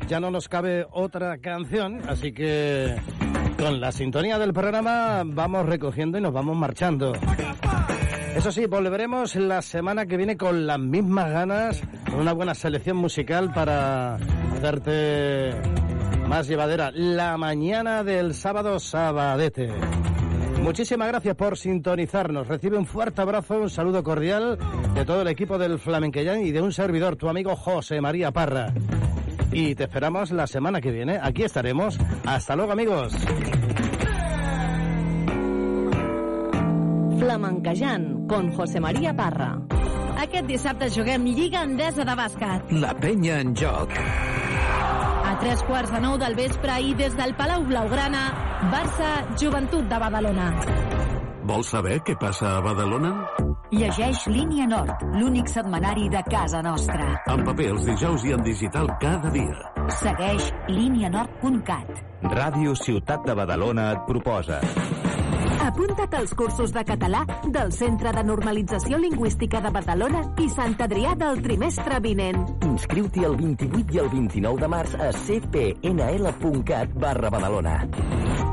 Ya 0.09 0.19
no 0.19 0.29
nos 0.29 0.49
cabe 0.49 0.85
otra 0.91 1.39
canción, 1.39 2.01
así 2.09 2.33
que 2.33 2.97
con 3.57 3.81
la 3.81 3.93
sintonía 3.93 4.41
del 4.41 4.53
programa 4.53 5.23
vamos 5.25 5.65
recogiendo 5.65 6.19
y 6.19 6.21
nos 6.21 6.33
vamos 6.33 6.57
marchando. 6.57 7.13
Eso 8.35 8.51
sí, 8.51 8.67
volveremos 8.67 9.37
la 9.37 9.63
semana 9.63 10.07
que 10.07 10.17
viene 10.17 10.37
con 10.37 10.67
las 10.67 10.81
mismas 10.81 11.31
ganas, 11.31 11.81
con 12.11 12.19
una 12.19 12.33
buena 12.33 12.57
selección 12.57 12.97
musical 12.97 13.53
para 13.53 14.17
hacerte 14.17 15.53
más 16.27 16.49
llevadera 16.49 16.91
la 16.91 17.37
mañana 17.37 18.03
del 18.03 18.35
sábado 18.35 18.81
sabadete. 18.81 19.71
Muchísimas 20.67 21.07
gracias 21.07 21.37
por 21.37 21.57
sintonizarnos. 21.57 22.49
Recibe 22.49 22.77
un 22.77 22.87
fuerte 22.87 23.23
abrazo, 23.23 23.57
un 23.61 23.71
saludo 23.71 24.03
cordial 24.03 24.59
de 24.95 25.05
todo 25.05 25.23
el 25.23 25.29
equipo 25.29 25.59
del 25.59 25.79
Flamenquellán 25.79 26.45
y 26.45 26.51
de 26.51 26.61
un 26.61 26.73
servidor, 26.73 27.15
tu 27.15 27.29
amigo 27.29 27.55
José 27.55 28.01
María 28.01 28.33
Parra. 28.33 28.75
Y 29.53 29.77
te 29.77 29.85
esperamos 29.85 30.33
la 30.33 30.49
semana 30.49 30.81
que 30.81 30.91
viene. 30.91 31.21
Aquí 31.23 31.45
estaremos. 31.45 31.97
Hasta 32.25 32.57
luego, 32.57 32.73
amigos. 32.73 33.15
Flamenquejant, 37.17 38.29
con 38.29 38.53
José 38.53 38.81
María 38.81 39.15
Parra. 39.15 39.61
Aquest 40.19 40.49
dissabte 40.49 40.91
juguem 40.91 41.27
Lliga 41.27 41.63
Endesa 41.63 42.05
de 42.05 42.17
Bàsquet. 42.17 42.73
La 42.73 42.93
penya 42.93 43.39
en 43.39 43.55
joc. 43.55 43.93
A 45.37 45.39
tres 45.39 45.63
quarts 45.69 45.91
de 45.93 45.99
nou 46.01 46.15
del 46.17 46.33
vespre 46.33 46.79
i 46.81 46.95
des 46.97 47.13
del 47.13 47.35
Palau 47.37 47.61
Blaugrana, 47.69 48.23
Barça, 48.73 49.09
Joventut 49.37 49.85
de 49.85 49.99
Badalona. 50.01 50.47
Vols 51.45 51.75
saber 51.75 51.99
què 52.07 52.15
passa 52.17 52.55
a 52.57 52.63
Badalona? 52.65 53.11
Llegeix 53.69 54.23
Línia 54.33 54.65
Nord, 54.71 55.05
l'únic 55.13 55.53
setmanari 55.53 56.09
de 56.09 56.25
casa 56.31 56.63
nostra. 56.65 57.11
En 57.29 57.45
paper 57.45 57.69
els 57.75 57.85
dijous 57.85 58.25
i 58.25 58.33
en 58.33 58.49
digital 58.49 58.89
cada 59.03 59.35
dia. 59.35 59.75
Segueix 60.01 60.49
línianord.cat. 60.73 62.01
Ràdio 62.33 62.73
Ciutat 62.81 63.29
de 63.29 63.37
Badalona 63.37 63.91
et 63.93 64.09
proposa 64.09 64.63
Apunta't 65.67 66.15
als 66.15 66.31
cursos 66.39 66.71
de 66.71 66.83
català 66.87 67.25
del 67.51 67.73
Centre 67.75 68.13
de 68.15 68.23
Normalització 68.23 69.01
Lingüística 69.03 69.59
de 69.65 69.73
Badalona 69.75 70.21
i 70.39 70.47
Sant 70.53 70.77
Adrià 70.85 71.17
del 71.19 71.41
trimestre 71.43 71.99
vinent. 72.05 72.39
Inscriu-t'hi 72.69 73.25
el 73.27 73.35
28 73.41 73.97
i 73.97 73.99
el 73.99 74.11
29 74.13 74.63
de 74.63 74.69
març 74.71 74.95
a 74.95 75.09
cpnl.cat 75.25 76.95
barra 77.03 77.33
Badalona. 77.35 77.75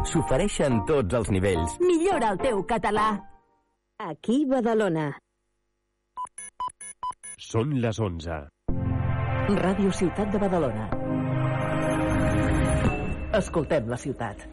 S'ofereixen 0.09 0.81
tots 0.89 1.19
els 1.19 1.29
nivells. 1.35 1.77
Millora 1.85 2.33
el 2.33 2.41
teu 2.41 2.63
català. 2.73 3.05
Aquí 4.01 4.39
Badalona. 4.49 5.11
Són 7.37 7.77
les 7.83 8.01
11. 8.01 8.41
Ràdio 9.61 9.93
Ciutat 10.01 10.33
de 10.33 10.41
Badalona. 10.47 10.89
Escoltem 13.37 13.85
la 13.93 14.01
ciutat. 14.01 14.47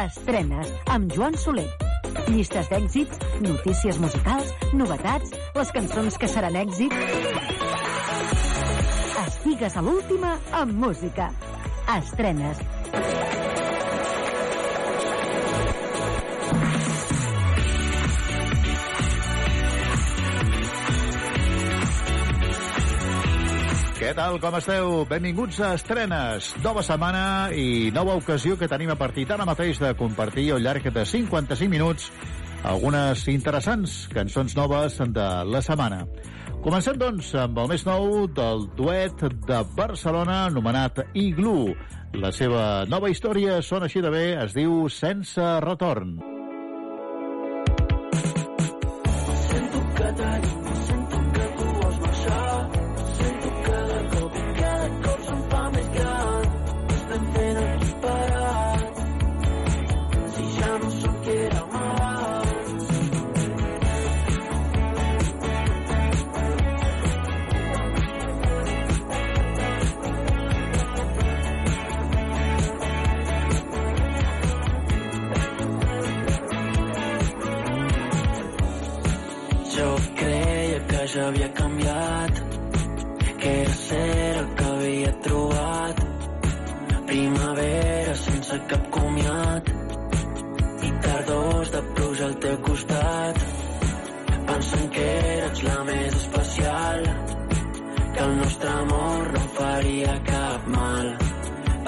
Estrenes 0.00 0.68
amb 0.88 1.12
Joan 1.12 1.34
Soler. 1.36 1.66
Llistes 2.30 2.70
d'èxits, 2.72 3.20
notícies 3.44 3.98
musicals, 4.00 4.54
novetats, 4.72 5.34
les 5.58 5.72
cançons 5.76 6.16
que 6.16 6.30
seran 6.30 6.56
èxit. 6.56 6.96
Estigues 9.26 9.76
a 9.76 9.84
l'última 9.84 10.36
amb 10.62 10.72
música. 10.86 11.28
Estrenes. 11.98 12.79
Tal, 24.20 24.36
com 24.36 24.56
esteu? 24.58 25.06
Benvinguts 25.08 25.62
a 25.64 25.70
Estrenes. 25.78 26.50
Nova 26.60 26.82
setmana 26.84 27.48
i 27.56 27.88
nova 27.94 28.18
ocasió 28.18 28.58
que 28.60 28.68
tenim 28.68 28.90
a 28.92 28.96
partir 29.00 29.24
d'ara 29.24 29.46
mateix 29.48 29.80
de 29.80 29.94
compartir 29.96 30.50
al 30.52 30.60
llarg 30.60 30.90
de 30.92 31.04
55 31.08 31.70
minuts 31.72 32.10
algunes 32.68 33.22
interessants 33.32 33.94
cançons 34.12 34.56
noves 34.58 34.98
de 35.00 35.28
la 35.48 35.64
setmana. 35.64 36.02
Comencem, 36.60 37.00
doncs, 37.00 37.32
amb 37.46 37.62
el 37.62 37.72
més 37.72 37.86
nou 37.88 38.26
del 38.36 38.68
duet 38.76 39.24
de 39.48 39.62
Barcelona 39.78 40.42
anomenat 40.50 41.00
Igloo. 41.16 41.72
La 42.20 42.34
seva 42.36 42.84
nova 42.92 43.08
història 43.08 43.62
sona 43.64 43.88
així 43.88 44.04
de 44.04 44.12
bé, 44.12 44.24
es 44.44 44.52
diu 44.52 44.82
Sense 44.92 45.48
retorn. 45.64 46.18
Sento 49.48 49.86
que 49.96 50.16
t'allunyo, 50.20 50.59
ja 81.14 81.26
havia 81.26 81.48
canviat, 81.54 82.40
que 83.38 83.50
era 83.62 83.72
ser 83.74 84.36
el 84.40 84.48
que 84.54 84.64
havia 84.64 85.12
trobat. 85.24 86.02
Primavera 87.06 88.14
sense 88.14 88.58
cap 88.70 88.84
comiat 88.94 89.70
i 90.86 90.92
tardors 91.06 91.72
de 91.74 91.82
pluja 91.96 92.28
al 92.28 92.36
teu 92.44 92.60
costat. 92.68 93.42
Pensant 94.50 94.92
que 94.94 95.08
eres 95.32 95.64
la 95.66 95.80
més 95.90 96.14
especial, 96.20 97.10
que 98.14 98.22
el 98.28 98.36
nostre 98.44 98.70
amor 98.84 99.34
no 99.34 99.44
faria 99.58 100.16
cap 100.30 100.70
mal. 100.76 101.12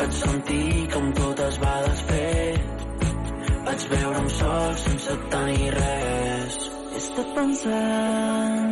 Vaig 0.01 0.13
sentir 0.19 0.89
com 0.97 1.11
tot 1.21 1.47
es 1.47 1.63
va 1.63 1.79
desfer, 1.87 2.59
vaig 3.71 3.89
veure'm 3.95 4.31
sol 4.41 4.79
sense 4.89 5.19
tenir 5.37 5.75
res. 5.79 6.63
He 6.93 7.03
estat 7.07 7.35
pensant 7.39 8.72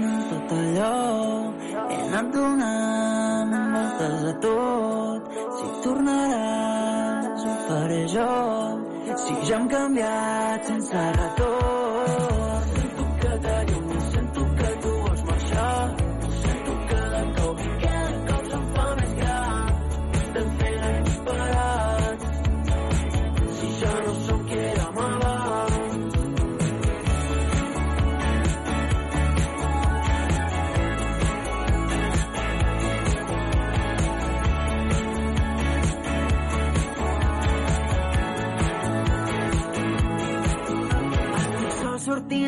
tot 0.51 0.59
allò, 0.59 1.53
he 1.89 1.97
anat 2.07 2.31
donant 2.33 3.55
voltes 3.73 4.25
a 4.25 4.35
tot. 4.45 5.23
Si 5.57 5.67
tornaràs, 5.83 7.45
ho 7.45 7.55
faré 7.67 8.05
jo, 8.15 8.31
si 9.17 9.35
ja 9.47 9.57
hem 9.57 9.69
canviat 9.69 10.67
sense 10.67 11.11
retorn. 11.19 11.70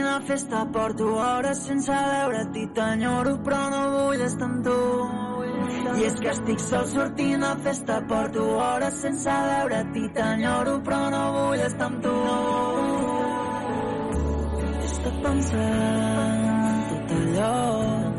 Sortint 0.03 0.07
a 0.07 0.21
festa 0.21 0.67
porto 0.73 1.05
hores 1.15 1.59
sense 1.67 1.93
veure't 1.93 2.57
i 2.57 2.67
t'enyoro 2.75 3.37
però 3.45 3.69
no 3.71 3.83
vull 3.95 4.21
estar 4.21 4.49
amb 4.49 4.65
tu. 4.65 4.79
I 5.99 6.05
és 6.09 6.17
que 6.21 6.31
estic 6.33 6.59
sol 6.59 6.87
sortint 6.87 7.45
a 7.45 7.55
festa 7.63 8.01
porto 8.09 8.43
hores 8.59 9.01
sense 9.03 9.31
veure't 9.31 9.97
i 9.97 10.09
t'enyoro 10.17 10.81
però 10.83 11.11
no 11.15 11.23
vull 11.37 11.63
estar 11.69 11.87
amb 11.87 12.03
tu. 12.03 12.15
Estat 14.91 15.17
pensant 15.23 16.69
en 16.73 16.85
tot 16.91 17.17
allò 17.19 17.55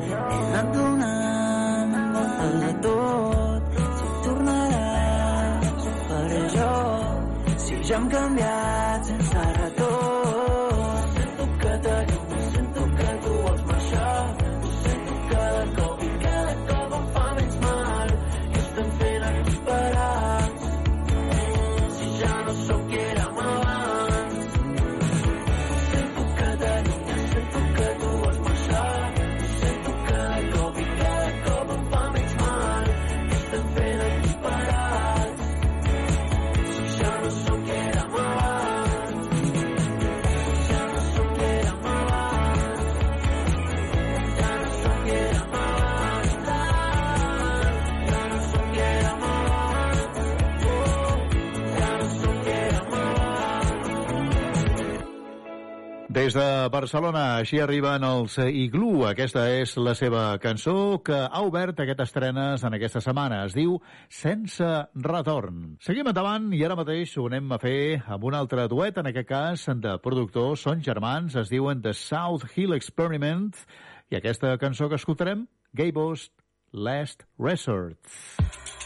he 0.07 0.41
anat 0.47 0.73
donant 0.79 1.95
voltes 2.15 2.67
a 2.71 2.73
tot. 2.87 3.79
Si 3.99 4.11
tornaràs 4.27 5.87
faré 6.09 6.43
jo. 6.57 6.75
Si 7.63 7.81
ja 7.87 7.97
hem 7.97 8.09
canviat 8.17 9.09
sense 9.11 9.49
retorn 9.59 9.82
Des 56.13 56.35
de 56.37 56.69
Barcelona, 56.69 57.39
així 57.39 57.57
arriben 57.57 58.03
els 58.05 58.35
Iglú. 58.37 59.07
Aquesta 59.07 59.47
és 59.49 59.71
la 59.81 59.95
seva 59.97 60.35
cançó 60.37 60.99
que 61.01 61.15
ha 61.25 61.41
obert 61.41 61.79
aquestes 61.81 62.11
estrenes 62.11 62.61
en 62.67 62.77
aquesta 62.77 63.01
setmana. 63.01 63.39
Es 63.47 63.55
diu 63.57 63.79
Sense 64.13 64.67
retorn. 65.07 65.63
Seguim 65.81 66.11
endavant 66.11 66.51
i 66.53 66.61
ara 66.67 66.77
mateix 66.77 67.15
ho 67.17 67.25
anem 67.31 67.49
a 67.55 67.59
fer 67.63 68.03
amb 68.05 68.29
un 68.29 68.37
altre 68.37 68.67
duet, 68.69 69.01
en 69.01 69.09
aquest 69.09 69.29
cas 69.31 69.65
de 69.87 69.97
productors, 70.05 70.67
són 70.67 70.85
germans, 70.85 71.33
es 71.33 71.49
diuen 71.49 71.81
The 71.81 71.95
South 71.97 72.45
Hill 72.53 72.77
Experiment 72.77 73.49
i 74.13 74.21
aquesta 74.21 74.53
cançó 74.61 74.91
que 74.93 75.01
escoltarem, 75.01 75.47
Gaybo's 75.73 76.29
Last 76.73 77.25
Resort. 77.41 77.97
La 78.37 78.82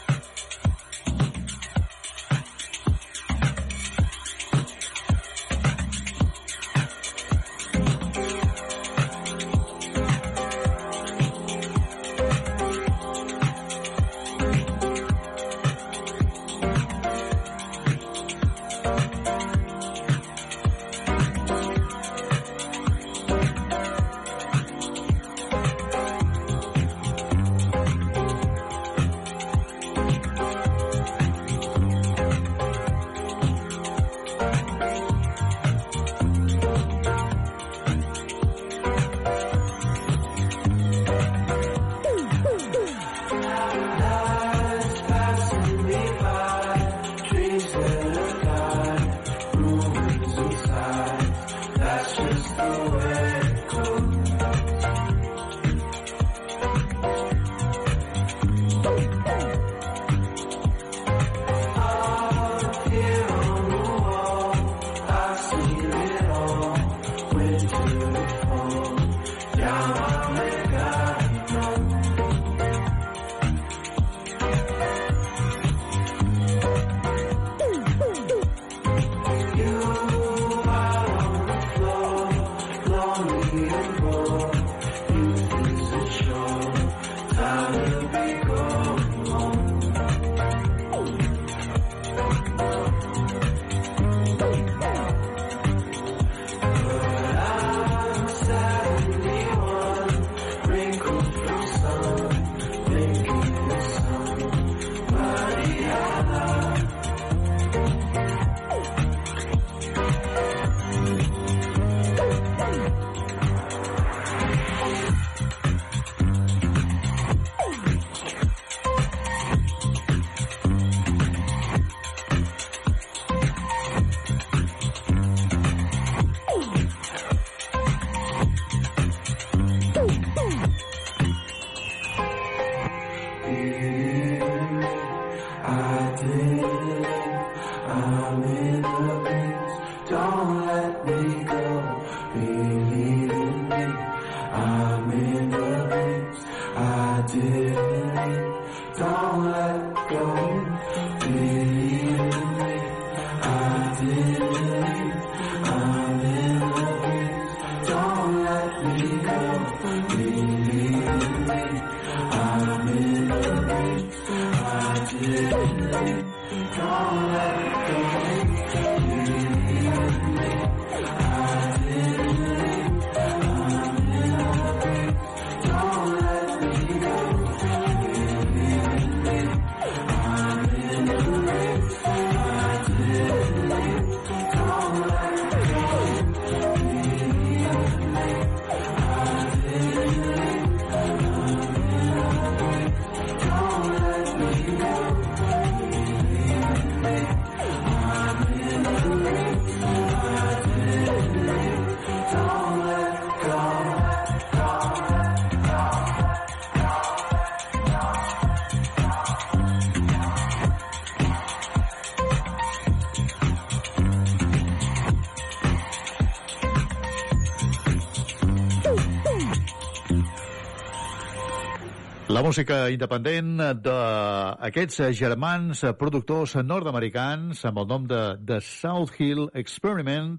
música 222.48 222.86
independent 222.88 223.58
d'aquests 223.84 225.10
germans 225.18 225.82
productors 226.00 226.54
nord-americans 226.64 227.60
amb 227.68 227.82
el 227.82 227.88
nom 227.90 228.06
de 228.08 228.20
The 228.40 228.62
South 228.64 229.18
Hill 229.20 229.50
Experiment 229.52 230.38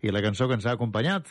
i 0.00 0.14
la 0.14 0.22
cançó 0.24 0.48
que 0.48 0.56
ens 0.56 0.64
ha 0.64 0.72
acompanyat, 0.78 1.28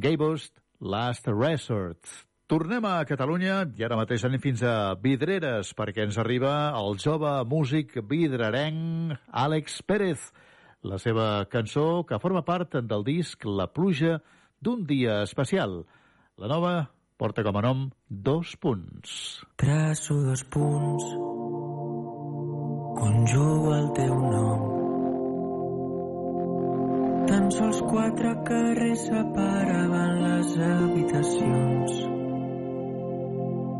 Gaybo's 0.00 0.48
Last 0.80 1.28
Resort. 1.28 2.00
Tornem 2.48 2.88
a 2.88 3.04
Catalunya 3.04 3.60
i 3.76 3.84
ara 3.84 4.00
mateix 4.00 4.24
anem 4.24 4.40
fins 4.40 4.64
a 4.64 4.94
Vidreres 5.04 5.74
perquè 5.76 6.08
ens 6.08 6.16
arriba 6.16 6.72
el 6.72 6.96
jove 7.04 7.36
músic 7.52 7.98
vidrerenc 8.08 9.18
Àlex 9.28 9.82
Pérez. 9.84 10.30
La 10.80 10.96
seva 10.96 11.44
cançó 11.52 12.06
que 12.08 12.22
forma 12.24 12.40
part 12.40 12.80
del 12.80 13.04
disc 13.04 13.44
La 13.44 13.68
pluja 13.68 14.22
d'un 14.64 14.86
dia 14.88 15.26
especial. 15.28 15.82
La 16.40 16.48
nova 16.48 16.78
porta 17.18 17.42
com 17.42 17.58
a 17.58 17.62
nom 17.62 17.90
dos 18.08 18.54
punts. 18.54 19.44
Traço 19.56 20.14
dos 20.22 20.42
punts, 20.54 21.04
conjugo 23.00 23.74
el 23.74 23.88
teu 23.98 24.14
nom. 24.14 24.60
Tan 27.28 27.50
sols 27.50 27.80
quatre 27.90 28.30
carrers 28.46 29.02
separaven 29.08 30.14
les 30.22 30.54
habitacions. 30.68 31.98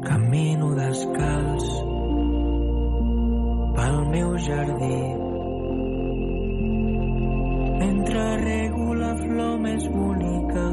Camino 0.08 0.74
descalç 0.80 1.70
pel 3.78 3.98
meu 4.16 4.34
jardí. 4.48 5.00
Mentre 7.78 8.28
rego 8.42 8.94
la 8.98 9.14
flor 9.22 9.58
més 9.62 9.88
bonica 9.94 10.68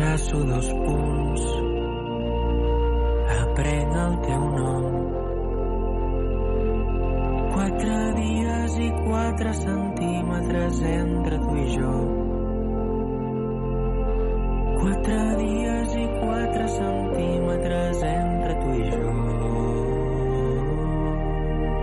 passo 0.00 0.38
dos 0.44 0.68
punts. 0.84 1.44
Aprenc 3.40 3.94
el 4.04 4.14
teu 4.26 4.44
nom. 4.56 4.84
Quatre 7.52 7.98
dies 8.16 8.76
i 8.86 8.88
quatre 9.04 9.52
centímetres 9.60 10.80
entre 10.92 11.40
tu 11.44 11.56
i 11.62 11.66
jo. 11.74 11.94
Quatre 14.80 15.18
dies 15.42 15.96
i 16.04 16.06
quatre 16.20 16.68
centímetres 16.76 18.04
entre 18.12 18.54
tu 18.62 18.78
i 18.78 18.86
jo. 18.94 19.16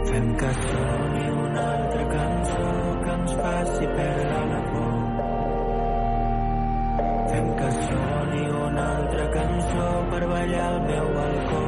Fem 0.09 0.33
que 0.41 0.55
soni 0.63 1.29
una 1.43 1.67
altra 1.75 2.09
cançó 2.15 2.65
que 3.03 3.13
ens 3.19 3.37
faci 3.43 3.93
perdre 3.99 4.41
la. 4.53 4.66
Fem 7.37 7.49
que 7.57 7.67
soni 7.71 8.45
una 8.49 8.83
altra 8.97 9.25
cançó 9.33 9.89
per 10.11 10.21
ballar 10.29 10.61
al 10.67 10.77
meu 10.85 11.09
balcó. 11.17 11.59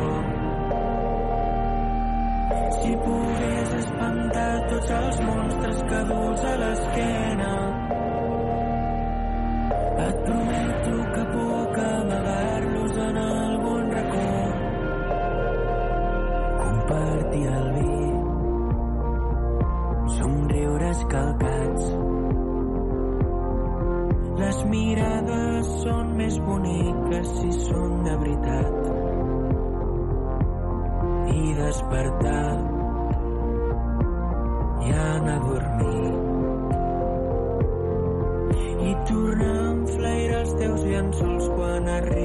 Si 2.78 2.96
pogués 3.04 3.76
espantar 3.80 4.48
tots 4.72 4.90
els 5.02 5.20
monstres 5.28 5.84
que 5.92 6.00
dus 6.10 6.48
a 6.54 6.56
l'esquena, 6.64 7.52
et 10.08 10.26
prometo 10.26 10.96
que 11.14 11.28
puc 11.36 11.80
amagar-los 11.86 13.02
en 13.06 13.22
algun 13.28 13.92
racó. 14.00 14.28
Compartir 16.64 17.48
el 17.60 17.72
vi, 17.78 18.09
boniques 26.50 27.32
si 27.40 27.52
són 27.68 27.96
de 28.06 28.16
veritat. 28.24 28.78
I 31.40 31.42
despertar 31.60 32.46
i 34.86 34.94
anar 35.06 35.36
a 35.36 35.44
dormir. 35.48 36.14
I 38.90 38.96
tornar 39.12 39.56
a 39.56 39.68
enflairar 39.74 40.40
els 40.46 40.56
teus 40.64 40.88
llençols 40.92 41.52
quan 41.56 41.92
arribi 42.00 42.19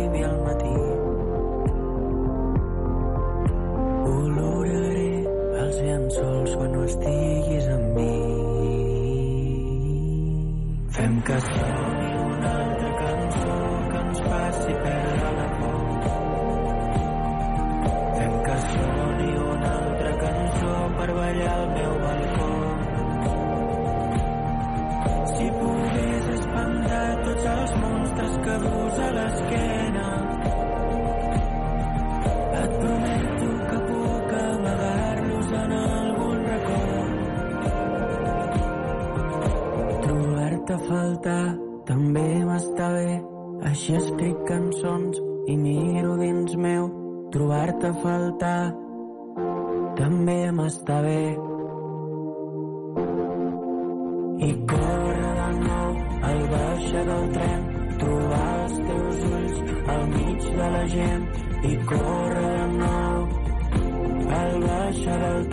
lasciare 64.95 65.27
al 65.27 65.47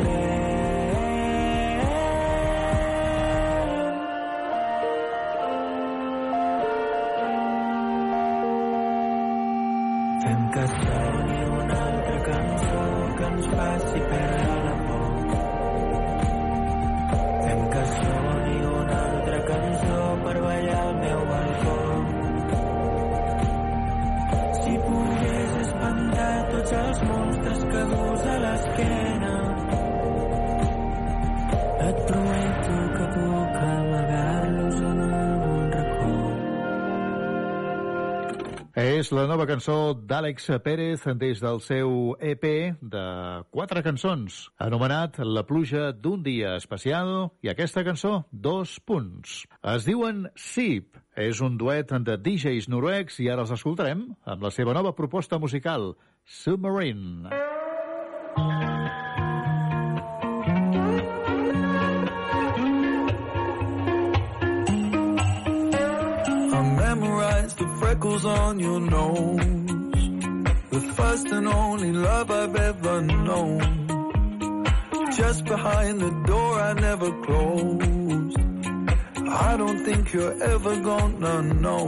la 39.11 39.25
nova 39.27 39.45
cançó 39.47 39.93
d'Àlex 39.93 40.47
Pérez 40.63 41.03
des 41.19 41.41
del 41.43 41.59
seu 41.63 42.15
EP 42.19 42.45
de 42.81 43.03
quatre 43.51 43.83
cançons, 43.83 44.49
anomenat 44.61 45.19
La 45.25 45.43
pluja 45.47 45.91
d'un 45.91 46.23
dia 46.23 46.55
especial, 46.55 47.31
i 47.43 47.51
aquesta 47.51 47.83
cançó, 47.83 48.25
dos 48.31 48.77
punts. 48.79 49.45
Es 49.75 49.87
diuen 49.87 50.27
Sip, 50.35 50.95
és 51.15 51.41
un 51.43 51.57
duet 51.59 51.91
de 51.91 52.17
DJs 52.17 52.69
noruecs 52.71 53.19
i 53.19 53.29
ara 53.29 53.43
els 53.45 53.55
escoltarem 53.55 54.07
amb 54.23 54.47
la 54.47 54.51
seva 54.51 54.75
nova 54.77 54.95
proposta 54.95 55.39
musical, 55.39 55.93
Submarine. 56.25 57.31
I 58.37 58.80
freckles 67.91 68.25
on 68.25 68.57
your 68.57 68.79
nose. 68.79 69.41
The 70.69 70.81
first 70.95 71.27
and 71.27 71.47
only 71.47 71.91
love 71.91 72.31
I've 72.31 72.55
ever 72.55 73.01
known. 73.01 73.59
Just 75.17 75.43
behind 75.43 75.99
the 75.99 76.11
door 76.25 76.53
I 76.69 76.73
never 76.73 77.11
closed. 77.25 78.37
I 79.27 79.57
don't 79.57 79.83
think 79.83 80.13
you're 80.13 80.41
ever 80.41 80.75
gonna 80.79 81.41
know. 81.65 81.85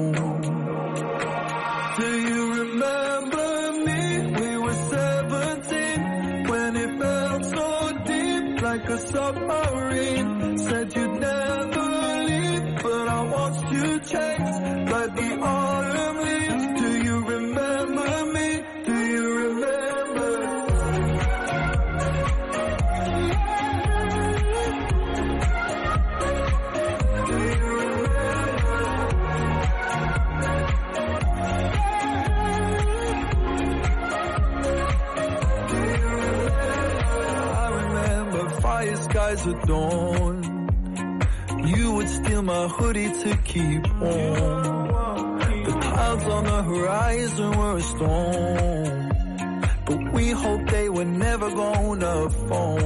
Do 2.00 2.10
you 2.28 2.42
remember 2.62 3.48
me? 3.88 4.02
We 4.40 4.58
were 4.58 4.80
17 4.98 6.50
when 6.52 6.76
it 6.84 7.00
felt 7.00 7.46
so 7.46 7.68
deep 8.12 8.62
like 8.62 8.90
a 8.90 8.98
submarine. 8.98 10.58
Said 10.58 10.96
you'd 10.96 11.20
never 11.22 11.53
chase 14.06 14.60
like 14.92 15.16
the 15.16 15.40
autumn 15.42 16.18
leaves. 16.18 16.82
Do 16.82 17.04
you 17.04 17.26
remember 17.26 18.26
me? 18.34 18.64
Do 18.86 18.96
you 19.14 19.24
remember? 19.44 20.30
Do 27.28 27.38
you 27.38 27.70
I 37.56 37.70
remember 37.82 38.50
fire 38.62 38.96
skies 38.98 39.48
at 39.48 39.62
dawn. 39.68 40.43
You 41.76 41.92
would 41.96 42.10
steal 42.10 42.42
my 42.44 42.68
hoodie 42.68 43.12
to 43.24 43.38
keep 43.44 43.88
warm. 44.00 44.88
The 45.66 45.78
clouds 45.82 46.24
on 46.26 46.44
the 46.44 46.64
horizon 46.64 47.58
were 47.58 47.78
a 47.78 47.82
storm. 47.82 49.10
But 49.86 50.14
we 50.14 50.30
hoped 50.32 50.70
they 50.70 50.90
were 50.90 51.06
never 51.06 51.50
gonna 51.50 52.30
fall. 52.30 52.80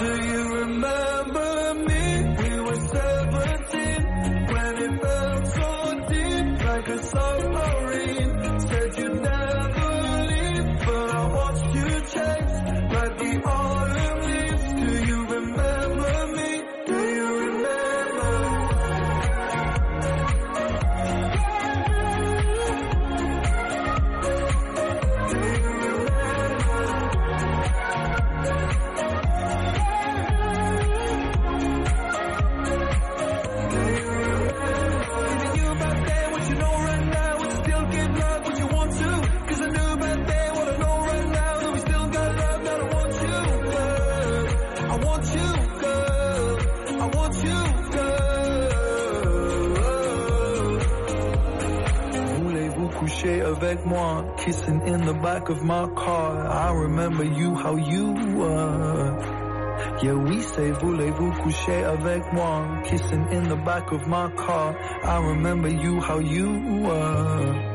Do 0.00 0.10
you 0.30 0.54
remember 0.62 1.74
me? 1.88 2.04
We 2.40 2.60
were 2.60 2.80
17 2.96 4.46
when 4.52 4.72
it 4.84 5.02
felt 5.02 5.46
so 5.46 5.70
deep 6.08 6.64
like 6.64 6.88
a 6.88 7.02
submarine. 7.02 8.60
Said 8.60 8.98
you'd 8.98 9.20
never 9.22 9.90
leave, 10.30 10.66
but 10.86 11.10
I 11.10 11.22
watched 11.36 11.74
you 11.74 11.88
chase 12.12 12.58
like 12.96 13.14
the 13.18 13.32
kissing 54.36 54.86
in 54.86 55.04
the 55.04 55.14
back 55.14 55.48
of 55.48 55.62
my 55.62 55.86
car. 55.94 56.46
I 56.46 56.72
remember 56.72 57.24
you, 57.24 57.54
how 57.54 57.76
you 57.76 58.12
were. 58.36 59.42
Yeah, 60.02 60.14
we 60.14 60.40
say 60.42 60.70
voulez-vous 60.72 61.32
coucher 61.42 61.84
avec 61.84 62.32
moi? 62.32 62.82
Kissing 62.84 63.26
in 63.32 63.48
the 63.48 63.56
back 63.56 63.90
of 63.92 64.06
my 64.06 64.30
car. 64.32 64.76
I 65.04 65.18
remember 65.18 65.68
you, 65.68 66.00
how 66.00 66.18
you 66.18 66.82
were. 66.82 67.71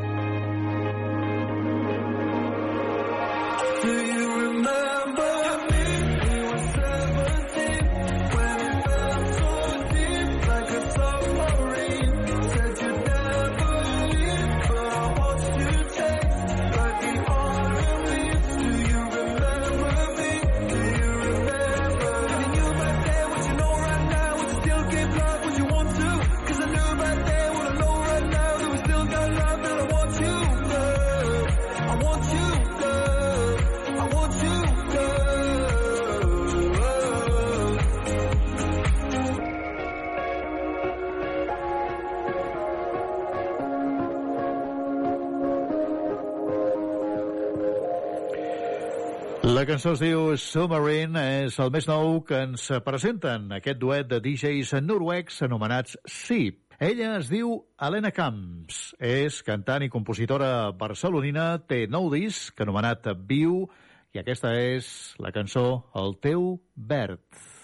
La 49.58 49.64
cançó 49.66 49.96
es 49.96 50.02
diu 50.04 50.36
Submarine, 50.38 51.22
és 51.48 51.56
el 51.64 51.72
més 51.74 51.88
nou 51.90 52.20
que 52.28 52.44
ens 52.46 52.68
presenten 52.86 53.48
aquest 53.56 53.80
duet 53.82 54.06
de 54.12 54.20
DJs 54.22 54.76
noruecs 54.86 55.40
anomenats 55.48 55.98
Sip. 56.06 56.76
Ella 56.78 57.16
es 57.18 57.32
diu 57.34 57.56
Helena 57.82 58.12
Camps, 58.14 58.92
és 59.02 59.42
cantant 59.48 59.82
i 59.82 59.90
compositora 59.90 60.70
barcelonina, 60.78 61.50
té 61.66 61.88
nou 61.90 62.12
disc 62.14 62.62
anomenat 62.62 63.10
Viu, 63.26 63.64
i 64.14 64.22
aquesta 64.22 64.54
és 64.62 64.92
la 65.18 65.34
cançó 65.34 65.66
El 65.98 66.20
teu 66.22 66.52
verd. 66.78 67.57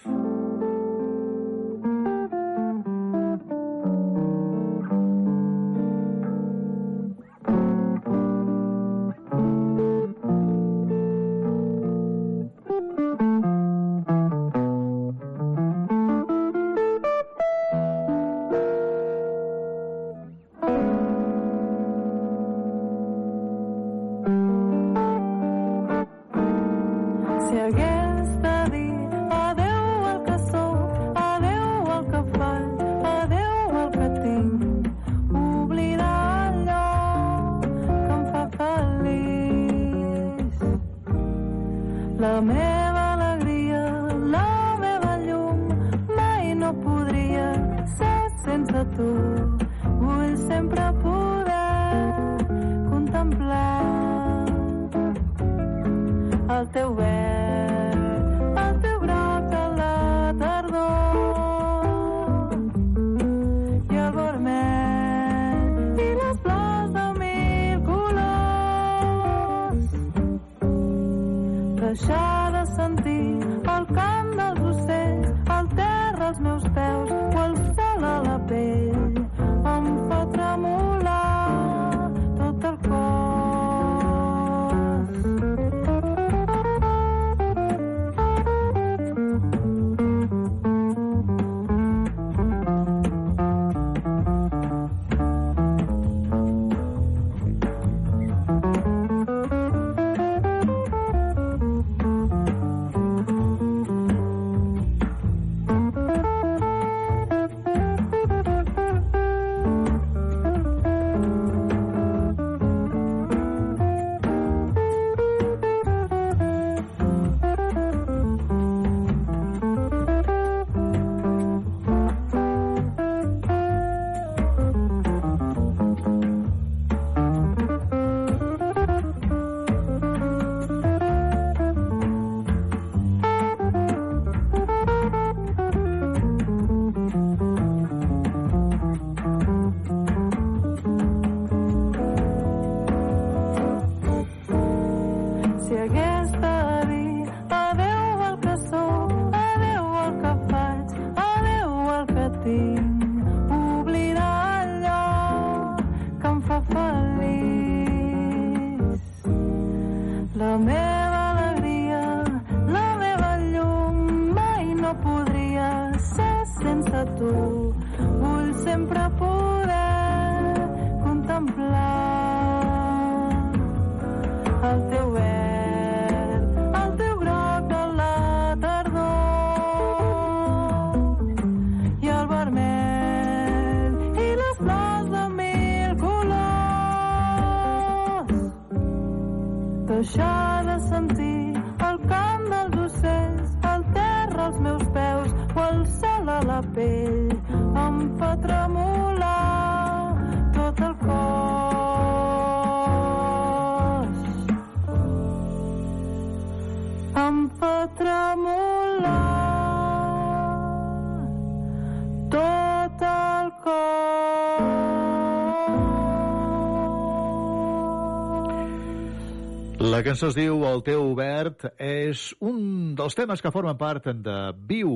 Cançó 220.13 220.27
es 220.29 220.35
diu 220.37 220.59
El 220.69 220.83
teu 220.85 221.07
obert. 221.09 221.63
És 221.81 222.35
un 222.37 222.93
dels 222.93 223.15
temes 223.17 223.41
que 223.41 223.49
formen 223.49 223.79
part 223.79 224.11
de 224.13 224.35
Viu, 224.69 224.91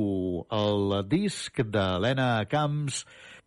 el 0.53 0.93
disc 1.09 1.57
d'Helena 1.57 2.45
Camps, 2.51 2.99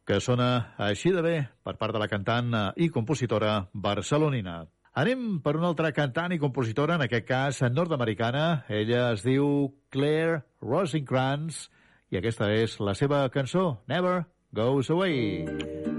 que 0.02 0.18
sona 0.18 0.74
així 0.82 1.12
de 1.14 1.22
bé 1.22 1.36
per 1.62 1.76
part 1.78 1.94
de 1.94 2.00
la 2.02 2.08
cantant 2.10 2.56
i 2.74 2.88
compositora 2.90 3.68
barcelonina. 3.70 4.64
Anem 4.98 5.38
per 5.44 5.54
una 5.60 5.70
altra 5.70 5.92
cantant 5.94 6.34
i 6.34 6.40
compositora, 6.42 6.98
en 6.98 7.06
aquest 7.06 7.28
cas 7.28 7.62
nord-americana. 7.70 8.64
Ella 8.66 9.12
es 9.12 9.22
diu 9.22 9.70
Claire 9.94 10.42
Rosencrantz 10.58 11.68
i 12.10 12.18
aquesta 12.18 12.50
és 12.50 12.80
la 12.82 12.98
seva 12.98 13.22
cançó, 13.30 13.76
Never 13.86 14.24
Goes 14.50 14.90
Away. 14.90 15.89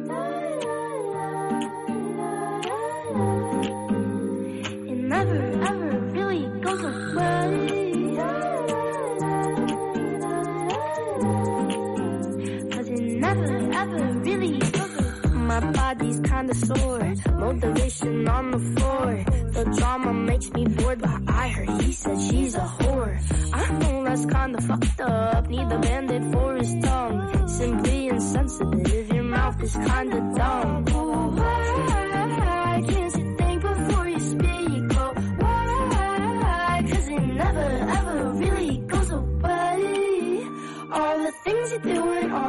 Kinda 16.51 16.65
sore, 16.65 17.15
motivation 17.37 18.27
on 18.27 18.51
the 18.51 18.59
floor. 18.59 19.25
The 19.51 19.63
drama 19.77 20.13
makes 20.13 20.51
me 20.51 20.65
bored, 20.65 21.01
but 21.01 21.21
I 21.27 21.47
heard 21.49 21.81
he 21.81 21.91
said 21.91 22.19
she's 22.21 22.55
a 22.55 22.59
whore. 22.59 23.19
I 23.53 23.71
know 23.79 24.03
that's 24.03 24.25
kinda 24.25 24.61
fucked 24.61 25.01
up, 25.01 25.47
need 25.47 25.69
the 25.69 25.77
bandit 25.77 26.23
for 26.31 26.55
his 26.55 26.75
tongue. 26.83 27.47
Simply 27.47 28.07
insensitive, 28.07 29.13
your 29.13 29.23
mouth 29.23 29.63
is 29.63 29.75
kinda 29.75 30.33
dumb. 30.35 30.85
Why 30.85 32.83
can't 32.87 33.15
you 33.17 33.35
think 33.37 33.61
before 33.61 34.07
you 34.07 34.19
speak? 34.19 34.97
Oh, 34.97 35.13
why? 35.39 36.83
Cause 36.91 37.07
it 37.07 37.25
never 37.43 37.69
ever 37.97 38.29
really 38.43 38.77
goes 38.87 39.11
away. 39.11 40.45
All 40.91 41.17
the 41.27 41.31
things 41.43 41.71
you 41.71 41.79
do 41.79 42.01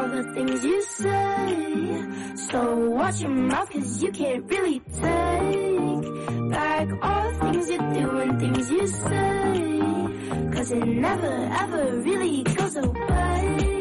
all 0.03 0.09
the 0.09 0.23
things 0.35 0.65
you 0.65 0.83
say. 0.83 2.05
So 2.49 2.91
watch 2.91 3.21
your 3.21 3.31
mouth 3.31 3.71
cause 3.71 4.03
you 4.03 4.11
can't 4.11 4.45
really 4.51 4.81
take 5.01 6.51
back 6.51 6.89
all 7.03 7.33
the 7.33 7.39
things 7.39 7.71
you 7.71 7.79
do 7.79 8.19
and 8.19 8.41
things 8.41 8.71
you 8.71 8.87
say. 8.87 10.51
Cause 10.55 10.73
it 10.73 10.85
never 10.87 11.33
ever 11.63 12.01
really 12.01 12.43
goes 12.43 12.77
away. 12.77 13.73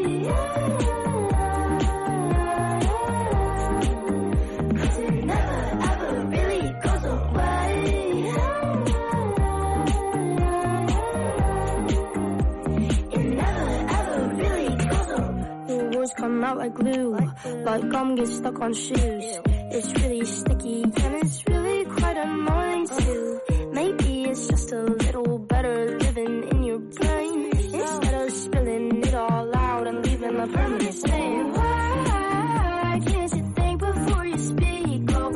Come 16.16 16.44
out 16.44 16.58
like 16.58 16.74
glue, 16.74 17.16
like 17.64 17.88
gum 17.90 18.14
gets 18.14 18.36
stuck 18.36 18.60
on 18.60 18.72
shoes. 18.72 19.40
It's 19.74 19.92
really 20.02 20.24
sticky 20.24 20.82
and 20.82 21.14
it's 21.22 21.42
really 21.46 21.84
quite 21.86 22.16
annoying 22.16 22.88
too. 22.88 23.40
Maybe 23.72 24.24
it's 24.24 24.46
just 24.48 24.72
a 24.72 24.82
little 24.82 25.38
better 25.38 25.98
living 25.98 26.48
in 26.50 26.62
your 26.62 26.78
brain 26.78 27.50
instead 27.52 28.14
of 28.14 28.32
spilling 28.32 29.02
it 29.02 29.14
all 29.14 29.56
out 29.56 29.86
and 29.86 30.04
leaving 30.04 30.36
a 30.40 30.46
permanent 30.46 30.94
stain. 30.94 31.52
Why 31.52 33.00
can't 33.06 33.32
you 33.34 33.52
think 33.54 33.80
before 33.80 34.26
you 34.26 34.38
speak? 34.38 35.10
Oh, 35.14 35.32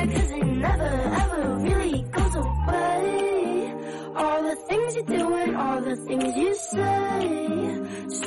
it 0.00 0.46
never 0.46 0.92
ever 1.22 1.56
really 1.56 2.02
goes 2.02 2.34
away. 2.36 3.74
All 4.14 4.42
the 4.42 4.56
things 4.68 4.96
you 4.96 5.02
do 5.04 5.34
and 5.34 5.56
all 5.56 5.80
the 5.80 5.96
things 5.96 6.36
you 6.36 6.54
say. 6.54 7.37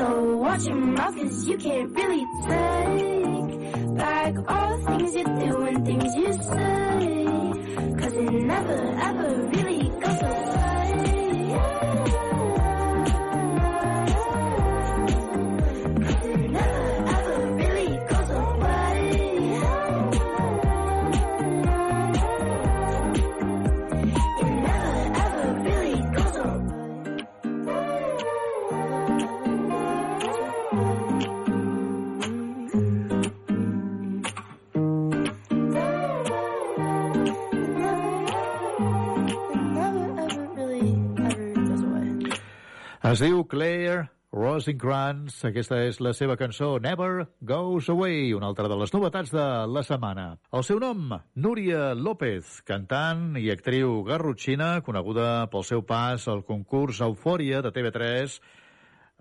So 0.02 0.36
watch 0.38 0.66
your 0.66 0.76
mouth 0.78 1.16
cause 1.16 1.48
you 1.48 1.58
can't 1.60 1.92
really 1.96 2.26
take 2.48 3.98
back 3.98 4.34
all 4.48 4.78
the 4.80 4.84
things 4.88 5.16
you 5.16 5.24
do 5.26 5.62
and 5.62 5.86
things 5.86 6.16
you 6.16 6.34
say. 6.34 7.26
Cause 8.00 8.14
it 8.14 8.32
never 8.32 8.78
ever 9.10 9.30
really 9.54 9.90
goes 9.90 10.22
away. 10.24 10.81
Es 43.12 43.20
diu 43.20 43.42
Claire 43.44 44.06
Rosencrantz. 44.32 45.42
Aquesta 45.50 45.82
és 45.84 45.98
la 46.00 46.14
seva 46.16 46.38
cançó 46.40 46.78
Never 46.80 47.26
Goes 47.44 47.90
Away, 47.92 48.30
una 48.38 48.48
altra 48.48 48.70
de 48.72 48.78
les 48.80 48.94
novetats 48.96 49.34
de 49.36 49.48
la 49.68 49.84
setmana. 49.84 50.28
El 50.56 50.64
seu 50.64 50.80
nom, 50.80 51.18
Núria 51.36 51.90
López, 51.92 52.62
cantant 52.64 53.36
i 53.36 53.50
actriu 53.52 53.98
garrotxina, 54.08 54.78
coneguda 54.86 55.50
pel 55.52 55.68
seu 55.68 55.84
pas 55.84 56.30
al 56.32 56.46
concurs 56.48 57.02
Eufòria 57.04 57.60
de 57.66 57.74
TV3, 57.76 58.38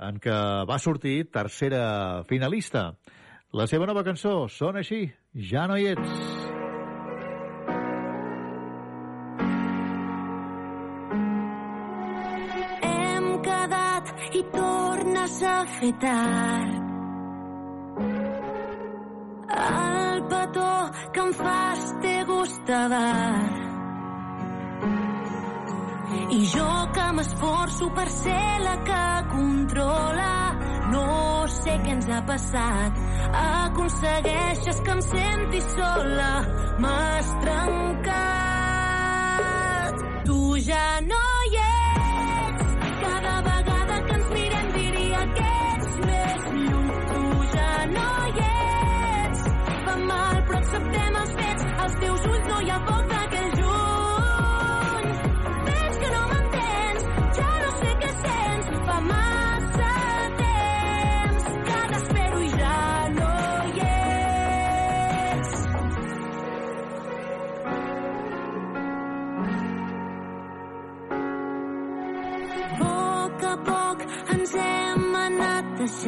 en 0.06 0.20
què 0.22 0.36
va 0.70 0.78
sortir 0.78 1.24
tercera 1.34 2.22
finalista. 2.30 2.92
La 3.50 3.66
seva 3.66 3.90
nova 3.90 4.06
cançó 4.06 4.44
sona 4.46 4.84
així, 4.84 5.08
Ja 5.34 5.66
no 5.66 5.80
hi 5.80 5.90
ets. 5.96 6.39
Fer 15.78 15.92
tard. 16.04 16.74
El 19.60 20.22
petó 20.30 20.72
que 21.12 21.20
em 21.26 21.32
fas 21.42 21.86
té 22.02 22.14
gust 22.30 22.60
de 22.70 22.82
bar. 22.94 23.48
I 26.30 26.40
jo 26.54 26.72
que 26.94 27.06
m'esforço 27.16 27.90
per 27.94 28.08
ser 28.16 28.48
la 28.66 28.76
que 28.86 29.06
controla 29.32 30.34
no 30.90 31.06
sé 31.60 31.74
què 31.84 31.92
ens 31.96 32.08
ha 32.10 32.20
passat. 32.26 32.92
Aconsegueixes 33.42 34.78
que 34.86 34.92
em 34.96 35.02
senti 35.08 35.60
sola. 35.70 36.30
M'has 36.82 37.28
trencat. 37.44 38.10
Tu 40.26 40.40
ja 40.70 40.86
no 41.10 41.29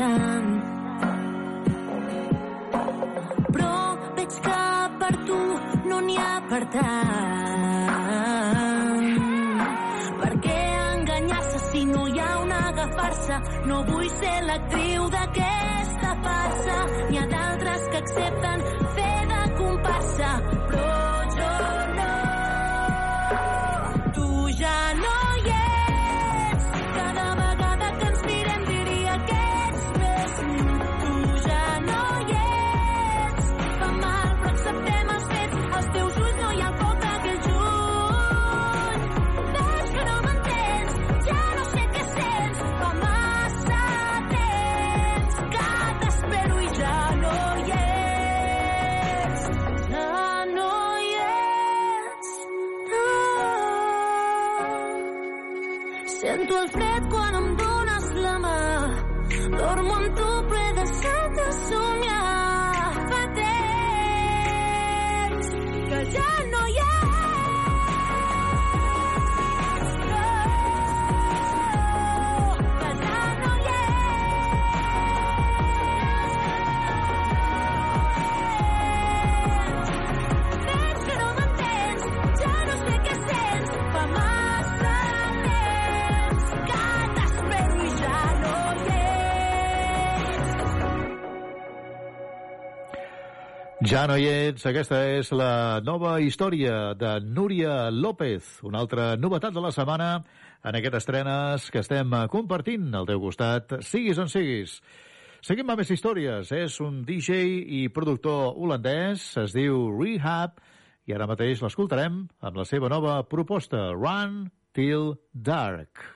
deixant. 0.03 0.51
Però 3.53 3.75
veig 4.17 4.37
que 4.47 4.61
per 5.03 5.15
tu 5.29 5.41
no 5.91 6.01
n'hi 6.01 6.17
ha 6.17 6.35
per 6.49 6.63
tant. 6.75 7.65
Per 10.23 10.33
què 10.47 10.59
enganyar-se 10.95 11.63
si 11.71 11.85
no 11.93 12.07
hi 12.09 12.19
ha 12.19 12.33
un 12.43 12.53
agafar-se? 12.59 13.41
No 13.71 13.83
vull 13.91 14.11
ser 14.19 14.37
l'actriu 14.49 15.09
d'aquesta 15.17 16.11
farsa. 16.27 16.79
N'hi 17.11 17.23
ha 17.23 17.27
d'altres 17.37 17.89
que 17.95 18.05
accepten 18.05 18.69
fer 18.99 19.17
de 19.33 19.43
comparsa, 19.63 20.37
però 20.71 21.12
Ja 93.93 94.07
no 94.09 94.15
hi 94.17 94.25
ets, 94.25 94.63
aquesta 94.65 95.03
és 95.19 95.29
la 95.37 95.83
nova 95.85 96.15
història 96.25 96.95
de 96.97 97.11
Núria 97.21 97.91
López, 97.93 98.47
una 98.65 98.81
altra 98.81 99.19
novetat 99.21 99.53
de 99.53 99.61
la 99.61 99.73
setmana 99.77 100.07
en 100.65 100.79
aquestes 100.79 101.03
estrenes 101.03 101.67
que 101.69 101.83
estem 101.85 102.15
compartint 102.33 102.87
al 102.97 103.05
teu 103.11 103.21
costat, 103.21 103.75
siguis 103.85 104.17
on 104.23 104.33
siguis. 104.33 104.79
Seguim 105.45 105.69
amb 105.69 105.83
més 105.83 105.93
històries. 105.93 106.55
És 106.57 106.79
un 106.81 107.03
DJ 107.05 107.43
i 107.83 107.83
productor 107.93 108.57
holandès, 108.57 109.29
es 109.45 109.53
diu 109.53 109.85
Rehab, 109.99 110.57
i 111.05 111.13
ara 111.13 111.29
mateix 111.29 111.61
l'escoltarem 111.61 112.23
amb 112.41 112.63
la 112.63 112.65
seva 112.65 112.89
nova 112.89 113.21
proposta, 113.29 113.91
Run 113.93 114.47
Till 114.73 115.19
Dark. 115.37 116.12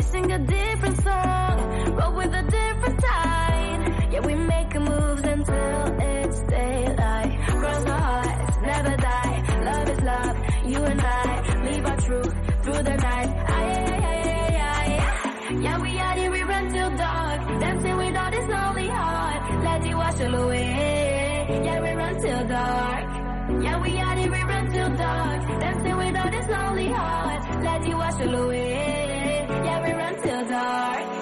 We 0.00 0.04
sing 0.04 0.32
a 0.32 0.38
different 0.38 0.96
song, 1.02 1.94
roll 1.94 2.14
with 2.14 2.32
a 2.32 2.42
different 2.42 3.00
tide. 3.00 4.08
Yeah, 4.10 4.20
we 4.20 4.34
make 4.34 4.72
moves 4.80 5.22
until 5.24 6.00
it's 6.00 6.40
daylight. 6.48 7.38
Cross 7.48 7.84
our 7.84 8.00
hearts, 8.00 8.56
never 8.62 8.96
die. 8.96 9.62
Love 9.62 9.88
is 9.90 10.00
love, 10.00 10.36
you 10.64 10.78
and 10.84 11.00
I 11.02 11.64
live 11.66 11.84
our 11.84 11.96
truth 11.98 12.34
through 12.62 12.82
the 12.82 12.96
night. 12.96 13.28
Aye, 13.56 13.74
aye, 13.92 14.06
aye, 14.08 14.56
aye, 14.72 14.96
aye. 15.50 15.60
Yeah, 15.60 15.78
we 15.82 15.98
are 15.98 16.14
here, 16.14 16.30
we 16.30 16.42
run 16.44 16.72
till 16.72 16.96
dark. 16.96 17.60
Dancing 17.60 17.96
with 17.98 18.16
all 18.16 18.30
this 18.30 18.48
lonely 18.48 18.88
heart. 18.88 19.64
Let 19.64 19.84
it 19.84 19.94
wash 19.94 20.20
all 20.22 20.34
away. 20.34 21.60
Yeah, 21.62 21.80
we 21.82 21.90
run 21.90 22.14
till 22.22 22.48
dark. 22.48 23.04
Yeah, 23.64 23.82
we 23.82 23.98
are 24.00 24.16
here, 24.16 24.32
we 24.32 24.42
run 24.44 24.72
till 24.72 24.96
dark. 24.96 25.60
Dancing 25.60 25.96
with 25.98 26.16
all 26.16 26.30
this 26.30 26.48
lonely 26.48 26.88
heart. 26.88 27.62
Let 27.64 27.86
it 27.86 27.94
wash 27.94 28.20
all 28.22 28.34
away. 28.44 29.09
Yeah, 29.64 29.82
we 29.84 29.92
run 29.92 30.14
till 30.22 30.44
dark. 30.48 31.19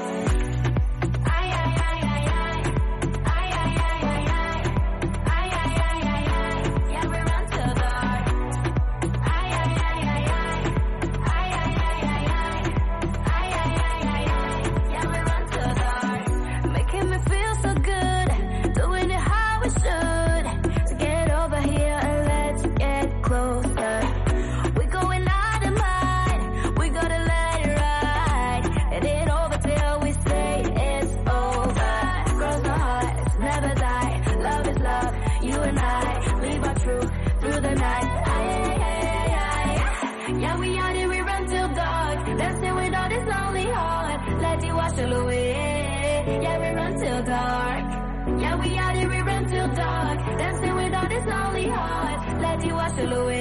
Let 52.98 53.37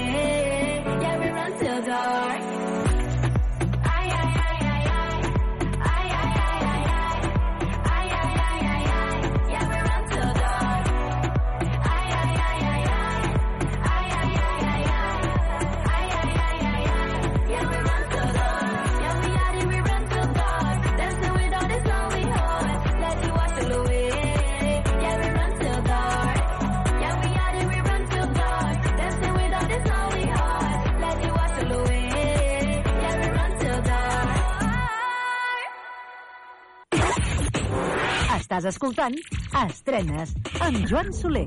Estàs 38.57 38.73
escoltant 38.73 39.15
Estrenes 39.59 40.31
amb 40.65 40.77
Joan 40.89 41.11
Soler. 41.13 41.43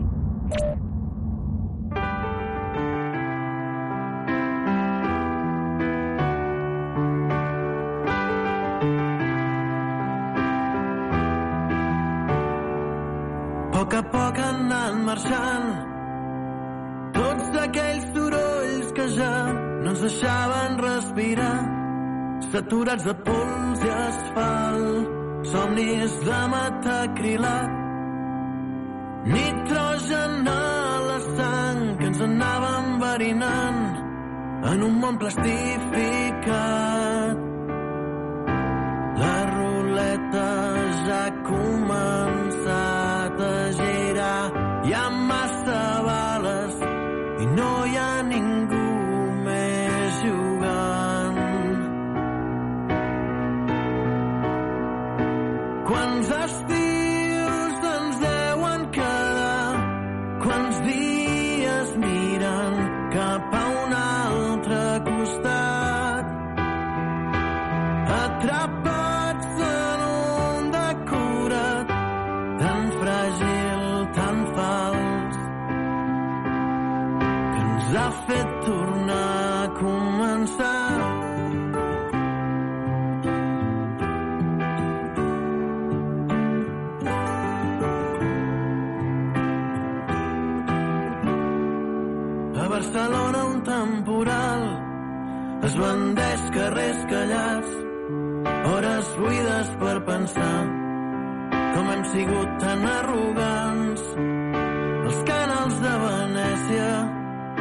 Poc 13.75 13.99
a 13.99 14.07
poc 14.15 14.41
han 14.47 14.65
anat 14.71 15.05
marxant 15.11 15.69
tots 17.19 17.63
aquells 17.67 18.11
sorolls 18.15 18.99
que 19.01 19.13
ja 19.19 19.37
no 19.59 19.97
ens 19.97 20.05
deixaven 20.07 20.83
respirar 20.87 21.55
saturats 22.53 23.11
de 23.11 23.23
pols 23.27 23.89
i 23.89 23.97
asfalt 24.03 25.20
somnis 25.53 26.13
de 26.27 26.41
metacrilat 26.53 27.71
nitrogen 29.35 30.49
a 30.49 30.51
la 31.09 31.19
sang 31.37 31.81
que 31.99 32.07
ens 32.11 32.21
anava 32.29 32.71
enverinant 32.85 33.81
en 34.73 34.79
un 34.89 34.95
món 35.03 35.15
plastificat. 35.21 37.37
La 39.23 39.37
ruleta 39.55 40.49
ja 41.07 41.21
ha 41.27 41.33
Esbandeix 95.81 96.41
carrers 96.53 96.99
callats, 97.09 97.77
hores 98.69 99.07
buides 99.17 99.71
per 99.81 99.95
pensar 100.09 100.59
com 101.73 101.89
hem 101.93 102.03
sigut 102.11 102.59
tan 102.61 102.85
arrogants. 102.91 104.03
Els 104.19 105.23
canals 105.31 105.81
de 105.87 105.95
Venècia, 106.05 106.91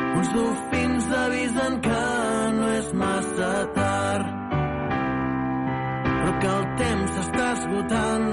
uns 0.09 0.35
dofins 0.35 1.09
avisen 1.23 1.81
que 1.87 2.03
no 2.59 2.69
és 2.81 2.93
massa 3.05 3.55
tard, 3.79 4.37
però 6.11 6.37
que 6.43 6.55
el 6.59 6.71
temps 6.83 7.15
s'està 7.15 7.51
esgotant 7.55 8.31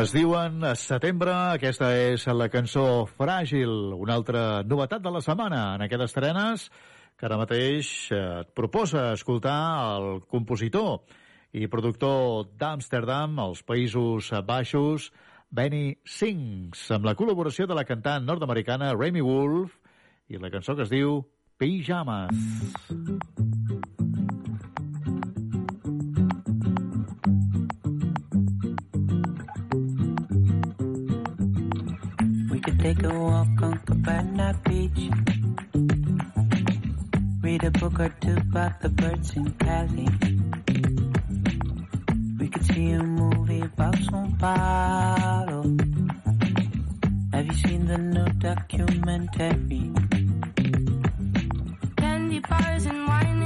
Es 0.00 0.14
diuen 0.16 0.62
setembre, 0.80 1.32
aquesta 1.58 1.90
és 1.92 2.22
la 2.32 2.46
cançó 2.48 3.04
Fràgil, 3.18 3.90
una 3.92 4.14
altra 4.16 4.62
novetat 4.64 5.02
de 5.04 5.10
la 5.12 5.20
setmana 5.20 5.58
en 5.74 5.84
aquestes 5.84 6.14
estrenes 6.14 6.64
que 7.20 7.28
ara 7.28 7.36
mateix 7.36 7.90
eh, 8.08 8.20
et 8.40 8.54
proposa 8.56 9.10
escoltar 9.12 9.58
el 9.98 10.22
compositor 10.32 11.02
i 11.52 11.68
productor 11.68 12.48
d'Amsterdam, 12.56 13.36
als 13.44 13.60
Països 13.60 14.32
Baixos, 14.48 15.10
Benny 15.52 15.98
Sings, 16.08 16.86
amb 16.96 17.04
la 17.04 17.16
col·laboració 17.18 17.68
de 17.68 17.76
la 17.76 17.84
cantant 17.84 18.24
nord-americana 18.24 18.94
Remy 18.96 19.20
Wolf 19.26 19.76
i 20.32 20.40
la 20.40 20.48
cançó 20.48 20.78
que 20.78 20.88
es 20.88 20.96
diu 20.96 21.20
Pijamas. 21.60 22.32
Pijamas. 22.32 23.49
Take 32.80 33.02
a 33.02 33.12
walk 33.12 33.60
on 33.60 33.78
Cabana 33.84 34.58
Beach. 34.64 35.10
Read 37.42 37.64
a 37.64 37.70
book 37.72 38.00
or 38.00 38.08
two 38.22 38.36
about 38.38 38.80
the 38.80 38.88
birds 38.88 39.36
in 39.36 39.50
Cali. 39.60 40.08
We 42.38 42.48
could 42.48 42.64
see 42.64 42.92
a 42.92 43.02
movie 43.02 43.60
about 43.60 43.98
some 43.98 44.34
Paulo. 44.38 45.60
Have 47.34 47.46
you 47.46 47.52
seen 47.52 47.86
the 47.86 47.98
new 47.98 48.24
documentary? 48.38 49.92
Candy 51.98 52.40
bars 52.40 52.86
and 52.86 53.06
wine 53.06 53.42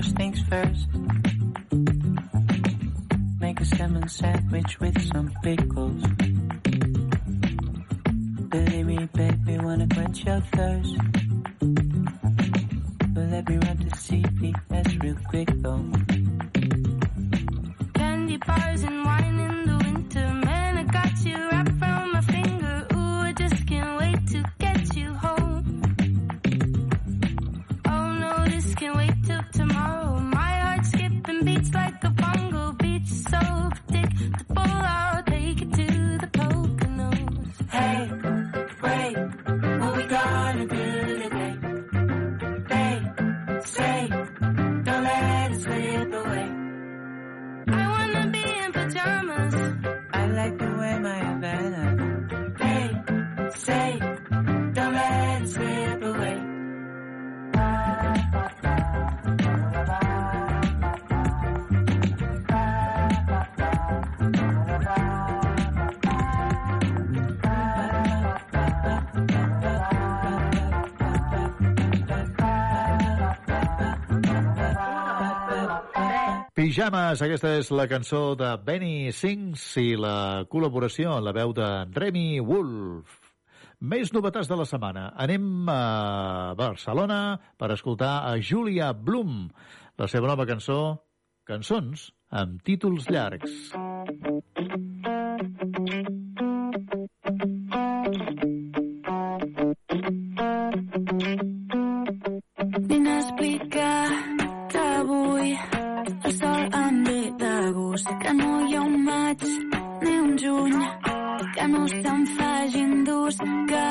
First 0.00 0.16
things 0.16 0.40
first. 0.48 0.86
Make 3.38 3.60
a 3.60 3.64
salmon 3.66 4.08
sandwich 4.08 4.80
with 4.80 4.98
some 5.12 5.30
pickles. 5.42 6.02
Pijames, 76.90 77.20
aquesta 77.22 77.50
és 77.54 77.68
la 77.70 77.84
cançó 77.86 78.34
de 78.34 78.48
Benny 78.66 79.12
Sings 79.14 79.62
i 79.78 79.92
la 79.94 80.42
col·laboració 80.50 81.12
en 81.14 81.22
la 81.22 81.30
veu 81.30 81.52
de 81.54 81.66
Remy 81.94 82.40
Wolf. 82.42 83.12
Més 83.78 84.10
novetats 84.10 84.50
de 84.50 84.56
la 84.58 84.66
setmana. 84.66 85.04
Anem 85.14 85.70
a 85.70 86.50
Barcelona 86.58 87.38
per 87.54 87.70
escoltar 87.76 88.24
a 88.26 88.34
Julia 88.42 88.90
Blum, 88.90 89.46
la 90.02 90.08
seva 90.10 90.32
nova 90.32 90.48
cançó, 90.50 90.98
Cançons 91.46 92.08
amb 92.34 92.58
títols 92.66 93.06
llargs. 93.06 93.70
Vinc 102.90 103.06
a 103.06 103.20
explicar 103.20 103.94
que 104.74 104.88
avui 104.98 105.54
el 106.08 106.32
sol 106.38 106.62
em 106.82 107.02
ve 107.04 107.20
de 107.42 107.72
gust, 107.76 108.08
que 108.22 108.32
no 108.40 108.50
hi 108.66 108.74
ha 108.76 108.82
un 108.82 108.96
maig 109.04 109.44
ni 110.02 110.14
un 110.24 110.30
juny, 110.42 110.76
que 111.54 111.66
no 111.72 111.86
se'm 111.88 112.26
facin 112.36 112.92
durs, 113.04 113.38
que 113.70 113.86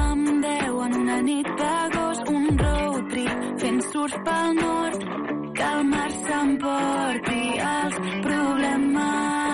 em 0.00 0.24
deuen 0.46 1.00
una 1.02 1.20
nit 1.30 1.50
d'agost, 1.62 2.30
un 2.36 2.46
road 2.62 3.10
trip 3.14 3.58
fent 3.64 3.82
surf 3.92 4.16
pel 4.28 4.54
nord, 4.60 5.08
que 5.58 5.66
el 5.72 5.84
mar 5.94 6.10
s'emporti 6.20 7.42
els 7.72 8.00
problemes. 8.28 9.53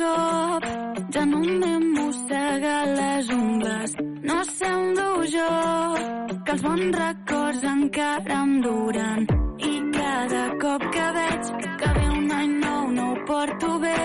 Cop 0.00 0.62
ja 1.14 1.24
no 1.32 1.40
m'he 1.60 1.74
les 2.98 3.28
ungles 3.40 3.90
no 4.28 4.44
sé 4.44 4.68
on 4.80 4.94
dur 4.98 5.26
jo 5.34 5.48
que 6.44 6.52
els 6.54 6.62
bons 6.66 6.96
records 6.96 7.64
encara 7.72 8.38
em 8.44 8.52
duren. 8.64 9.26
I 9.70 9.72
cada 9.96 10.44
cop 10.62 10.86
que 10.94 11.06
veig 11.16 11.50
que 11.82 11.90
ve 11.98 12.06
un 12.18 12.32
any 12.38 12.54
nou 12.64 12.84
no 12.96 13.06
ho 13.10 13.18
porto 13.30 13.70
bé 13.84 13.98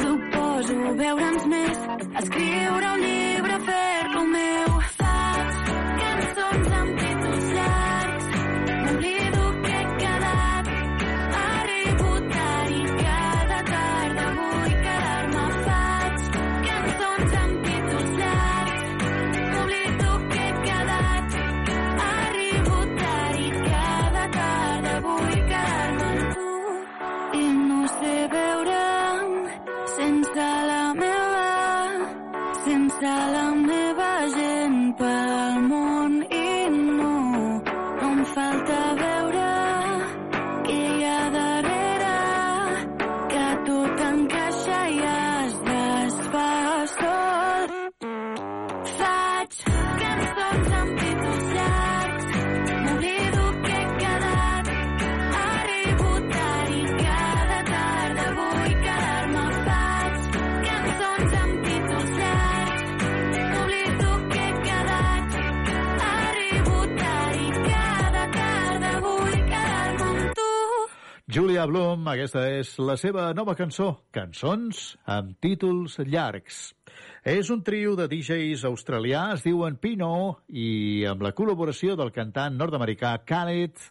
proposo 0.00 0.78
veure'ns 1.02 1.46
més 1.54 1.84
escriure 2.22 2.92
un 2.96 3.04
llibre 3.06 3.60
fer-lo 3.68 4.24
meu 4.36 4.80
Julia 71.34 71.64
Blum, 71.66 72.04
aquesta 72.06 72.44
és 72.46 72.68
la 72.78 72.94
seva 72.94 73.24
nova 73.34 73.56
cançó, 73.58 73.88
Cançons 74.14 74.92
amb 75.10 75.32
títols 75.42 75.96
llargs. 76.06 76.58
És 77.26 77.50
un 77.50 77.64
trio 77.66 77.96
de 77.98 78.06
DJs 78.06 78.62
australià, 78.68 79.24
es 79.34 79.42
diuen 79.42 79.74
Pino, 79.82 80.12
i 80.46 81.02
amb 81.10 81.26
la 81.26 81.32
col·laboració 81.34 81.96
del 81.98 82.14
cantant 82.14 82.54
nord-americà 82.54 83.16
Khaled, 83.26 83.82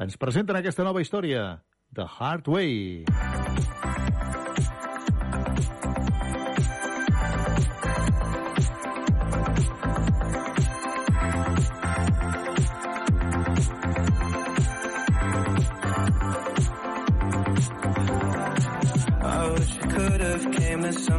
ens 0.00 0.16
presenten 0.16 0.56
aquesta 0.56 0.86
nova 0.88 1.04
història, 1.04 1.50
The 1.92 2.08
Hard 2.16 2.48
Way. 2.48 3.69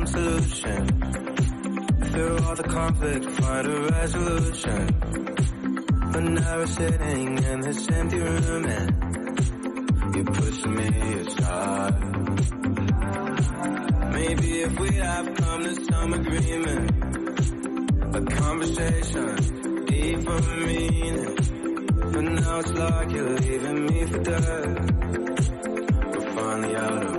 Some 0.06 0.24
solution. 0.24 0.88
Through 2.12 2.38
all 2.40 2.56
the 2.56 2.64
conflict, 2.64 3.26
find 3.26 3.68
a 3.68 3.82
resolution. 3.92 4.88
But 6.12 6.24
now 6.24 6.58
we're 6.58 6.68
sitting 6.68 7.44
in 7.44 7.62
this 7.62 7.90
empty 7.90 8.20
room 8.20 8.66
and 8.66 10.16
you're 10.16 10.26
pushing 10.26 10.76
me 10.76 11.14
aside. 11.20 12.00
Maybe 14.14 14.62
if 14.62 14.80
we 14.80 14.96
have 14.96 15.36
come 15.36 15.64
to 15.64 15.76
some 15.86 16.14
agreement, 16.14 16.92
a 18.16 18.22
conversation, 18.36 19.86
deep 19.86 20.18
deeper 20.18 20.42
meaning. 20.66 21.36
But 22.12 22.24
now 22.24 22.60
it's 22.60 22.74
like 22.74 23.12
you're 23.12 23.30
leaving 23.30 23.86
me 23.86 24.06
for 24.06 24.20
dead. 24.20 24.68
We're 26.12 26.32
finally 26.36 26.76
out 26.76 27.04
of 27.04 27.11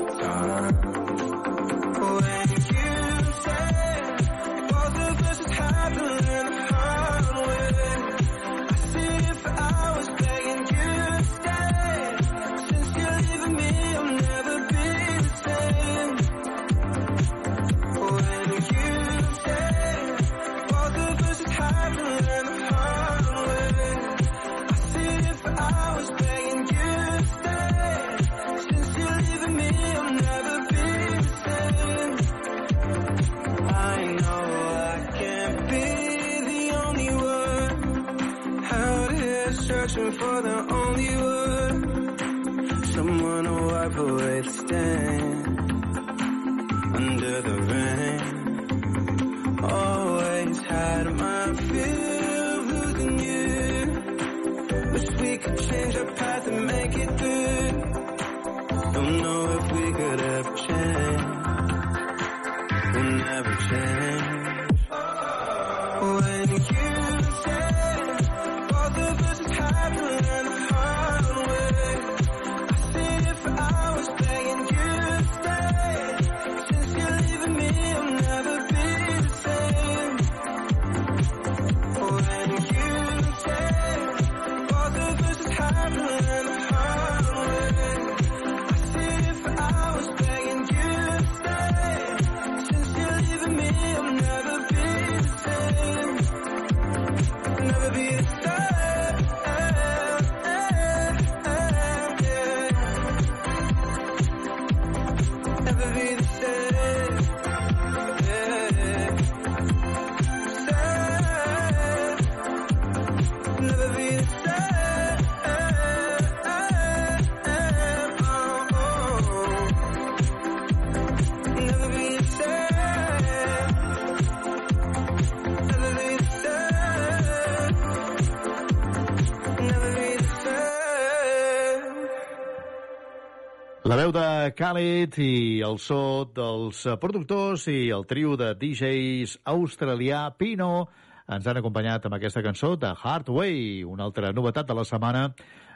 Khaled 134.57 135.17
i 135.23 135.63
el 135.65 135.79
so 135.81 136.25
dels 136.35 136.85
eh, 136.87 136.97
productors 137.01 137.65
i 137.73 137.91
el 137.95 138.05
trio 138.09 138.35
de 138.37 138.53
DJs 138.59 139.39
australià 139.53 140.27
Pino 140.39 140.89
ens 141.33 141.47
han 141.49 141.61
acompanyat 141.61 142.07
amb 142.07 142.17
aquesta 142.19 142.43
cançó 142.45 142.75
de 142.77 142.91
Hard 142.93 143.31
Way, 143.33 143.85
una 143.89 144.05
altra 144.09 144.33
novetat 144.37 144.69
de 144.69 144.77
la 144.77 144.85
setmana 144.89 145.25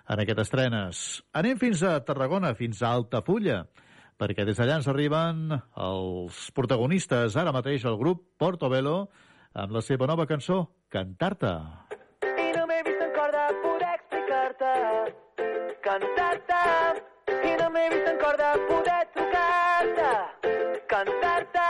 en 0.09 0.23
aquest 0.23 0.43
estrenes. 0.45 1.03
Anem 1.33 1.59
fins 1.61 1.83
a 1.87 1.97
Tarragona, 2.05 2.55
fins 2.59 2.83
a 2.83 2.93
Altafulla, 2.99 3.63
perquè 4.21 4.45
des 4.49 4.59
d'allà 4.59 4.81
ens 4.81 4.91
arriben 4.93 5.57
els 5.57 6.43
protagonistes, 6.57 7.37
ara 7.37 7.55
mateix 7.57 7.87
el 7.89 7.99
grup 8.01 8.25
Portobello, 8.39 9.07
amb 9.55 9.73
la 9.79 9.85
seva 9.85 10.11
nova 10.11 10.29
cançó, 10.29 10.65
Cantar-te. 10.93 11.55
I 12.27 12.51
no 12.57 12.67
m'he 12.69 12.83
vist 12.87 13.03
en 13.09 13.15
cor 13.17 13.33
de 13.35 13.47
poder 13.65 13.95
explicar-te, 13.99 14.75
cantar-te. 15.87 16.66
M'he 17.77 17.89
vist 17.93 18.07
en 18.09 18.17
cor 18.17 18.37
de 18.41 18.51
poder 18.69 19.01
trucar-te, 19.15 20.13
cantar-te. 20.93 21.65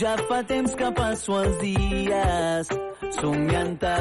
Ja 0.00 0.14
fa 0.30 0.38
temps 0.48 0.74
que 0.80 0.88
passo 0.96 1.36
els 1.38 1.60
dies 1.60 2.72
somiant-te. 3.18 3.92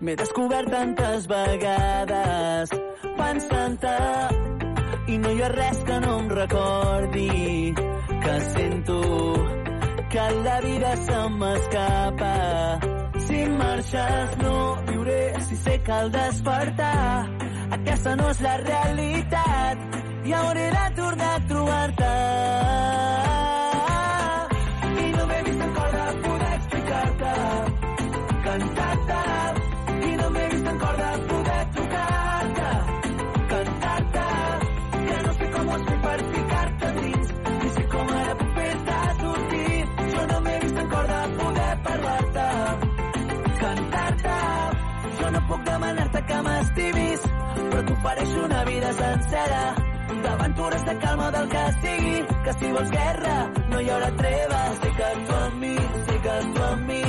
M'he 0.00 0.16
descobert 0.22 0.72
tantes 0.74 1.28
vegades 1.30 2.74
pensant-te 3.20 3.94
i 5.14 5.20
no 5.22 5.36
hi 5.36 5.46
ha 5.46 5.52
res 5.54 5.86
que 5.86 6.00
no 6.08 6.18
em 6.24 6.28
recordi 6.40 7.30
que 8.26 8.36
sento 8.50 9.00
que 10.16 10.26
la 10.42 10.58
vida 10.66 10.92
se 11.06 11.22
m'escapa. 11.38 12.34
Si 13.30 13.46
marxes 13.62 14.36
no 14.42 14.58
viuré, 14.90 15.22
si 15.48 15.64
sé 15.68 15.80
que 15.86 15.98
al 16.02 16.10
despertar 16.18 17.53
aquesta 17.70 18.14
no 18.16 18.28
és 18.30 18.40
la 18.44 18.56
realitat 18.62 19.78
i 20.24 20.32
hauré 20.32 20.66
de 20.74 20.84
tornar 20.96 21.32
a 21.34 21.40
trobar-te. 21.48 22.10
I 25.04 25.06
no 25.16 25.26
m'he 25.30 25.40
vist 25.48 25.62
en 25.66 25.72
cor 25.78 25.90
de 25.94 26.06
poder 26.26 26.52
explicar-te, 26.58 27.32
cantar-te. 28.46 29.20
I 30.08 30.16
no 30.20 30.30
m'he 30.30 30.46
vist 30.52 30.66
en 30.72 30.78
cor 30.84 30.96
de 31.02 31.10
poder 31.32 31.62
trucar-te, 31.76 32.70
cantar-te. 33.52 34.26
Que 35.08 35.18
no 35.26 35.32
sé 35.38 35.50
com 35.56 35.68
ho 35.68 35.74
has 35.76 35.84
fet 35.90 36.00
per 36.06 36.18
ficar-te 36.34 36.92
dins, 37.00 37.28
ni 37.60 37.68
sé 37.76 37.86
com 37.94 38.14
ara 38.18 38.34
puc 38.40 38.50
fer-te 38.60 38.98
sortir. 39.20 39.86
Jo 40.14 40.26
no 40.32 40.40
m'he 40.46 40.58
vist 40.64 40.82
en 40.84 40.88
cor 40.94 41.06
de 41.12 41.22
poder 41.42 41.72
parlar-te, 41.88 42.48
cantar-te. 43.60 44.38
Jo 45.20 45.30
no 45.36 45.40
puc 45.52 45.60
demanar-te 45.70 46.20
que 46.32 46.42
m'estimis, 46.48 47.03
t'ofereixo 48.04 48.44
una 48.44 48.64
vida 48.64 48.92
sencera 48.92 49.74
d'aventures, 50.22 50.84
de 50.84 50.98
calma, 50.98 51.30
del 51.30 51.48
que 51.48 51.64
sigui, 51.80 52.18
que 52.44 52.52
si 52.52 52.72
vols 52.72 52.90
guerra 52.90 53.36
no 53.70 53.80
hi 53.80 53.88
haurà 53.90 54.10
treva. 54.18 54.60
Sé 54.82 54.90
que 54.98 55.08
tu 55.26 55.36
amb 55.36 55.56
mi, 55.62 55.74
sé 56.08 56.16
que 56.26 56.34
tu 56.54 56.62
amb 56.64 56.86
mi, 56.90 57.00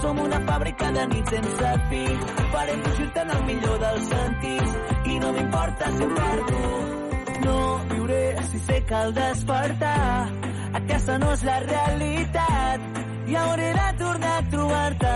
som 0.00 0.20
una 0.24 0.40
fàbrica 0.50 0.92
de 0.96 1.06
nit 1.12 1.34
sense 1.34 1.72
fi. 1.90 2.04
Farem 2.54 2.82
fugir-te 2.86 3.24
en 3.24 3.34
el 3.36 3.44
millor 3.50 3.78
dels 3.82 4.08
sentits 4.14 4.78
i 5.10 5.18
no 5.24 5.32
m'importa 5.36 5.92
si 5.96 6.08
em 6.08 6.14
perdo. 6.20 6.62
No 7.46 7.58
viuré 7.92 8.24
si 8.50 8.64
sé 8.68 8.82
que 8.88 8.94
al 9.02 9.14
despertar 9.14 10.28
aquesta 10.82 11.18
no 11.18 11.32
és 11.34 11.42
la 11.50 11.58
realitat 11.66 13.02
i 13.26 13.42
hauré 13.42 13.72
de 13.80 13.88
tornar 14.04 14.36
a 14.38 14.46
trobar-te. 14.54 15.14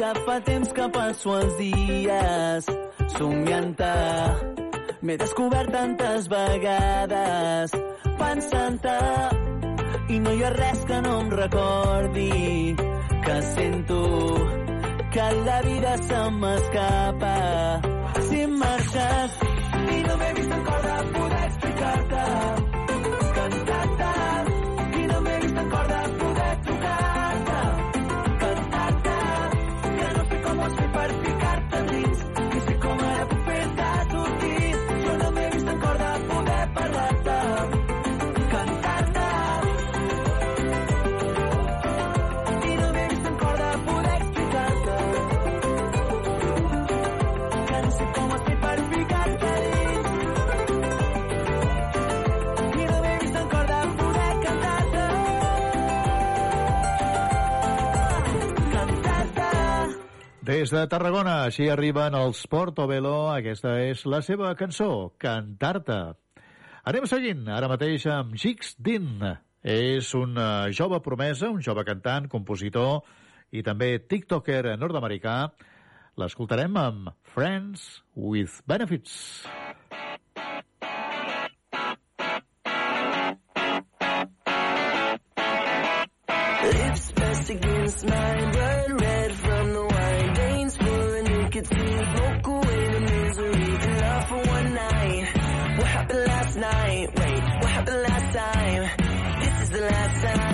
Ja 0.00 0.14
fa 0.24 0.38
temps 0.40 0.70
que 0.72 0.84
passo 0.94 1.34
els 1.36 1.56
dies 1.58 2.68
somiant-te. 3.18 3.88
M'he 5.04 5.16
descobert 5.20 5.68
tantes 5.74 6.28
vegades 6.32 7.74
pensant-te 8.22 8.94
i 10.14 10.22
no 10.24 10.32
hi 10.38 10.40
ha 10.46 10.54
res 10.56 10.80
que 10.88 11.02
no 11.04 11.12
em 11.26 11.30
recordi 11.34 12.32
que 13.26 13.36
sento 13.50 14.00
que 15.12 15.28
la 15.50 15.60
vida 15.68 15.94
se 16.08 16.24
m'escapa 16.40 17.36
si 18.30 18.42
marxes 18.56 19.38
i 19.98 20.02
no 20.08 20.18
m'he 20.24 20.34
vist 20.40 20.58
en 20.58 20.68
cor 20.72 20.84
de 20.90 20.98
poder 21.20 21.46
explicar-te 21.52 22.69
Des 60.50 60.72
de 60.74 60.80
Tarragona, 60.90 61.44
així 61.46 61.68
arriben 61.70 62.16
els 62.18 62.40
Portobello. 62.50 63.28
Aquesta 63.30 63.76
és 63.84 64.00
la 64.10 64.18
seva 64.18 64.48
cançó, 64.58 65.12
Cantar-te. 65.22 65.98
Anem 66.90 67.06
seguint, 67.06 67.44
ara 67.54 67.68
mateix 67.70 68.08
amb 68.10 68.34
Jix 68.34 68.72
Din. 68.82 69.22
És 69.62 70.10
un 70.18 70.34
eh, 70.34 70.72
jove 70.74 70.98
promesa, 71.06 71.52
un 71.54 71.62
jove 71.62 71.84
cantant, 71.86 72.26
compositor 72.32 73.04
i 73.54 73.62
també 73.62 73.92
tiktoker 74.10 74.74
nord-americà. 74.80 75.36
L'escoltarem 76.18 76.82
amb 76.82 77.14
Friends 77.30 78.02
with 78.18 78.58
Benefits. 78.66 79.46
Lips 86.74 87.10
pressed 87.14 87.50
against 87.50 88.04
mine, 88.04 88.50
blood 88.50 88.79
Wait, 96.88 97.10
what 97.14 97.70
happened 97.70 98.02
last 98.02 98.36
time? 98.36 99.40
This 99.40 99.62
is 99.62 99.70
the 99.70 99.80
last 99.80 100.22
time. 100.22 100.49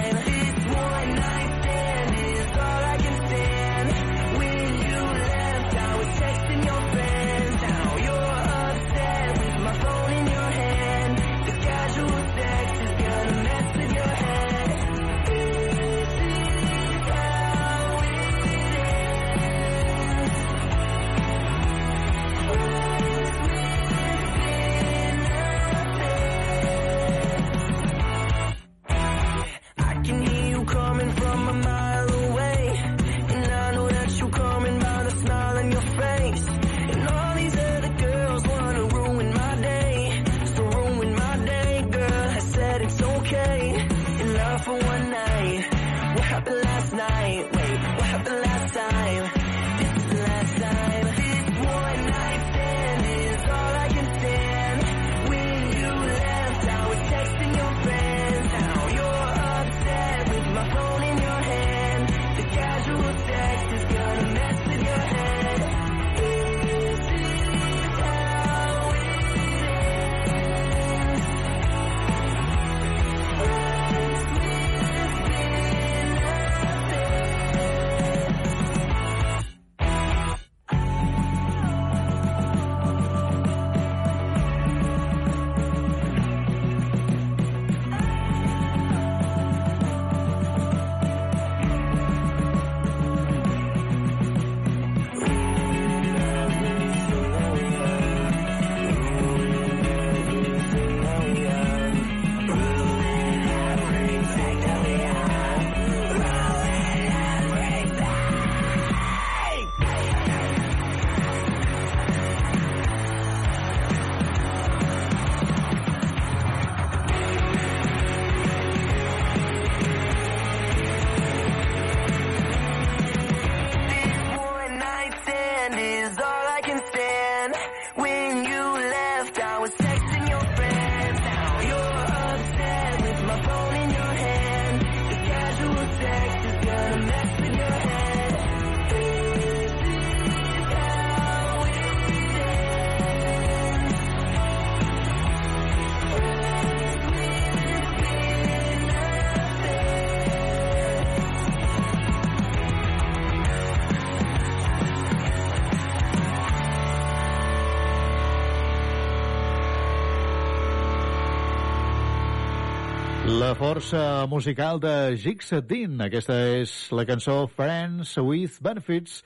Força 163.77 164.27
musical 164.27 164.81
de 164.81 165.19
Jigsaw 165.21 165.61
Dean. 165.61 165.99
Aquesta 166.01 166.33
és 166.57 166.71
la 166.97 167.05
cançó 167.05 167.43
Friends 167.45 168.15
with 168.25 168.57
Benefits, 168.65 169.19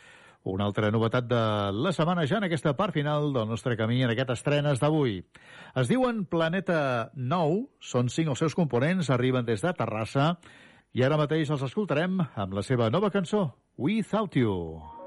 una 0.43 0.67
altra 0.67 0.91
novetat 0.91 1.29
de 1.31 1.43
la 1.71 1.93
setmana 1.95 2.25
ja 2.27 2.41
en 2.41 2.49
aquesta 2.49 2.73
part 2.75 2.97
final 2.97 3.31
del 3.37 3.47
nostre 3.47 3.77
camí 3.79 4.03
en 4.03 4.11
aquest 4.11 4.35
estrenes 4.35 4.83
d'avui. 4.83 5.21
Es 5.79 5.87
diuen 5.87 6.25
Planeta 6.27 7.13
Nou, 7.15 7.69
són 7.79 8.11
cinc 8.11 8.35
els 8.35 8.43
seus 8.43 8.59
components, 8.59 9.15
arriben 9.15 9.47
des 9.47 9.63
de 9.63 9.71
Terrassa 9.71 10.33
i 10.99 11.07
ara 11.07 11.21
mateix 11.21 11.55
els 11.55 11.63
escoltarem 11.71 12.19
amb 12.19 12.59
la 12.59 12.67
seva 12.67 12.91
nova 12.91 13.15
cançó, 13.15 13.53
Without 13.79 14.35
You. 14.35 14.57
La 14.83 15.00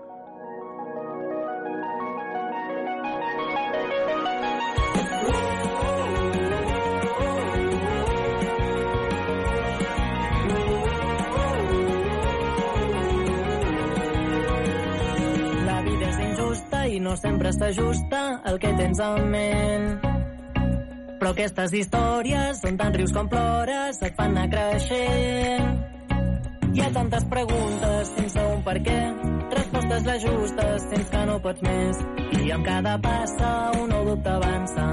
i 16.88 17.00
no 17.00 17.16
sempre 17.16 17.52
s'ajusta 17.54 18.42
al 18.44 18.60
que 18.60 18.72
tens 18.78 19.00
en 19.00 19.30
ment. 19.32 19.88
Però 21.20 21.32
aquestes 21.32 21.74
històries 21.80 22.60
són 22.60 22.78
tan 22.80 22.94
rius 22.98 23.14
com 23.16 23.30
plores, 23.32 24.02
et 24.04 24.18
fan 24.18 24.36
anar 24.36 24.50
creixent. 24.52 25.70
Hi 26.74 26.82
ha 26.82 26.90
tantes 26.92 27.26
preguntes 27.30 28.12
sense 28.18 28.44
un 28.56 28.64
per 28.66 28.80
què, 28.84 29.00
respostes 29.54 30.08
les 30.10 30.24
justes, 30.26 30.88
sents 30.90 31.12
que 31.14 31.26
no 31.30 31.40
pots 31.44 31.64
més. 31.64 32.02
I 32.42 32.52
amb 32.58 32.66
cada 32.68 32.98
passa 33.04 33.54
un 33.80 33.94
nou 33.94 34.08
dubte 34.10 34.34
avança, 34.34 34.88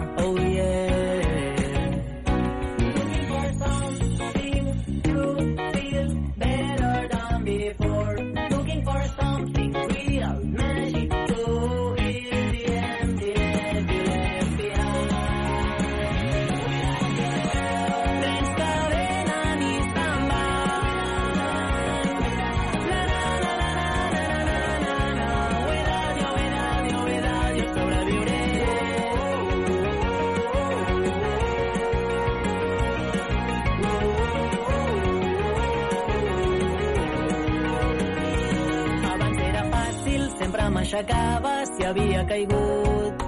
caigut. 42.30 43.26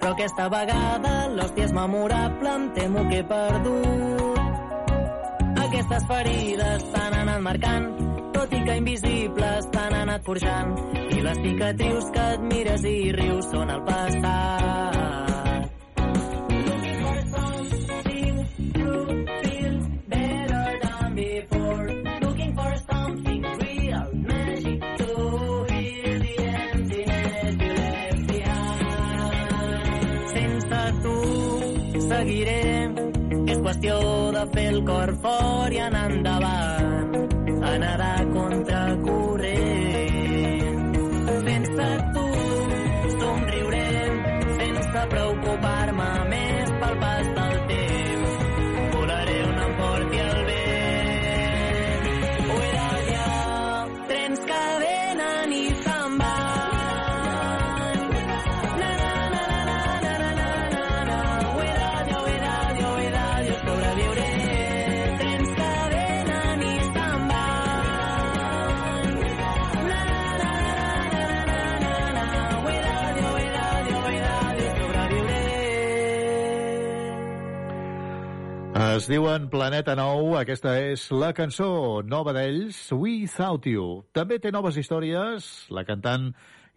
Però 0.00 0.12
aquesta 0.12 0.46
vegada 0.52 1.12
l'hòstia 1.34 1.68
és 1.68 1.74
memorable, 1.74 2.54
em 2.54 2.66
temo 2.78 3.04
que 3.10 3.20
he 3.20 3.26
perdut. 3.30 4.40
Aquestes 5.64 6.06
ferides 6.10 6.88
s'han 6.92 7.18
anat 7.22 7.44
marcant, 7.48 7.88
tot 8.36 8.54
i 8.54 8.62
que 8.66 8.78
invisibles 8.82 9.70
s'han 9.72 10.00
anat 10.04 10.26
forjant. 10.28 10.74
I 11.18 11.22
les 11.28 11.40
cicatrius 11.46 12.10
que 12.14 12.26
et 12.38 12.50
mires 12.52 12.90
i 12.90 12.98
rius 13.20 13.50
són 13.54 13.74
el 13.74 13.82
passat. 13.88 15.33
Fer 34.52 34.66
el 34.72 34.80
cor 34.84 35.14
fort 35.22 35.72
i 35.72 35.80
anar 35.84 36.04
endavant, 36.10 37.16
a 37.64 37.74
contra 38.34 38.63
Es 78.94 79.08
diuen 79.10 79.48
Planeta 79.50 79.96
Nou, 79.98 80.36
aquesta 80.38 80.76
és 80.78 81.08
la 81.10 81.32
cançó 81.34 81.98
nova 82.06 82.30
d'ells, 82.36 82.76
Without 82.94 83.66
You. 83.66 84.04
També 84.14 84.36
té 84.38 84.52
noves 84.54 84.78
històries 84.78 85.48
la 85.74 85.82
cantant 85.88 86.28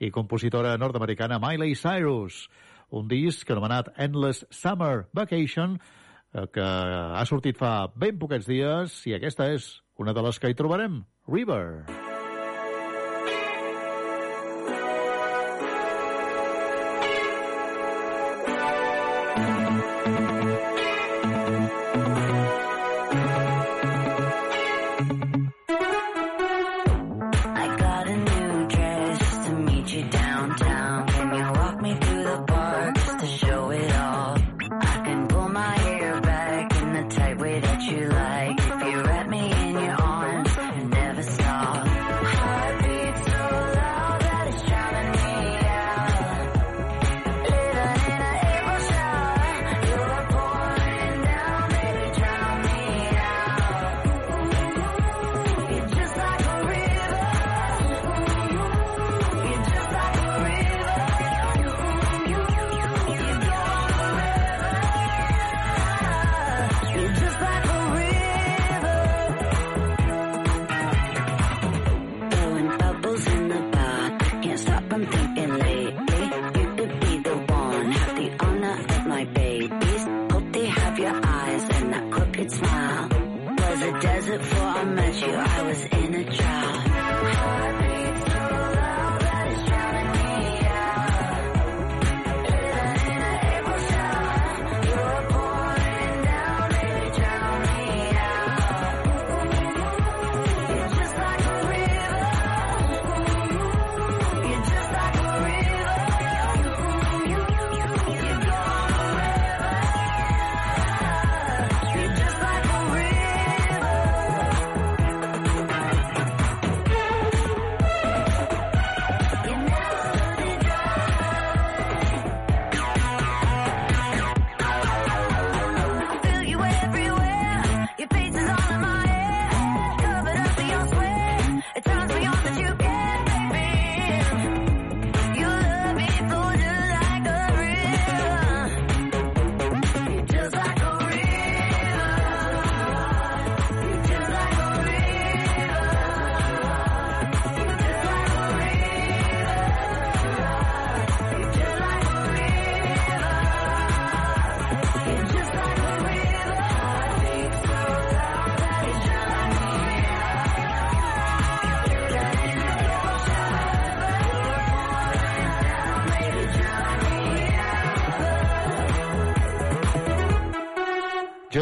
i 0.01 0.09
compositora 0.15 0.73
nord-americana 0.81 1.37
Miley 1.43 1.75
Cyrus, 1.77 2.47
un 2.89 3.05
disc 3.11 3.53
anomenat 3.53 3.91
Endless 4.01 4.47
Summer 4.49 5.05
Vacation, 5.13 5.77
eh, 6.33 6.47
que 6.49 6.65
ha 6.65 7.25
sortit 7.29 7.61
fa 7.61 7.91
ben 7.93 8.17
poquets 8.17 8.49
dies 8.49 8.97
i 9.05 9.13
aquesta 9.19 9.51
és 9.53 9.75
una 10.01 10.17
de 10.17 10.25
les 10.25 10.41
que 10.41 10.49
hi 10.49 10.57
trobarem, 10.57 11.03
River. 11.29 11.85
I 11.85 12.06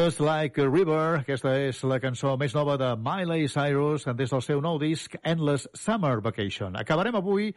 Just 0.06 0.20
Like 0.20 0.62
a 0.62 0.70
River, 0.70 1.24
aquesta 1.24 1.56
és 1.58 1.80
la 1.82 1.96
cançó 1.98 2.36
més 2.38 2.54
nova 2.54 2.76
de 2.78 2.92
Miley 3.02 3.48
Cyrus 3.50 4.04
des 4.14 4.30
del 4.30 4.44
seu 4.46 4.60
nou 4.62 4.78
disc 4.78 5.16
Endless 5.26 5.66
Summer 5.74 6.20
Vacation. 6.22 6.76
Acabarem 6.78 7.18
avui 7.18 7.48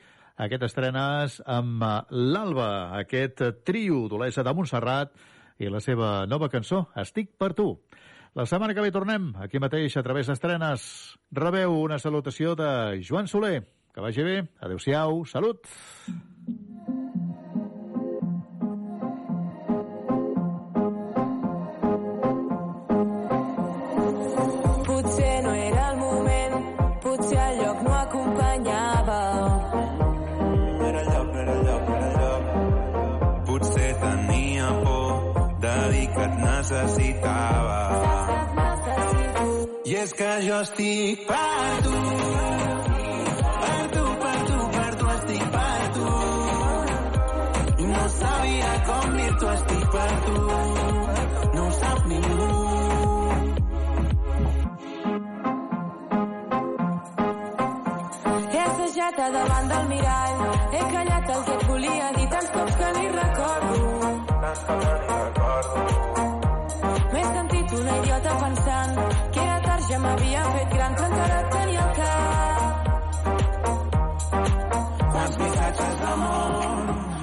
aquest 0.41 0.65
estrenes 0.65 1.37
amb 1.45 1.85
eh, 1.85 1.91
l'Alba, 2.33 2.71
aquest 3.03 3.43
trio 3.69 4.07
d'Olesa 4.09 4.47
de 4.47 4.57
Montserrat 4.57 5.13
i 5.61 5.69
la 5.69 5.83
seva 5.85 6.25
nova 6.25 6.49
cançó, 6.49 6.87
Estic 6.97 7.35
per 7.37 7.53
tu. 7.59 7.75
La 8.33 8.49
setmana 8.49 8.73
que 8.73 8.87
ve 8.87 8.95
tornem, 8.97 9.35
aquí 9.45 9.61
mateix, 9.61 9.99
a 10.01 10.07
través 10.09 10.33
d'estrenes. 10.33 10.89
Rebeu 11.37 11.77
una 11.83 12.01
salutació 12.01 12.57
de 12.57 12.71
Joan 13.05 13.29
Soler. 13.29 13.59
Que 13.93 14.01
vagi 14.01 14.25
bé. 14.25 14.41
Adéu-siau. 14.65 15.27
Salut. 15.29 15.69
Potser 15.69 16.38
potser 27.09 27.39
el 27.51 27.59
lloc 27.63 27.83
no 27.87 27.93
acompanyava. 27.95 29.21
Era 30.89 31.01
el 31.03 31.09
lloc, 31.15 31.35
era 31.43 31.53
el 31.53 31.63
lloc, 31.67 31.89
no 31.89 31.97
era 31.97 32.09
el 32.09 32.17
lloc. 32.23 32.43
Potser 33.47 33.91
tenia 34.03 34.69
por 34.85 35.13
de 35.65 35.75
dir 35.93 36.07
que 36.15 36.25
et 36.29 36.39
necessitava. 36.45 37.81
I 39.89 39.95
és 40.03 40.13
que 40.19 40.33
jo 40.47 40.59
estic 40.67 41.23
per 41.29 41.71
tu. 41.87 41.95
Per 43.63 43.85
tu, 43.95 44.05
per 44.25 44.39
tu, 44.51 44.59
per 44.77 44.91
tu, 45.01 45.07
estic 45.15 45.47
per 45.55 45.81
tu. 45.97 46.11
I 47.85 47.89
no 47.95 48.05
sabia 48.19 48.75
com 48.91 49.17
dir-t'ho, 49.17 49.55
estic 49.55 49.89
per 49.97 50.13
tu. 50.27 50.78
Davant 59.33 59.67
del 59.73 59.85
mirall, 59.93 60.39
he 60.73 60.83
callat 60.93 61.31
el 61.35 61.43
que 61.47 61.55
et 61.59 61.63
volia 61.71 62.09
dir 62.17 62.29
tants 62.35 62.51
cops 62.55 62.75
que 62.81 62.89
ni 62.97 63.05
recordo. 63.17 63.79
M'he 67.13 67.25
sentit 67.35 67.69
una 67.81 67.95
idiota 68.01 68.33
pensant 68.43 68.95
que 69.35 69.41
era 69.47 69.59
tard, 69.67 69.85
ja 69.91 69.99
m'havia 70.05 70.43
fet 70.57 70.69
gran, 70.77 70.93
però 70.99 71.07
encara 71.13 71.37
et 71.41 71.49
tenia 71.57 71.83
al 71.85 71.93
cap. 72.01 72.61
Quants 75.13 75.37
missatges 75.45 75.95
d'amor 76.03 76.53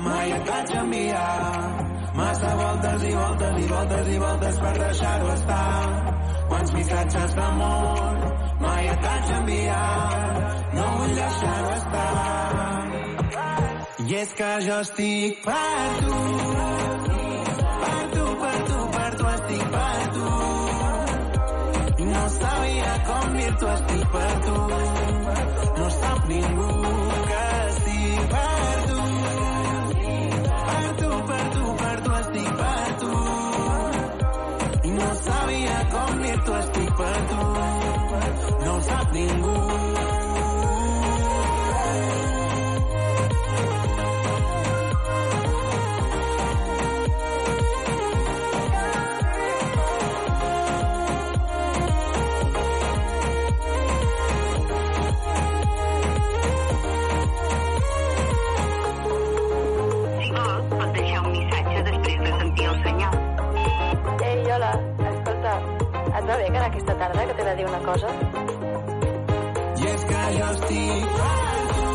mai 0.08 0.28
et 0.40 0.44
vaig 0.52 0.70
enviar. 0.84 1.55
Voltes 2.86 3.10
i 3.10 3.14
voltes 3.16 3.56
i 3.58 3.68
voltes 3.68 4.08
i 4.14 4.18
voltes 4.22 4.58
per 4.62 4.74
deixar-ho 4.78 5.30
estar. 5.34 5.70
Quants 6.50 6.74
missatges 6.76 7.34
d'amor 7.38 8.20
mai 8.62 8.90
et 8.92 9.02
vaig 9.06 9.32
enviar. 9.38 9.88
No 10.76 10.86
vull 10.98 11.16
deixar-ho 11.18 11.72
estar. 11.80 12.12
I 14.06 14.16
és 14.22 14.36
que 14.38 14.52
jo 14.68 14.78
estic 14.86 15.42
per 15.48 15.90
tu. 16.04 16.22
Per 17.82 18.04
tu, 18.14 18.30
per 18.46 18.56
tu, 18.70 18.80
per 19.00 19.12
tu, 19.18 19.28
estic 19.34 19.68
per 19.76 20.00
tu. 20.20 20.30
No 22.14 22.24
sabia 22.38 22.98
com 23.10 23.38
dir-t'ho, 23.40 23.76
estic 23.80 24.10
per 24.18 24.34
tu. 24.46 24.60
No 25.82 25.90
sap 26.02 26.30
ningú 26.36 26.85
escolta, 65.12 65.60
et 66.18 66.26
va 66.26 66.38
bé 66.38 66.50
que 66.50 66.58
aquesta 66.58 66.98
tarda 66.98 67.28
que 67.28 67.34
t'he 67.34 67.44
de 67.52 67.56
dir 67.62 67.70
una 67.70 67.80
cosa? 67.92 68.45
És 69.94 70.08
que 70.10 70.24
jo 70.38 70.48
estic 70.54 71.12
per 71.20 71.68
tu. 71.76 71.95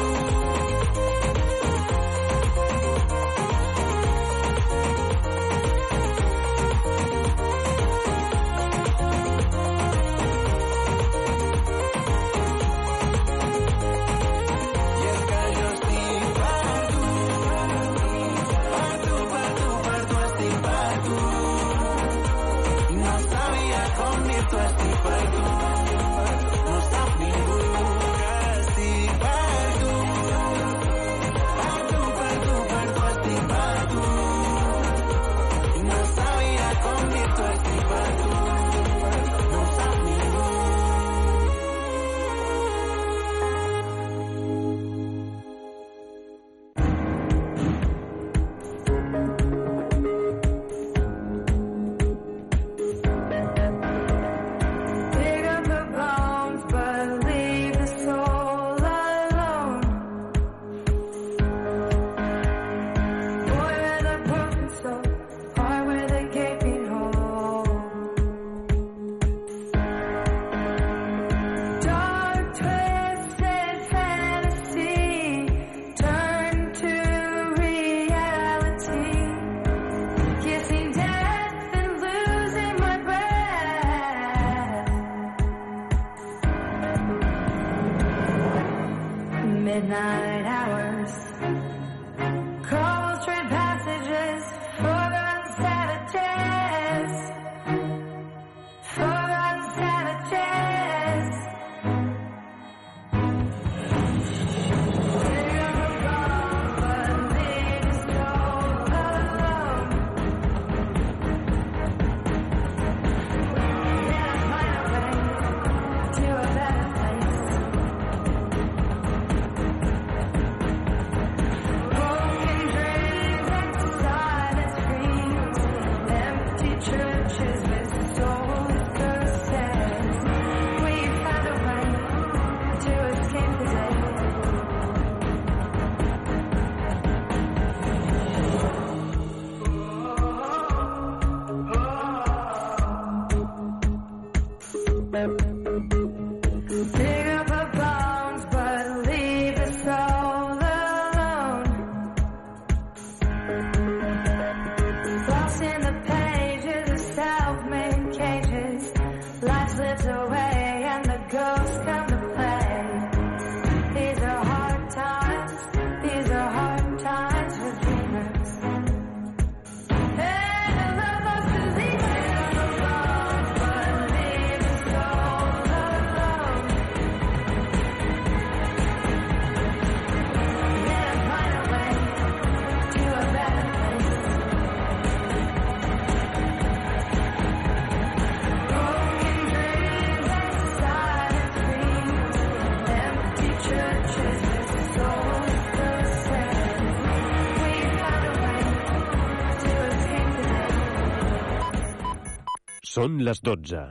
Són 203.01 203.15
les 203.25 203.39
12. 203.41 203.83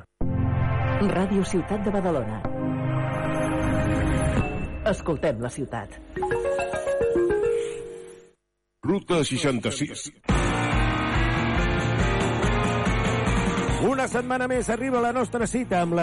Ràdio 1.10 1.42
Ciutat 1.52 1.82
de 1.82 1.90
Badalona. 1.90 2.36
Escoltem 4.92 5.40
la 5.42 5.50
ciutat. 5.50 5.96
Ruta 8.86 9.24
66. 9.32 10.04
Una 13.90 14.06
setmana 14.14 14.46
més 14.46 14.70
arriba 14.70 15.02
la 15.02 15.10
nostra 15.10 15.48
cita 15.50 15.82
amb 15.82 15.98
la 15.98 15.98